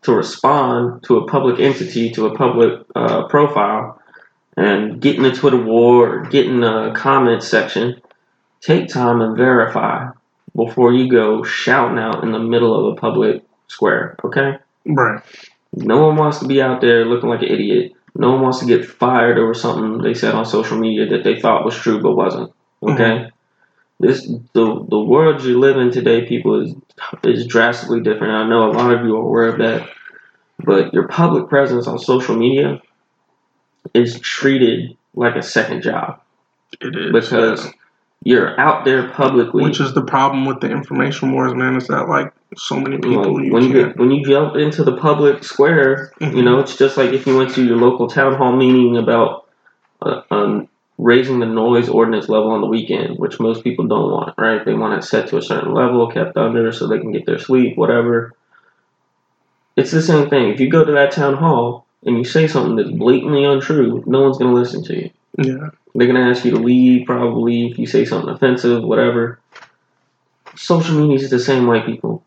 [0.03, 4.01] to respond to a public entity, to a public uh, profile,
[4.57, 8.01] and get in the Twitter war, or get in the comment section,
[8.61, 10.09] take time and verify
[10.55, 14.59] before you go shouting out in the middle of a public square, okay?
[14.87, 15.23] Right.
[15.73, 17.93] No one wants to be out there looking like an idiot.
[18.15, 21.41] No one wants to get fired over something they said on social media that they
[21.41, 22.53] thought was true but wasn't.
[22.83, 22.91] Mm-hmm.
[22.91, 23.31] Okay?
[24.01, 26.75] This the the world you live in today, people is
[27.25, 28.33] is drastically different.
[28.33, 29.89] I know a lot of you are aware of that.
[30.59, 32.81] But your public presence on social media
[33.93, 36.21] is treated like a second job
[36.81, 37.13] It is.
[37.13, 37.73] because
[38.25, 39.63] you're out there publicly.
[39.63, 43.35] Which is the problem with the information wars, man, is that like so many people
[43.37, 46.45] Like, you when you can't when you jump into the public square, you Mhm.
[46.45, 49.45] know it's just like if you went to your local town hall meeting about
[50.03, 50.69] uh, um,
[50.99, 54.65] raising the noise ordinance level on the weekend, which most people don't want, right?
[54.65, 57.39] They want it set to a certain level, kept under, so they can get their
[57.39, 58.33] sleep, whatever.
[59.77, 60.51] It's the same thing.
[60.51, 64.23] If you go to that town hall and you say something that's blatantly untrue, no
[64.23, 65.11] one's gonna listen to you.
[65.39, 65.71] Yeah.
[65.95, 69.39] They're gonna ask you to leave probably if you say something offensive, whatever.
[70.57, 72.25] Social media is the same way, people.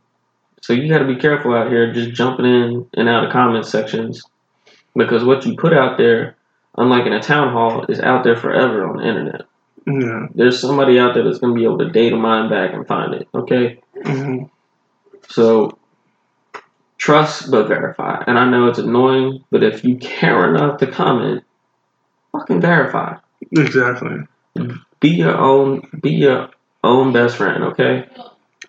[0.61, 3.65] So you got to be careful out here, just jumping in and out of comment
[3.65, 4.21] sections,
[4.97, 6.35] because what you put out there,
[6.77, 9.41] unlike in a town hall, is out there forever on the internet.
[9.85, 10.27] Yeah.
[10.35, 13.29] There's somebody out there that's gonna be able to data mine back and find it.
[13.34, 14.43] Okay, hmm
[15.29, 15.77] so
[16.97, 18.23] trust but verify.
[18.27, 21.43] And I know it's annoying, but if you care enough to comment,
[22.31, 23.17] fucking verify.
[23.51, 24.17] Exactly.
[24.99, 25.87] Be your own.
[26.01, 26.49] Be your
[26.83, 27.63] own best friend.
[27.65, 28.07] Okay.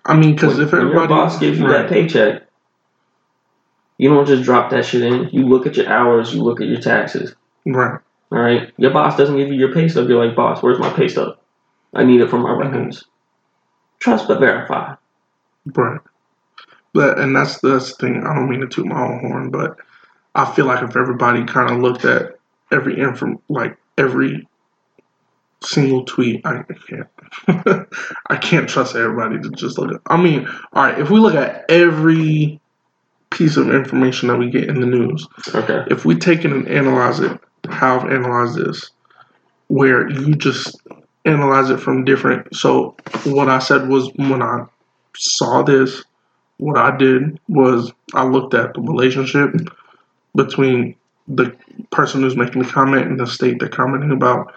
[0.04, 2.42] I mean, because if everybody your boss gives you that paycheck,
[3.98, 5.28] you don't just drop that shit in.
[5.32, 6.34] You look at your hours.
[6.34, 7.34] You look at your taxes.
[7.66, 8.72] right, All right.
[8.76, 10.08] Your boss doesn't give you your pay stub.
[10.08, 11.36] You're like, boss, where's my pay stub?
[11.94, 13.02] I need it for my Mhm.
[13.98, 14.94] Trust but verify.
[15.74, 16.00] right.
[16.94, 18.24] But and that's that's the thing.
[18.26, 19.76] I don't mean to toot my own horn, but
[20.34, 22.37] I feel like if everybody kind of looked at
[22.70, 24.46] every info, like every
[25.62, 27.08] single tweet, I can't.
[28.28, 30.00] I can't trust everybody to just look at.
[30.06, 30.98] I mean, all right.
[30.98, 32.60] If we look at every
[33.30, 35.84] piece of information that we get in the news, Okay.
[35.90, 37.38] if we take it and analyze it,
[37.68, 38.90] how I've analyzed this,
[39.66, 40.80] where you just
[41.24, 42.54] analyze it from different.
[42.54, 44.64] So what I said was when I
[45.16, 46.04] saw this,
[46.58, 49.54] what I did was I looked at the relationship
[50.34, 50.94] between
[51.28, 51.54] the
[51.90, 54.54] person who's making the comment and the state they're commenting about.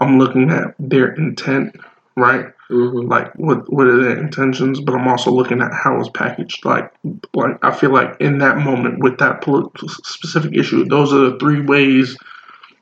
[0.00, 1.76] I'm looking at their intent,
[2.16, 2.46] right?
[2.68, 6.62] hmm like what what are their intentions but i'm also looking at how it's packaged
[6.66, 6.92] like
[7.32, 9.42] like i feel like in that moment with that
[10.04, 12.14] specific issue those are the three ways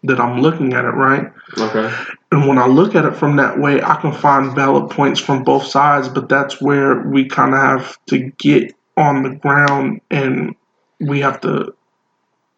[0.02, 1.88] that i'm looking at it right Okay.
[2.32, 5.44] and when i look at it from that way i can find valid points from
[5.44, 10.56] both sides but that's where we kind of have to get on the ground and
[10.98, 11.72] we have to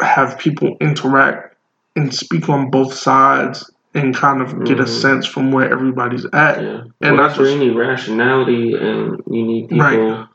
[0.01, 1.57] have people interact
[1.97, 4.89] and speak on both sides and kind of get a Mhm.
[4.89, 6.81] sense from where everybody's at Yeah.
[7.01, 9.85] And well, that's where just- you need rationality, and you need people.
[9.85, 10.27] Right.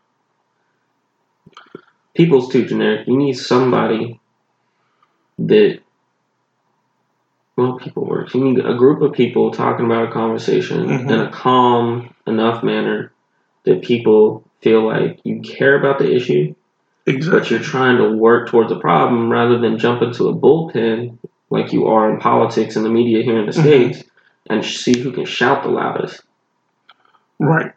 [2.16, 3.08] People's too generic.
[3.08, 4.20] You need somebody
[5.40, 5.80] that.
[7.56, 8.34] Well, people work.
[8.34, 11.12] You need a group of people talking about a conversation Mhm.
[11.12, 13.12] in a calm enough manner
[13.66, 16.54] that people feel like you care about the issue,
[17.06, 21.18] exactly but you're trying to work towards a problem rather than jump into a bullpen
[21.50, 23.62] like you are in politics and the media here in the Mhm.
[23.62, 24.04] states
[24.50, 26.22] and see who can shout the loudest.
[27.40, 27.72] Right.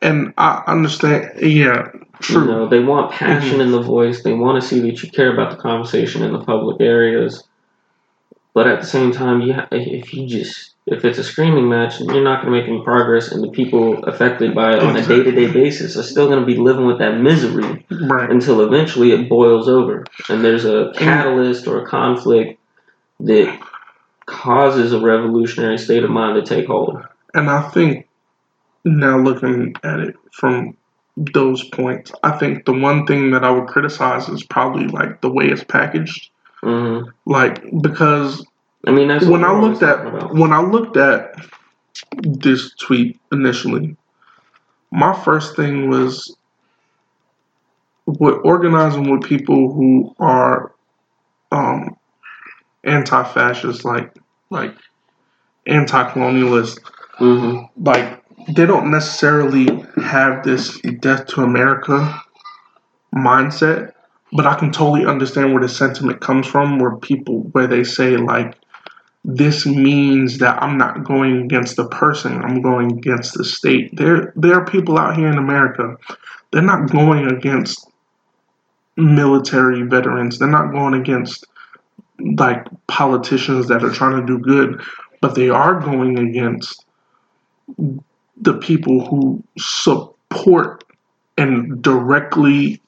[0.00, 1.32] And I understand.
[1.40, 1.88] Yeah,
[2.20, 2.42] true.
[2.42, 4.22] You know, they want passion in the voice.
[4.22, 7.44] They want to see that you care about the conversation in the public areas.
[8.54, 12.00] But at the same time, you ha- if you just if it's a screaming match,
[12.00, 15.06] you're not going to make any progress, and the people affected by it on a
[15.06, 18.30] day to day basis are still going to be living with that misery Right.
[18.30, 22.58] until eventually it boils over, and there's a catalyst or a conflict
[23.20, 23.58] that
[24.26, 27.02] causes a revolutionary state of mind to take hold.
[27.34, 28.08] And I think
[28.84, 30.76] now looking at it from
[31.16, 35.30] those points, I think the one thing that I would criticize is probably like the
[35.30, 36.30] way it's packaged.
[36.62, 38.44] Hmm Like because
[38.86, 41.34] I mean, that's when I looked at when I looked at
[42.22, 43.96] this tweet initially,
[44.92, 46.36] my first thing was
[48.06, 50.74] with organizing with people who are
[51.52, 51.96] um,
[52.84, 54.14] anti-fascist, like
[54.50, 54.74] like
[55.66, 56.80] anti-colonialist,
[57.18, 58.22] hmm like
[58.56, 59.66] they don't necessarily
[60.02, 62.20] have this death to America
[63.14, 63.91] mindset,
[64.32, 68.16] but I can totally understand where the sentiment comes from, where people where they say
[68.16, 68.56] like
[69.24, 73.94] this means that I'm not going against the person, I'm going against the state.
[73.96, 75.96] There there are people out here in America,
[76.50, 77.88] they're not going against
[78.96, 80.38] military veterans.
[80.38, 81.46] They're not going against
[82.36, 84.82] like politicians that are trying to do good,
[85.20, 86.84] but they are going against
[88.36, 90.84] the people who support
[91.38, 92.81] and directly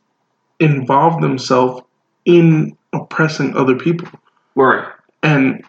[0.61, 1.83] involve themselves
[2.25, 4.09] in oppressing other people.
[4.55, 4.87] Right.
[5.23, 5.65] And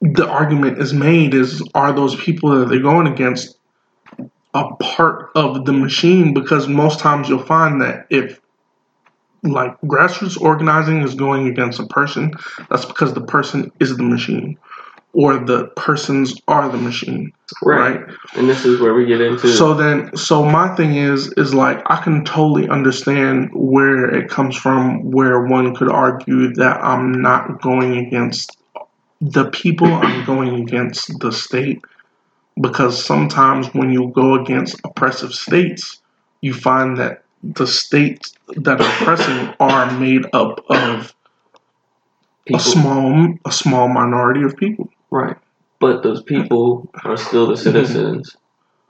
[0.00, 3.58] the argument is made is are those people that they're going against
[4.54, 8.40] a part of the machine because most times you'll find that if
[9.42, 12.32] like grassroots organizing is going against a person,
[12.68, 14.58] that's because the person is the machine
[15.12, 17.32] or the persons are the machine.
[17.62, 18.00] Right.
[18.00, 18.16] right?
[18.34, 21.82] And this is where we get into So then so my thing is is like
[21.86, 27.60] I can totally understand where it comes from where one could argue that I'm not
[27.60, 28.56] going against
[29.20, 31.82] the people, I'm going against the state
[32.60, 36.00] because sometimes when you go against oppressive states,
[36.40, 41.14] you find that the states that are oppressing are made up of
[42.44, 42.60] people.
[42.60, 44.88] a small a small minority of people.
[45.10, 45.36] Right.
[45.80, 48.36] But those people are still the citizens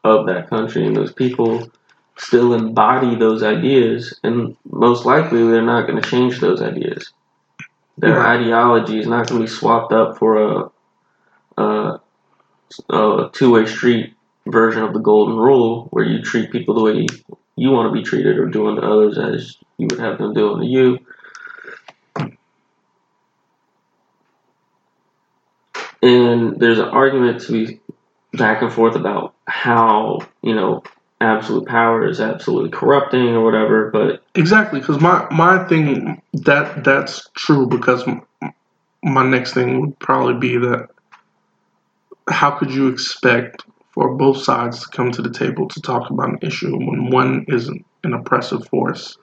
[0.04, 1.70] of that country, and those people
[2.18, 7.12] still embody those ideas, and most likely they're not going to change those ideas.
[7.98, 8.40] Their Right.
[8.40, 10.70] ideology is not going to be swapped up for
[11.58, 12.00] a, a,
[12.90, 14.14] a two way street
[14.48, 17.06] version of the golden rule where you treat people the way
[17.56, 20.54] you want to be treated or do unto others as you would have them do
[20.54, 20.98] unto you.
[26.02, 27.80] And there's an argument to be
[28.32, 30.82] back and forth about how, you know,
[31.20, 37.28] absolute power is absolutely corrupting or whatever, but Exactly, because my my thing that that's
[37.34, 38.04] true because
[39.02, 40.88] my next thing would probably be that
[42.28, 46.30] how could you expect for both sides to come to the table to talk about
[46.30, 49.18] an issue when one is an oppressive force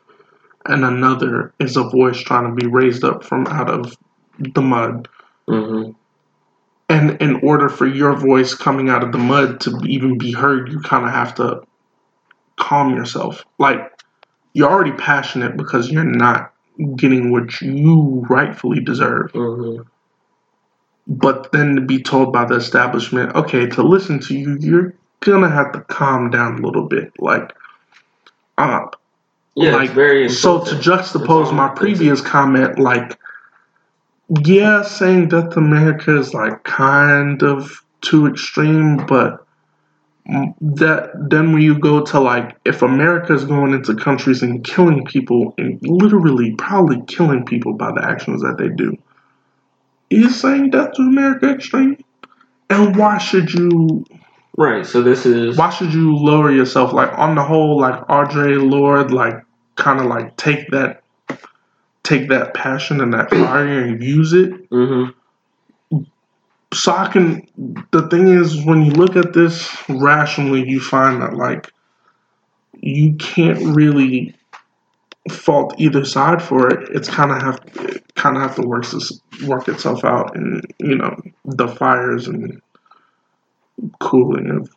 [0.66, 3.96] and another is a voice trying to be raised up from out of
[4.40, 5.08] the mud?
[5.48, 5.92] Hmm
[6.90, 10.72] and in order for your voice coming out of the mud to even be heard
[10.72, 11.62] you kind of have to
[12.56, 13.44] calm yourself.
[13.58, 13.92] Like
[14.54, 16.54] you're already passionate because you're not
[16.96, 19.32] getting what you rightfully deserve.
[19.32, 19.82] Hmm
[21.08, 25.50] but then to be told by the establishment okay to listen to you you're gonna
[25.50, 27.12] have to calm down a little bit.
[27.20, 27.54] Like
[28.58, 28.86] uh
[29.56, 33.18] yeah, like it's very so to juxtapose my previous comment like
[34.44, 39.46] yeah saying death to america is like kind of too extreme but
[40.60, 45.06] that then when you go to like if america is going into countries and killing
[45.06, 48.98] people and literally probably killing people by the actions that they do
[50.10, 51.98] is saying death to america extreme
[52.70, 54.06] and why should you
[54.58, 54.86] right.
[54.86, 59.12] So this is why should you lower yourself like on the whole like Audre Lorde
[59.12, 59.44] like
[59.76, 61.04] kind of like take that
[62.08, 64.52] take that passion and that fire and use it.
[64.72, 65.06] Hmm
[66.74, 67.48] so i can
[67.92, 71.72] the thing is when you look at this rationally you find that like
[72.82, 74.36] you can't really
[75.32, 76.90] fault either side for it.
[76.96, 77.60] It's kind of have
[78.16, 82.62] kind of have to work this work itself out and you know the fires and
[84.00, 84.70] cooling of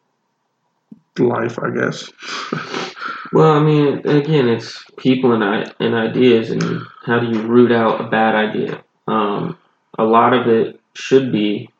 [1.20, 2.10] life i guess
[3.32, 7.70] Well, I mean, again, it's people and I and ideas, and how do you root
[7.70, 8.82] out a bad idea?
[9.06, 9.56] Um,
[9.97, 11.70] a lot of it should be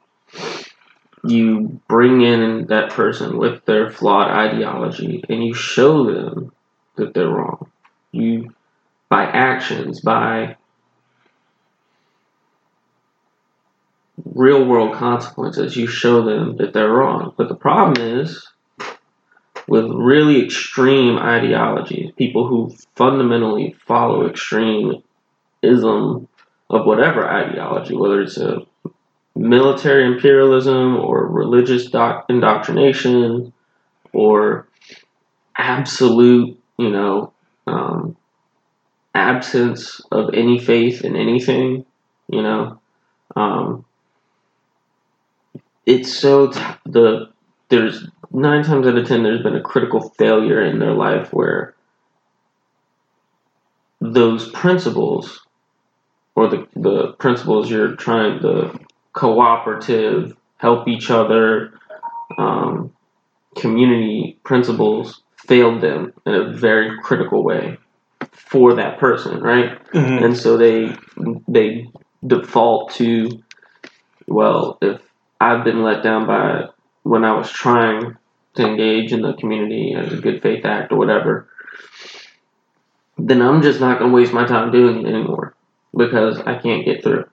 [1.24, 6.52] you bring in that person with their flawed ideology, and you show them
[6.96, 7.70] that they're wrong.
[8.12, 8.54] You
[9.08, 10.56] by actions, by
[14.24, 17.34] real world consequences, you show them that they're wrong.
[17.36, 18.46] But the problem is
[19.70, 25.01] with really extreme ideologies, people who fundamentally follow extremism
[25.62, 28.62] of whatever ideology, whether it's a
[29.36, 33.52] military imperialism or religious doc- indoctrination
[34.12, 34.66] or
[35.56, 37.32] absolute, you know,
[37.68, 38.16] um,
[39.14, 41.86] absence of any faith in anything,
[42.28, 42.80] you know.
[43.36, 43.84] Um,
[45.86, 47.30] it's so t- the
[47.70, 51.74] there's nine times out of ten there's been a critical failure in their life where
[54.01, 55.40] those principles
[56.34, 58.78] or the, the principles you're trying the
[59.12, 61.72] cooperative help each other
[62.38, 62.92] um,
[63.56, 67.76] community principles failed them in a very critical way
[68.32, 70.24] for that person right Mhm.
[70.24, 70.94] and so they
[71.48, 71.88] they
[72.26, 73.42] default to
[74.28, 75.01] well if
[75.40, 76.64] i've been let down by
[77.02, 78.16] when i was trying
[78.55, 81.48] to engage in the community as a good faith act or whatever
[83.28, 85.55] then I'm just not going to waste my time doing it anymore
[85.97, 87.28] because I can't get through.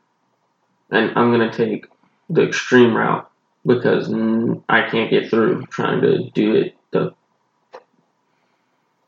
[0.89, 1.85] And I'm going to take
[2.29, 3.29] the extreme route
[3.65, 4.11] because
[4.69, 7.13] I can't get through trying to do it the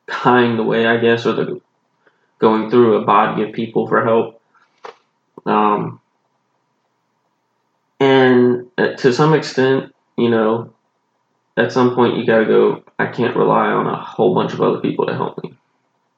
[0.07, 1.61] kind way, I guess, or the
[2.40, 4.41] going through a body of people for help.
[5.45, 5.99] Um,
[7.99, 10.73] and uh, to some extent, you know,
[11.57, 14.61] at some point you got to go, I can't rely on a whole bunch of
[14.61, 15.53] other people to help me.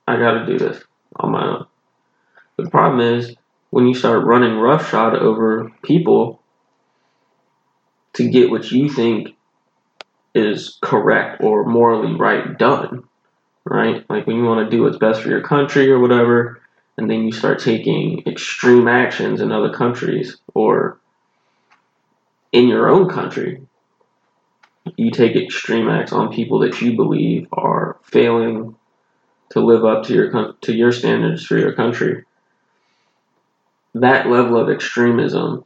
[0.08, 0.84] I got to do this
[1.16, 1.66] on my own.
[2.58, 3.36] The problem is,
[3.70, 6.42] when you start running roughshod over people
[8.14, 9.30] to get what you think
[10.36, 13.04] is correct or morally right done,
[13.64, 14.06] right?
[14.10, 16.62] Like when you want to do what's best for your country or whatever,
[16.98, 21.00] and then you start taking extreme actions in other countries or
[22.52, 23.66] in your own country,
[24.98, 28.76] you take extreme acts on people that you believe are failing
[29.52, 32.24] to live up to your to your standards for your country.
[33.94, 35.66] That level of extremism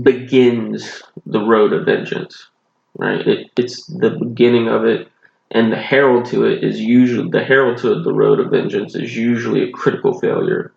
[0.00, 2.48] begins the road of vengeance,
[2.96, 3.26] right?
[3.26, 5.08] It, it's the beginning of it,
[5.50, 9.14] and the herald to it is usually the herald to the road of vengeance is
[9.14, 10.72] usually a critical failure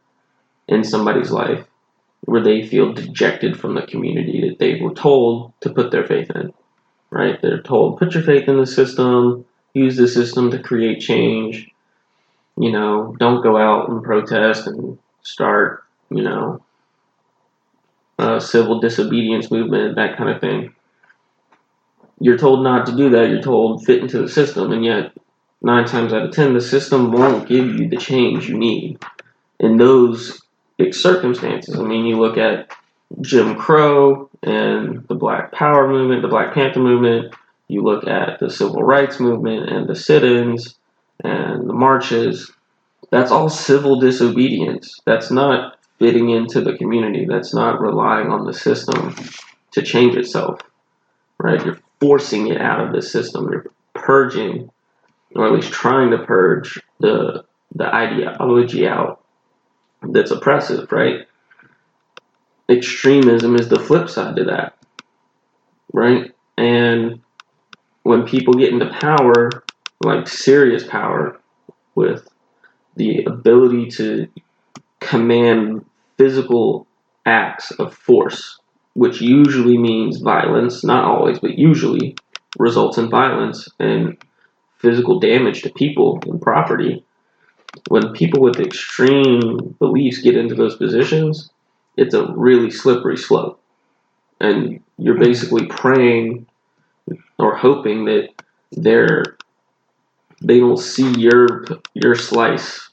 [0.67, 1.65] in somebody's life
[2.25, 6.29] where they feel dejected from the community that they were told to put their faith
[6.33, 6.53] in.
[7.09, 7.39] Right?
[7.41, 11.69] They're told, put your faith in the system, use the system to create change.
[12.57, 16.63] You know, don't go out and protest and start, you know,
[18.19, 20.73] a civil disobedience movement, that kind of thing.
[22.19, 23.29] You're told not to do that.
[23.29, 25.11] You're told fit into the system, and yet
[25.61, 28.99] nine times out of ten, the system won't give you the change you need.
[29.59, 30.42] And those
[30.91, 31.79] circumstances.
[31.79, 32.71] I mean, you look at
[33.21, 37.33] Jim Crow and the Black Power movement, the Black Panther movement.
[37.67, 40.75] You look at the civil rights movement and the sit-ins
[41.23, 42.51] and the marches.
[43.11, 44.99] That's all civil disobedience.
[45.05, 47.25] That's not fitting into the community.
[47.25, 49.15] That's not relying on the system
[49.71, 50.59] to change itself.
[51.37, 51.63] Right?
[51.63, 53.49] You're forcing it out of the system.
[53.51, 54.69] You're purging,
[55.35, 57.45] or at least trying to purge the
[57.75, 59.22] the ideology out
[60.09, 61.27] that's oppressive, right?
[62.69, 64.77] Extremism is the flip side to that,
[65.93, 66.31] right?
[66.57, 67.21] And
[68.03, 69.49] when people get into power,
[70.03, 71.39] like serious power,
[71.95, 72.27] with
[72.95, 74.27] the ability to
[74.99, 75.85] command
[76.17, 76.87] physical
[77.25, 78.59] acts of force,
[78.93, 82.15] which usually means violence, not always, but usually
[82.57, 84.17] results in violence and
[84.77, 87.03] physical damage to people and property,
[87.89, 91.51] when people with extreme beliefs get into those positions,
[91.97, 93.59] it's a really slippery slope.
[94.39, 96.45] And you're basically praying
[97.37, 98.29] or hoping that
[98.71, 99.23] they're
[100.41, 102.89] they don't see your your slice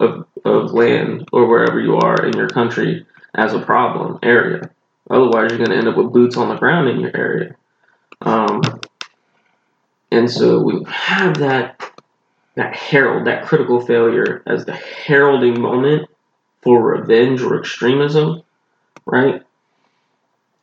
[0.00, 4.70] of of land or wherever you are in your country as a problem area.
[5.10, 7.54] Otherwise, you're going to end up with boots on the ground in your area.
[8.20, 8.60] Um,
[10.10, 11.97] and so we have that
[12.58, 16.08] that herald, that critical failure as the heralding moment
[16.60, 18.42] for revenge or extremism,
[19.06, 19.42] right?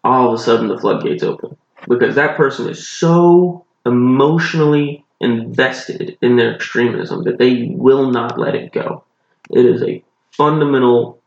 [0.04, 1.56] All of a sudden the floodgates open
[1.88, 8.56] because that person is so emotionally invested in their extremism that they will not let
[8.56, 9.06] it go.
[9.50, 10.04] It is a
[10.34, 11.22] fundamental,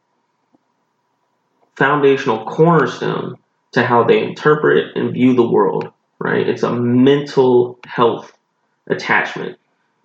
[1.77, 3.37] foundational cornerstone
[3.73, 6.47] to how they interpret and view the world, right?
[6.47, 8.37] It's a mental health
[8.87, 9.59] attachment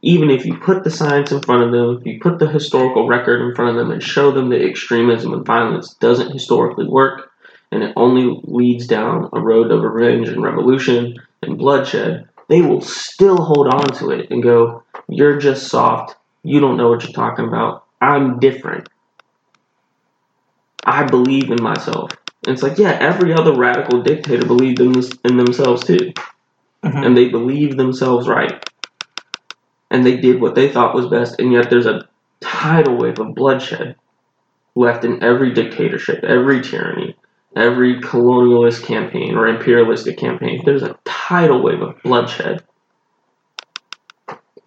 [0.03, 3.07] even if you put the science in front of them, if you put the historical
[3.07, 7.31] record in front of them and show them that extremism and violence doesn't historically work
[7.71, 12.81] and it only leads down a road of revenge and revolution and bloodshed, they will
[12.81, 16.17] still hold on to it and go, You're just soft.
[16.43, 17.85] You don't know what you're talking about.
[18.01, 18.89] I'm different.
[20.83, 22.11] I believe in myself.
[22.45, 26.11] And it's like, yeah, every other radical dictator believed in, this, in themselves too.
[26.83, 27.03] Mm-hmm.
[27.03, 28.69] And they believe themselves right
[29.93, 32.09] and they did what they thought was best, and yet there's a
[32.41, 33.95] tidal wave of bloodshed
[34.75, 37.15] left in every dictatorship, every tyranny,
[37.55, 40.63] every colonialist campaign or imperialistic campaign.
[40.65, 42.63] There's a tidal wave of bloodshed.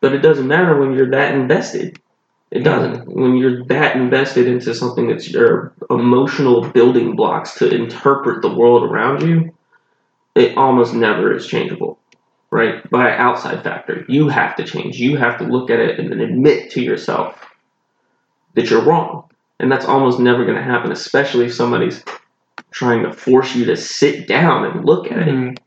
[0.01, 2.01] But it doesn't matter when you're that invested.
[2.53, 3.09] It doesn't.
[3.09, 8.85] When you're that invested into something that's your emotional building blocks to interpret the world
[8.85, 9.53] around you,
[10.37, 11.96] it almost never is changeable
[12.51, 12.89] right?
[12.91, 14.05] By outside factor.
[14.09, 14.99] You have to change.
[14.99, 17.39] You have to look at it and then admit to yourself
[18.55, 19.25] that you're wrong.
[19.59, 22.05] And that's almost never going to happen, especially if somebody's
[22.71, 25.49] trying to force you to sit down and look at mm-hmm.
[25.49, 25.61] it.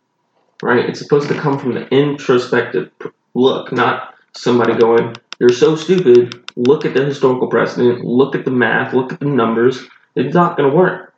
[0.62, 0.90] Right?
[0.90, 2.92] It's supposed to come from the introspective
[3.34, 6.52] look, not somebody going, you're so stupid.
[6.56, 8.04] Look at the historical precedent.
[8.04, 8.94] Look at the math.
[8.94, 9.88] Look at the numbers.
[10.16, 11.14] It's not going to work.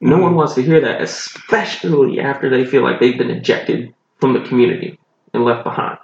[0.00, 0.22] No Mhm.
[0.22, 4.48] one wants to hear that, especially after they feel like they've been ejected from the
[4.48, 4.98] community
[5.32, 5.98] and left behind.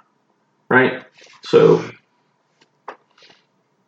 [0.69, 1.03] Right?
[1.43, 1.89] So,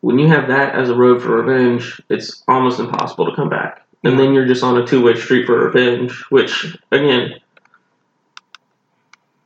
[0.01, 3.85] when you have that as a road for revenge, it's almost impossible to come back.
[4.03, 7.35] And then you're just on a two way street for revenge, which, again,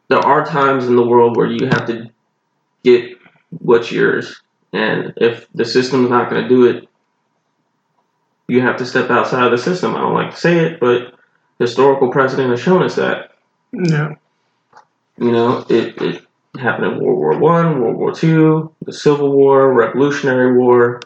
[0.10, 2.10] there are times in the world where you have to
[2.84, 3.18] get
[3.50, 4.42] what's yours.
[4.74, 6.88] And if the system's not going to do it,
[8.48, 9.96] you have to step outside of the system.
[9.96, 11.16] I don't like to say it, but
[11.60, 13.32] historical precedent has shown us that.
[13.72, 14.16] Yeah.
[15.18, 16.26] You know, it, it
[16.60, 21.02] happened in World War One, World War Two, the Civil War, Revolutionary War,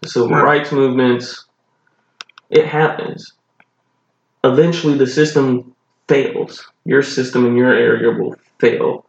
[0.00, 0.42] the Civil Right.
[0.42, 1.44] Rights movements.
[2.50, 3.32] It happens.
[4.42, 5.74] Eventually, the system
[6.08, 6.66] fails.
[6.84, 9.06] Your system in your area will fail.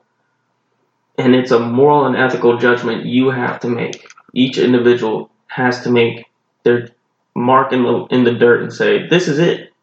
[1.17, 4.07] And it's a moral and ethical judgment you have to make.
[4.33, 6.25] Each individual has to make
[6.63, 6.89] their
[7.35, 9.73] mark in the in the dirt and say, "This is it.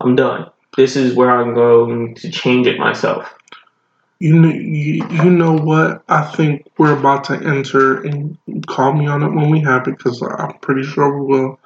[0.00, 0.50] I'm done.
[0.76, 3.34] This is where I'm going to change it myself."
[4.20, 6.02] You know, you, you know what?
[6.08, 8.36] I think we're about to enter, and
[8.66, 11.60] call me on it when we have it, because I'm pretty sure we will.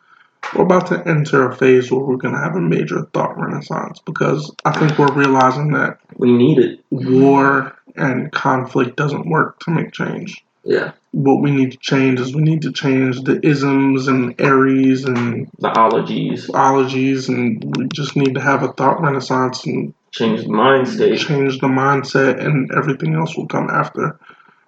[0.54, 4.00] We're about to enter a phase where we're going to have a major thought renaissance,
[4.04, 6.80] because I think we're realizing that We need it.
[6.90, 10.44] war and conflict doesn't work to make change.
[10.64, 10.92] Yeah.
[11.12, 15.48] What we need to change is we need to change the isms and aries and
[15.58, 16.50] The ologies.
[16.52, 21.18] ologies, and we just need to have a thought renaissance and Change the mind state.
[21.18, 24.18] change the mindset and everything else will come after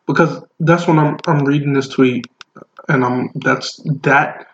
[0.06, 2.26] because that's when i'm i'm reading this tweet
[2.88, 4.46] and i'm that's that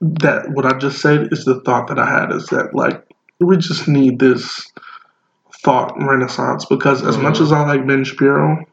[0.00, 3.04] that what i just said is the thought that i had is that like
[3.40, 4.66] we just need this
[5.62, 7.42] thought renaissance because as much Mhm.
[7.42, 8.64] as i like ben shapiro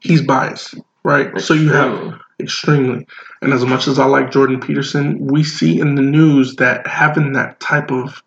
[0.00, 2.18] he's biased right so you have Extremely.
[2.40, 3.06] extremely.
[3.42, 7.32] And as much as I like Jordan Peterson, we see in the news that having
[7.34, 8.22] that type of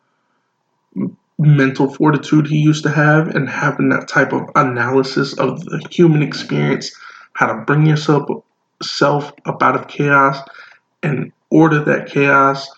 [1.39, 6.23] mental fortitude he used to have and having that type of analysis of the human
[6.23, 6.91] experience,
[7.33, 8.27] how to bring yourself
[8.81, 10.39] self up out of chaos
[11.03, 12.69] and order that chaos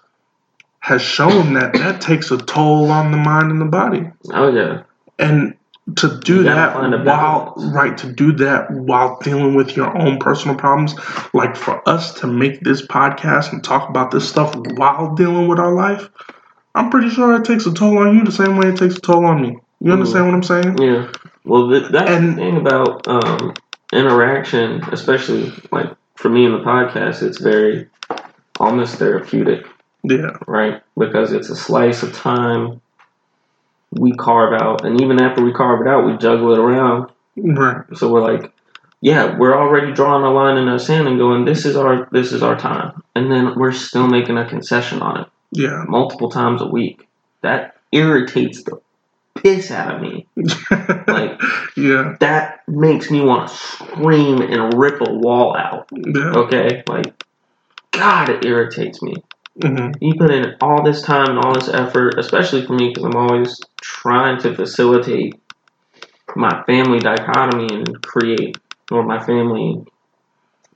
[0.79, 4.09] has shown that that takes a toll on the mind and the body.
[4.33, 4.83] Oh yeah.
[5.17, 5.55] And
[5.95, 10.93] to do that while right to do that while dealing with your own personal problems
[11.33, 15.59] like for us to make this podcast and talk about this stuff while dealing with
[15.59, 16.09] our life
[16.75, 19.01] i'm pretty sure it takes a toll on you the same way it takes a
[19.01, 21.11] toll on me you understand what i'm saying Yeah.
[21.45, 23.53] Well, th- that's And- the thing about um,
[23.93, 27.23] interaction, especially like for me in the podcast.
[27.23, 27.87] It's very
[28.59, 29.65] almost therapeutic,
[30.03, 30.83] yeah right?
[30.97, 32.81] Because it's a slice of time
[33.91, 37.09] we carve out, and even after we carve it out, we juggle it around.
[37.37, 38.51] right So we're like,
[39.01, 42.31] yeah, we're already drawing a line in the sand and going, this is our this
[42.31, 46.61] is our time, and then we're still making a concession on it yeah multiple times
[46.61, 47.07] a week.
[47.41, 48.81] That irritates the
[49.35, 50.27] piss out of me.
[51.07, 51.41] Like
[51.75, 55.87] yeah that makes me want to scream and rip a wall out.
[55.91, 57.23] yeah Okay, like
[57.91, 59.15] God, it irritates me.
[59.61, 63.03] hmm You put in all this time and all this effort, especially for me, because
[63.05, 65.33] I'm always trying to facilitate
[66.35, 68.57] my family dichotomy and create,
[68.91, 69.83] or my family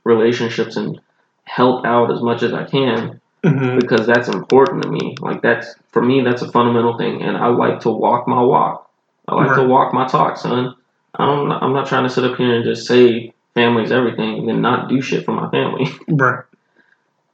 [0.04, 1.00] relationships and
[1.44, 5.16] help out as much as I can hmm because that's important to me.
[5.20, 8.90] Like that's for me, that's a fundamental thing, and I like to walk my walk.
[9.28, 10.74] I like to walk my talk, son.
[11.14, 11.50] I don't.
[11.52, 14.88] I'm not trying to sit up here and just say family's everything and then not
[14.88, 15.86] do shit for my family.
[16.08, 16.44] right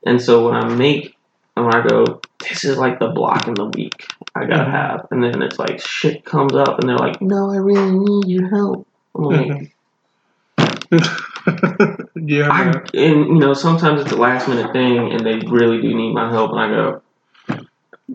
[0.05, 1.17] And so when I make,
[1.57, 4.71] and I go, this is like the block in the week I gotta Mhm.
[4.71, 8.29] have, and then it's like shit comes up, and they're like, no, I really need
[8.29, 8.87] your help.
[9.17, 9.71] I'm like, Mhm.
[12.15, 15.95] yeah I, and you know, sometimes it's a last minute thing, and they really do
[15.95, 17.03] need my help, and I go,
[17.49, 17.61] yeah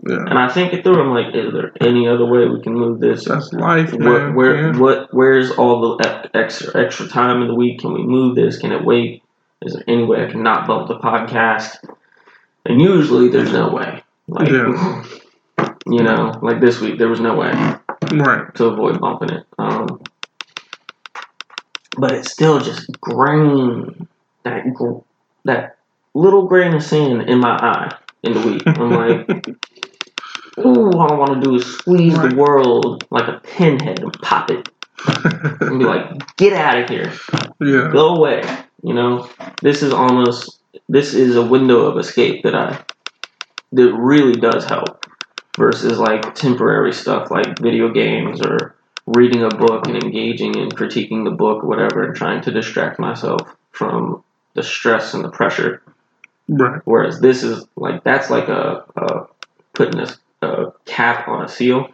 [0.04, 1.00] and I think it through.
[1.00, 3.24] I'm like, is there any other way we can move this?
[3.24, 4.78] that's life Where, man where, yeah.
[4.78, 7.80] what, where's all the extra, extra time in the week?
[7.80, 8.58] Can we move this?
[8.58, 9.22] Can it wait?
[9.62, 11.76] Is there any way I can not bump the podcast?
[12.66, 14.02] And usually, there's no way.
[14.28, 15.04] Like, Yeah.
[15.86, 17.52] you know, like this week, there was no way
[18.12, 19.46] right to avoid bumping it.
[19.58, 20.02] Um,
[21.98, 24.08] but it's still just grain
[24.44, 25.00] that gr-
[25.44, 25.78] that
[26.14, 28.62] little grain of sand in my eye in the week.
[28.66, 29.46] I'm like,
[30.58, 34.50] ooh, all I want to do is squeeze the world like a pinhead and pop
[34.50, 34.68] it
[35.60, 37.12] and be like, get out of here,
[37.60, 38.42] yeah go away.
[38.82, 39.28] You know,
[39.62, 42.84] this is almost this is a window of escape that I
[43.72, 45.04] that really does help
[45.58, 48.65] versus like temporary stuff like video games or
[49.06, 52.98] reading a book and engaging and critiquing the book or whatever and trying to distract
[52.98, 54.22] myself from
[54.54, 55.82] the stress and the pressure.
[56.48, 56.80] Right.
[56.84, 59.26] Whereas this is like that's like a, a
[59.74, 60.08] putting a,
[60.42, 61.88] a cap on a seal,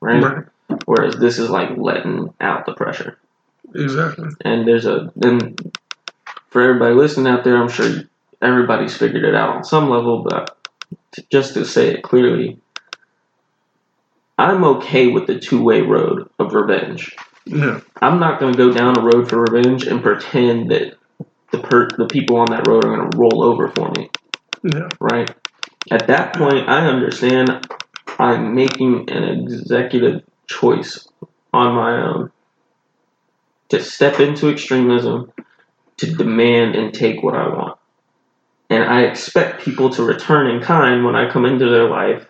[0.00, 0.22] right?
[0.22, 0.44] Right.
[0.86, 3.18] Whereas this is like letting out the pressure.
[3.74, 4.28] Exactly.
[4.44, 5.56] And there's a then
[6.48, 8.02] for everybody listening out there, I'm sure
[8.40, 10.56] everybody's figured it out on some level, but
[11.12, 12.58] to, just to say it clearly,
[14.38, 17.14] I'm okay with the two way road of revenge.
[17.46, 17.80] Yeah.
[18.00, 20.94] I'm not going to go down a road for revenge and pretend that
[21.52, 24.10] the per- the people on that road are going to roll over for me,
[24.64, 24.88] Yeah.
[25.00, 25.30] right?
[25.90, 27.68] At that point, I understand
[28.18, 31.06] I'm making an executive choice
[31.52, 32.30] on my own
[33.68, 35.32] to step into extremism,
[35.98, 37.78] to demand and take what I want.
[38.70, 42.26] And I expect people to return in kind when I come into their life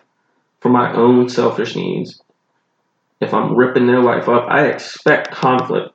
[0.65, 2.19] for my own selfish needs.
[3.21, 5.93] If I'm ripping their life up, I expect conflict.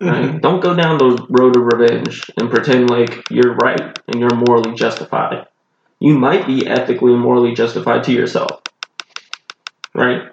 [0.00, 0.24] Right?
[0.24, 0.40] Mhm.
[0.40, 4.74] Don't go down the road of revenge and pretend like you're right and you're morally
[4.74, 5.46] justified.
[6.00, 8.60] You might be ethically and morally justified to yourself.
[9.94, 10.32] Right?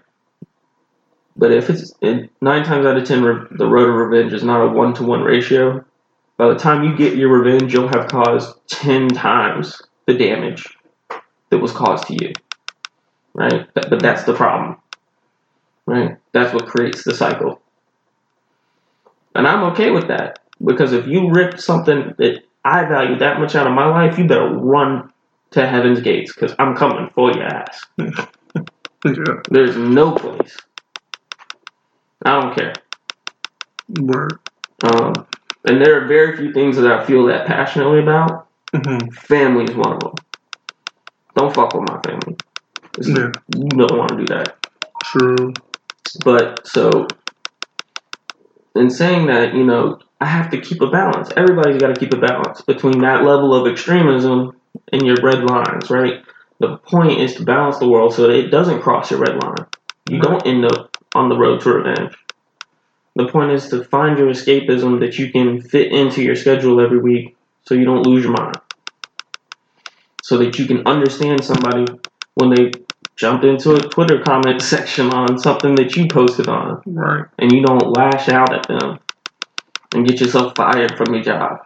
[1.38, 4.43] But if it's it, nine times out of ten, re- the road of revenge is
[4.43, 5.85] not a one to one ratio.
[6.38, 10.75] By the time you get your revenge, you'll have caused ten times the damage
[11.51, 12.34] that was caused to you.
[13.34, 13.68] Right?
[13.73, 14.77] But, that's the problem.
[15.85, 16.18] Right?
[16.31, 17.61] That's what creates the cycle.
[19.35, 20.39] And I'm okay with that.
[20.64, 24.27] Because if you rip something that I value that much out of my life, you
[24.27, 25.11] better run
[25.51, 27.85] to heaven's gates because I'm coming for your ass.
[29.05, 29.41] Yeah.
[29.49, 30.55] There's no place.
[32.23, 32.73] I don't care.
[33.99, 34.39] Word.
[34.81, 35.27] Um,
[35.65, 38.47] and there are very few things that I feel that passionately about.
[38.73, 40.14] hmm Family is one of them.
[41.35, 42.38] Don't fuck with my family.
[42.97, 43.31] It's- Yeah.
[43.55, 44.67] You don't want to do that.
[45.03, 45.53] True.
[46.23, 47.07] But so,
[48.75, 51.29] in saying that, you know, I have to keep a balance.
[51.35, 54.55] Everybody's got to keep a balance between that level of extremism
[54.91, 56.23] and your red lines, right?
[56.59, 59.65] The point is to balance the world so that it doesn't cross your red line.
[60.09, 62.15] You don't end up on the road to revenge.
[63.15, 66.99] The point is to find your escapism that you can fit into your schedule every
[66.99, 68.55] week so you don't lose your mind.
[70.23, 71.85] So that you can understand somebody
[72.35, 72.72] when they
[73.15, 77.26] jump into a Twitter comment section on something that you posted on Right.
[77.39, 78.99] and you don't lash out at them
[79.93, 81.65] and get yourself fired from your job.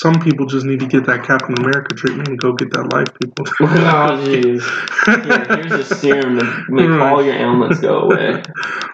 [0.00, 3.08] Some people just need to get that Captain America treatment and go get that life,
[3.22, 3.46] people.
[3.60, 4.60] oh, jeez.
[5.08, 8.42] Yeah, here's a serum to make all your ailments go away.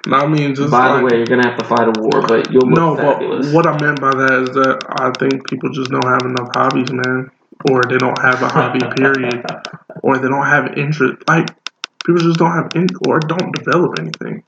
[0.06, 2.23] No, I mean, just By like, the way, you're gonna have to fight a war,
[2.28, 3.47] but you'll look no, fabulous.
[3.47, 6.51] but what I meant by that is that I think people just don't have enough
[6.55, 7.28] hobbies, man,
[7.70, 9.45] or they don't have a hobby, period,
[10.03, 11.23] or they don't have interest.
[11.28, 11.49] Like
[12.05, 14.43] people just don't have in or don't develop anything.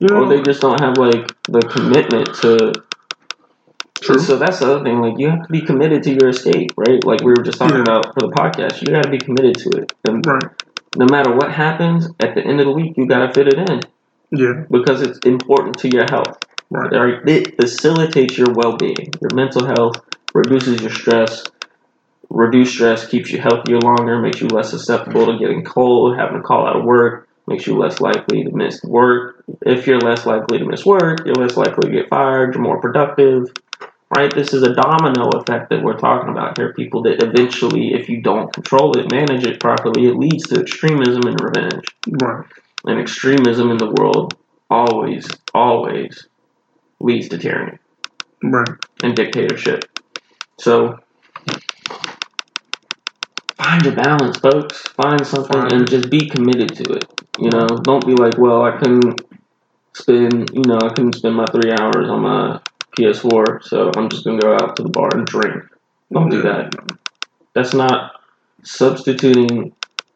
[0.00, 2.72] You know, or they just don't have like the commitment to.
[4.00, 4.20] True.
[4.20, 5.00] So that's the other thing.
[5.00, 7.02] Like you have to be committed to your escape, right?
[7.04, 7.82] Like we were just talking Yeah.
[7.82, 8.80] about for the podcast.
[8.80, 10.44] You got to be committed to it, and right.
[10.96, 13.58] no matter what happens, at the end of the week, you got to fit it
[13.68, 13.80] in
[14.30, 14.64] Yeah.
[14.70, 16.38] because it's important to your health.
[16.70, 16.92] Right.
[17.26, 19.96] It facilitates your well-being, your mental health,
[20.34, 21.44] reduces your stress.
[22.30, 26.42] Reduced stress keeps you healthier longer, makes you less susceptible to getting cold, having to
[26.42, 29.44] call out of work, makes you less likely to miss work.
[29.62, 32.80] If you're less likely to miss work, you're less likely to get fired, you're more
[32.80, 33.46] productive.
[34.14, 34.34] Right?
[34.34, 38.22] This is a domino effect that we're talking about here, people that eventually, if you
[38.22, 41.84] don't control it, manage it properly, it leads to extremism and revenge.
[42.22, 42.46] Right.
[42.86, 44.34] And extremism in the world
[44.70, 46.26] always, always
[47.00, 47.78] leads to tyranny
[48.42, 48.68] Right.
[49.02, 49.84] and dictatorship.
[50.58, 50.98] So
[53.58, 54.82] find your balance, folks.
[54.88, 57.04] Find something Find and just be committed to it.
[57.38, 59.20] You know, don't be like, well, I couldn't
[59.94, 62.60] spend, you know, I couldn't spend my three hours on my
[62.96, 65.62] PS4, so I'm just gonna go out to the bar and drink.
[66.12, 66.74] Don't do that.
[67.54, 68.12] That's not
[68.62, 69.72] substituting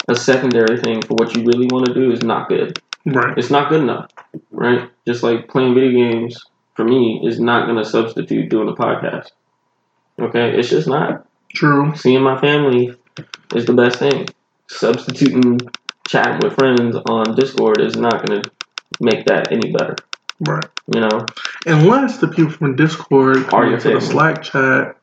[0.09, 3.36] a secondary thing for what you really want to do is not good Right.
[3.36, 4.10] it's not good enough,
[4.51, 4.89] right?
[5.06, 6.44] Just like playing video games
[6.77, 9.31] for me is not going to substitute doing a podcast.
[10.20, 11.27] Okay, it's just not.
[11.52, 11.94] True.
[11.97, 12.94] Seeing my family
[13.55, 14.26] is the best thing.
[14.68, 15.60] Substituting
[16.06, 18.51] chatting with friends on Discord is not going to
[19.01, 19.97] make that any better.
[20.40, 20.64] Right.
[20.93, 21.26] You know,
[21.66, 24.01] Unless the people from Discord Are come your into the.
[24.01, 24.97] Slack chat,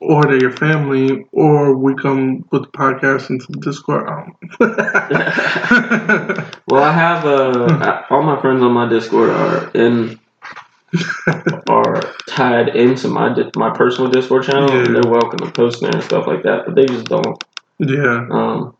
[0.00, 4.08] or they're your family, or we come put the podcast into the Discord.
[4.08, 4.34] Um.
[6.68, 10.18] well, I have uh, all my friends on my Discord are in
[11.68, 16.02] are tied into my my personal Discord channel, and they're welcome to post there and
[16.02, 16.64] stuff like that.
[16.66, 17.42] But they just don't.
[17.78, 18.26] yeah.
[18.30, 18.76] Um,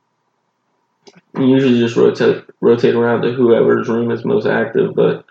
[1.38, 5.24] usually just rotate rotate around to whoever's room is most active, but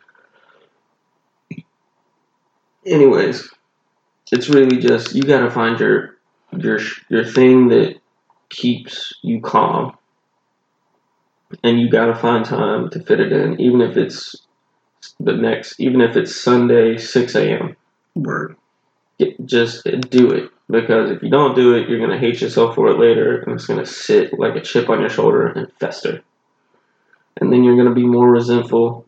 [2.86, 3.50] anyways,
[4.32, 6.18] it's really just you gotta find your
[6.58, 6.80] your
[7.10, 7.96] your thing that
[8.50, 9.98] keeps you calm,
[11.64, 14.36] and you gotta find time to fit it in, even if it's
[15.20, 17.76] the next, even if it's Sunday six a.m.
[18.16, 18.56] Word.
[19.20, 22.88] Get, just do it because if you don't do it, you're gonna hate yourself for
[22.90, 26.22] it later, and it's gonna sit like a chip on your shoulder and fester,
[27.40, 29.06] and then you're gonna be more resentful.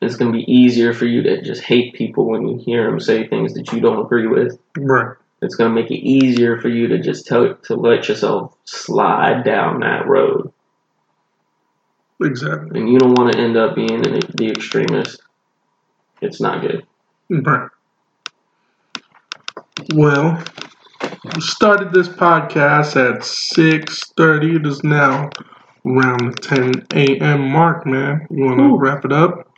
[0.00, 3.26] It's gonna be easier for you to just hate people when you hear them say
[3.26, 4.58] things that you don't agree with.
[4.76, 5.16] Right.
[5.42, 9.80] It's gonna make it easier for you to just tell to let yourself slide down
[9.80, 10.52] that road,
[12.22, 12.80] Exactly.
[12.80, 15.20] and you don't want to end up being an, the extremist.
[16.22, 16.86] It's not good.
[17.28, 17.68] Right.
[19.94, 20.42] Well,
[21.02, 24.56] we started this podcast at six thirty.
[24.56, 25.28] It is now
[25.84, 27.48] around the ten a.m.
[27.50, 27.86] mark.
[27.86, 29.52] Man, you want to wrap it up?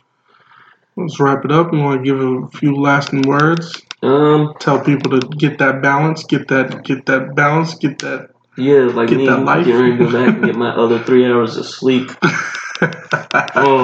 [0.97, 1.71] Let's wrap it up.
[1.71, 3.81] You want to give a few lasting words?
[4.03, 8.31] Um, Tell people to get that balance, get that, get that balance, get that.
[8.57, 9.65] Yeah, like Get me that life.
[9.65, 12.11] getting ready to go back and get my other three hours of sleep.
[12.81, 13.83] Oh,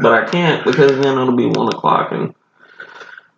[0.00, 2.34] but I can't because then it'll be one o'clock and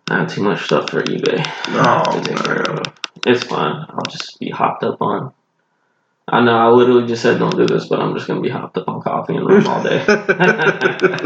[0.09, 2.79] I have too much stuff for eBay Oh, to take care man.
[2.79, 2.93] of.
[3.25, 3.85] It's fine.
[3.89, 5.33] I'll just be hopped up on.
[6.29, 8.77] I know I literally just said don't do this, but I'm just gonna be hopped
[8.77, 10.03] up on coffee and rum all day.
[10.07, 10.27] I'm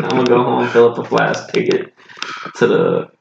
[0.10, 1.94] gonna go home, fill up a flask, take it
[2.58, 3.12] to the.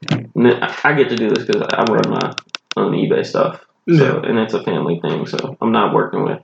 [0.84, 2.34] I get to do this because I run my
[2.76, 4.28] own eBay stuff, so Yeah.
[4.28, 5.26] and it's a family thing.
[5.26, 6.40] So I'm not working with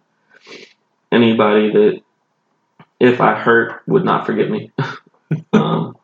[1.13, 2.01] anybody that,
[3.01, 4.73] if I hurt, would not forgive me.
[5.53, 5.97] um,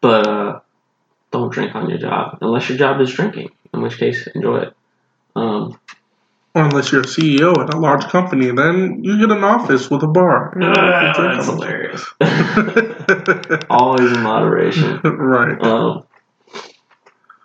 [0.00, 0.60] but uh,
[1.30, 3.50] don't drink on your job unless your job is drinking.
[3.74, 4.74] In which case, enjoy it.
[5.36, 5.78] Um,
[6.54, 10.02] Or unless you're a CEO at a large company, then you get an office with
[10.02, 10.52] a bar.
[10.54, 12.04] You know, you that's hilarious.
[13.70, 15.00] Always in moderation.
[15.04, 15.60] right.
[15.62, 16.04] Um,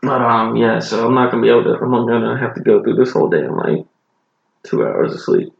[0.03, 0.80] but um, yeah.
[0.80, 1.75] So I'm not gonna be able to.
[1.81, 3.85] I'm gonna have to go through this whole day in like
[4.63, 5.53] two hours of sleep.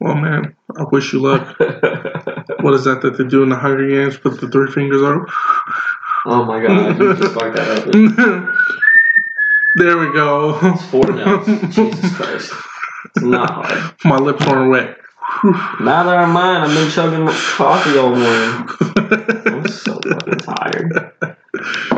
[0.00, 1.56] Well, man, I wish you luck.
[2.60, 4.16] What is that that they do in the Hunger Games?
[4.16, 5.28] Put the three fingers up.
[6.24, 6.98] oh my god!
[6.98, 7.84] You fucked that up.
[9.74, 10.58] there we go.
[10.62, 11.44] It's four now.
[11.44, 12.54] Jesus Christ!
[13.16, 13.94] It's not hard.
[14.04, 14.96] My lips aren't wet.
[15.80, 18.68] Now that I'm mine, I've been chugging coffee all morning.
[19.46, 21.12] I'm so fucking tired.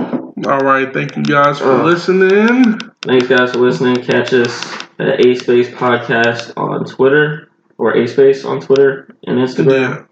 [0.44, 1.82] All right, thank you guys for Uh.
[1.84, 2.78] listening.
[3.02, 3.96] Thanks, guys, for listening.
[3.96, 7.48] Catch us at A Space Podcast on Twitter
[7.78, 10.06] or A Space on Twitter and Instagram.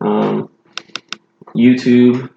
[0.00, 0.48] Yeah, Um,
[1.54, 2.30] YouTube.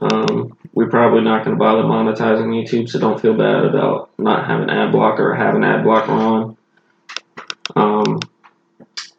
[0.00, 4.46] Um, we're probably not going to bother monetizing YouTube, so don't feel bad about not
[4.46, 6.56] having ad blocker or having ad blocker on.
[7.76, 8.20] Um,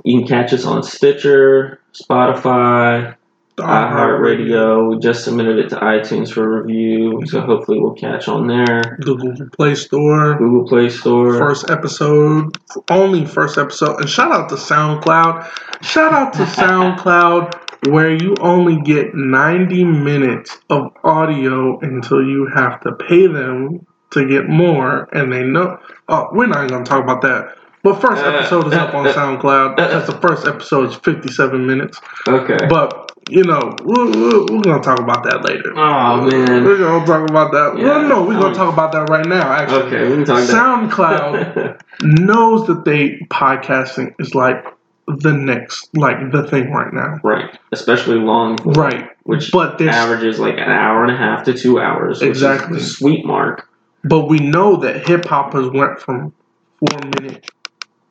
[0.03, 3.15] you can catch us on Stitcher, Spotify,
[3.59, 4.89] Uh, iHeartRadio.
[4.89, 7.45] We just submitted it to iTunes for review, so mm-hmm.
[7.45, 8.97] hopefully we'll catch on there.
[9.01, 10.37] Google Play Store.
[10.37, 11.37] Google Play Store.
[11.37, 12.57] First episode,
[12.89, 15.83] only first episode, and shout out to SoundCloud.
[15.83, 22.79] Shout out to SoundCloud, where you only get 90 minutes of audio until you have
[22.81, 25.79] to pay them to get more, and they know.
[26.07, 27.55] Oh, we're not gonna talk about that.
[27.81, 29.77] But first episode is up on SoundCloud.
[29.77, 32.01] That's the first episode is 57 minutes.
[32.27, 32.57] Okay.
[32.67, 35.73] But you know, we're, we're, we're gonna talk about that later.
[35.77, 36.63] oh man.
[36.63, 37.77] We're gonna talk about that.
[37.77, 37.85] Yeah.
[37.85, 39.51] well, no, we're gonna talk about that right now.
[39.51, 40.43] Actually, Okay, we can talk.
[40.43, 44.65] SoundCloud knows that they podcasting is like
[45.07, 47.19] the next, like the thing right now.
[47.23, 51.53] right, especially long, form, Right, which but averages like an hour and a half to
[51.53, 52.19] two hours.
[52.21, 52.79] which is Exactly.
[52.79, 53.67] sweet mark.
[54.03, 56.31] but we know that hip hop has went from
[56.79, 57.45] four minute,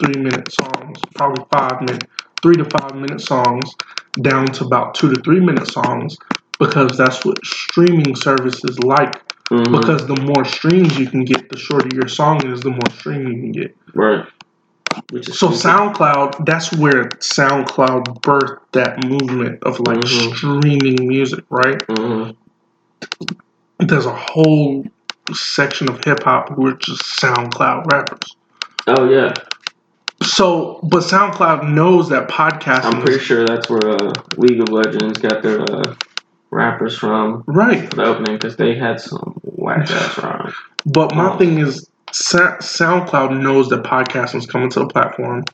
[0.05, 2.05] three minute songs, probably five minute,
[2.43, 3.75] three to five minute songs,
[4.23, 6.17] down to about two to three minute songs,
[6.59, 9.23] because that's what streaming services like.
[9.51, 12.91] Mhm, Because the more streams you can get, the shorter your song is, the more
[12.99, 13.77] stream you can get.
[13.95, 14.25] right.
[15.11, 15.49] Which is So.
[15.49, 20.35] SoundCloud, that's where SoundCloud birthed that movement of like Mhm.
[20.37, 21.79] streaming music, right?
[21.89, 22.35] Mhm.
[23.79, 24.85] There's a whole
[25.33, 28.37] section of hip hop are just SoundCloud rappers.
[28.87, 29.33] Oh yeah,
[30.23, 35.19] So, but SoundCloud knows that podcasting I'm pretty sure that's where uh, League of Legends
[35.19, 35.95] got their uh,
[36.51, 37.89] rappers from right.
[37.89, 40.55] for the opening because they had some whack ass rhymes.
[40.87, 41.39] But my Oh.
[41.39, 45.45] thing is, Sa- SoundCloud knows that podcasting is coming to the platform,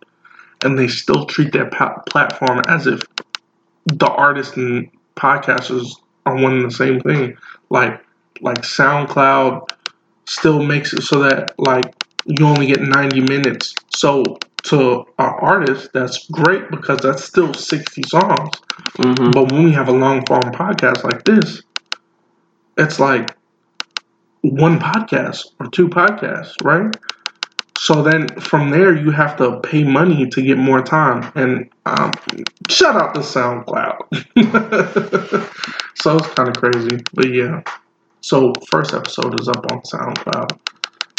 [0.65, 3.03] and they still treat that pa- platform as if
[3.86, 5.91] the artists and podcasters
[6.27, 7.36] are one and the same thing.
[7.70, 8.01] Like,
[8.41, 9.69] like SoundCloud
[10.27, 11.85] still makes it so that like
[12.24, 13.74] you only get 90 minutes.
[13.95, 14.23] So
[14.65, 18.51] to an artist, that's great because that's still 60 songs.
[18.97, 21.62] hmm But when we have a long form podcast like this,
[22.77, 23.36] it's like
[24.41, 26.95] one podcast or two podcasts, right?
[27.78, 31.31] So then from there, you have to pay money to get more time.
[31.35, 32.12] And um,
[32.70, 33.99] shout out to SoundCloud.
[35.97, 37.03] so it's kind of crazy.
[37.12, 37.62] But yeah.
[38.23, 40.59] So first episode is up on SoundCloud.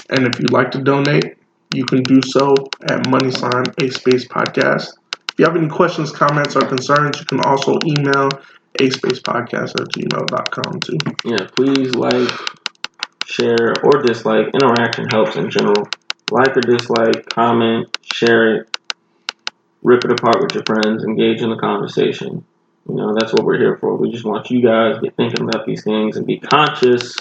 [0.10, 1.38] And if you'd like to donate,
[1.76, 2.56] you can do so
[2.90, 4.94] at money sign a space podcast.
[5.14, 8.30] If you have any questions, comments, or concerns, you can also email
[8.80, 10.98] a space podcast at gmail.com too.
[11.26, 12.32] Yeah, please like,
[13.26, 14.48] share, or dislike.
[14.54, 15.88] Interaction helps in general.
[16.32, 18.78] Like or dislike, comment, share it,
[19.84, 22.44] rip it apart with your friends, engage in the conversation.
[22.88, 23.96] You know, that's what we're here for.
[23.96, 27.16] We just want you guys to get thinking about these things and be conscious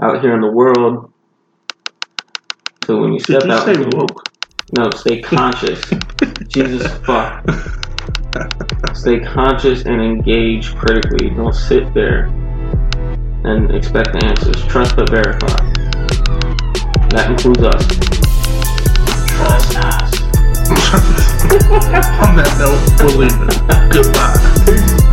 [0.00, 1.12] out here in the world.
[2.90, 4.28] So when you step Did you out, say woke?
[4.76, 5.80] no, stay conscious.
[6.48, 7.48] Jesus fuck.
[8.94, 11.30] Stay conscious and engage critically.
[11.30, 12.24] Don't sit there
[13.44, 14.66] and expect the answers.
[14.66, 15.46] Trust but verify.
[17.10, 17.86] That includes us.
[19.36, 20.22] Trust us.
[22.26, 23.54] On that note, we'll leave it.
[23.92, 25.06] Goodbye.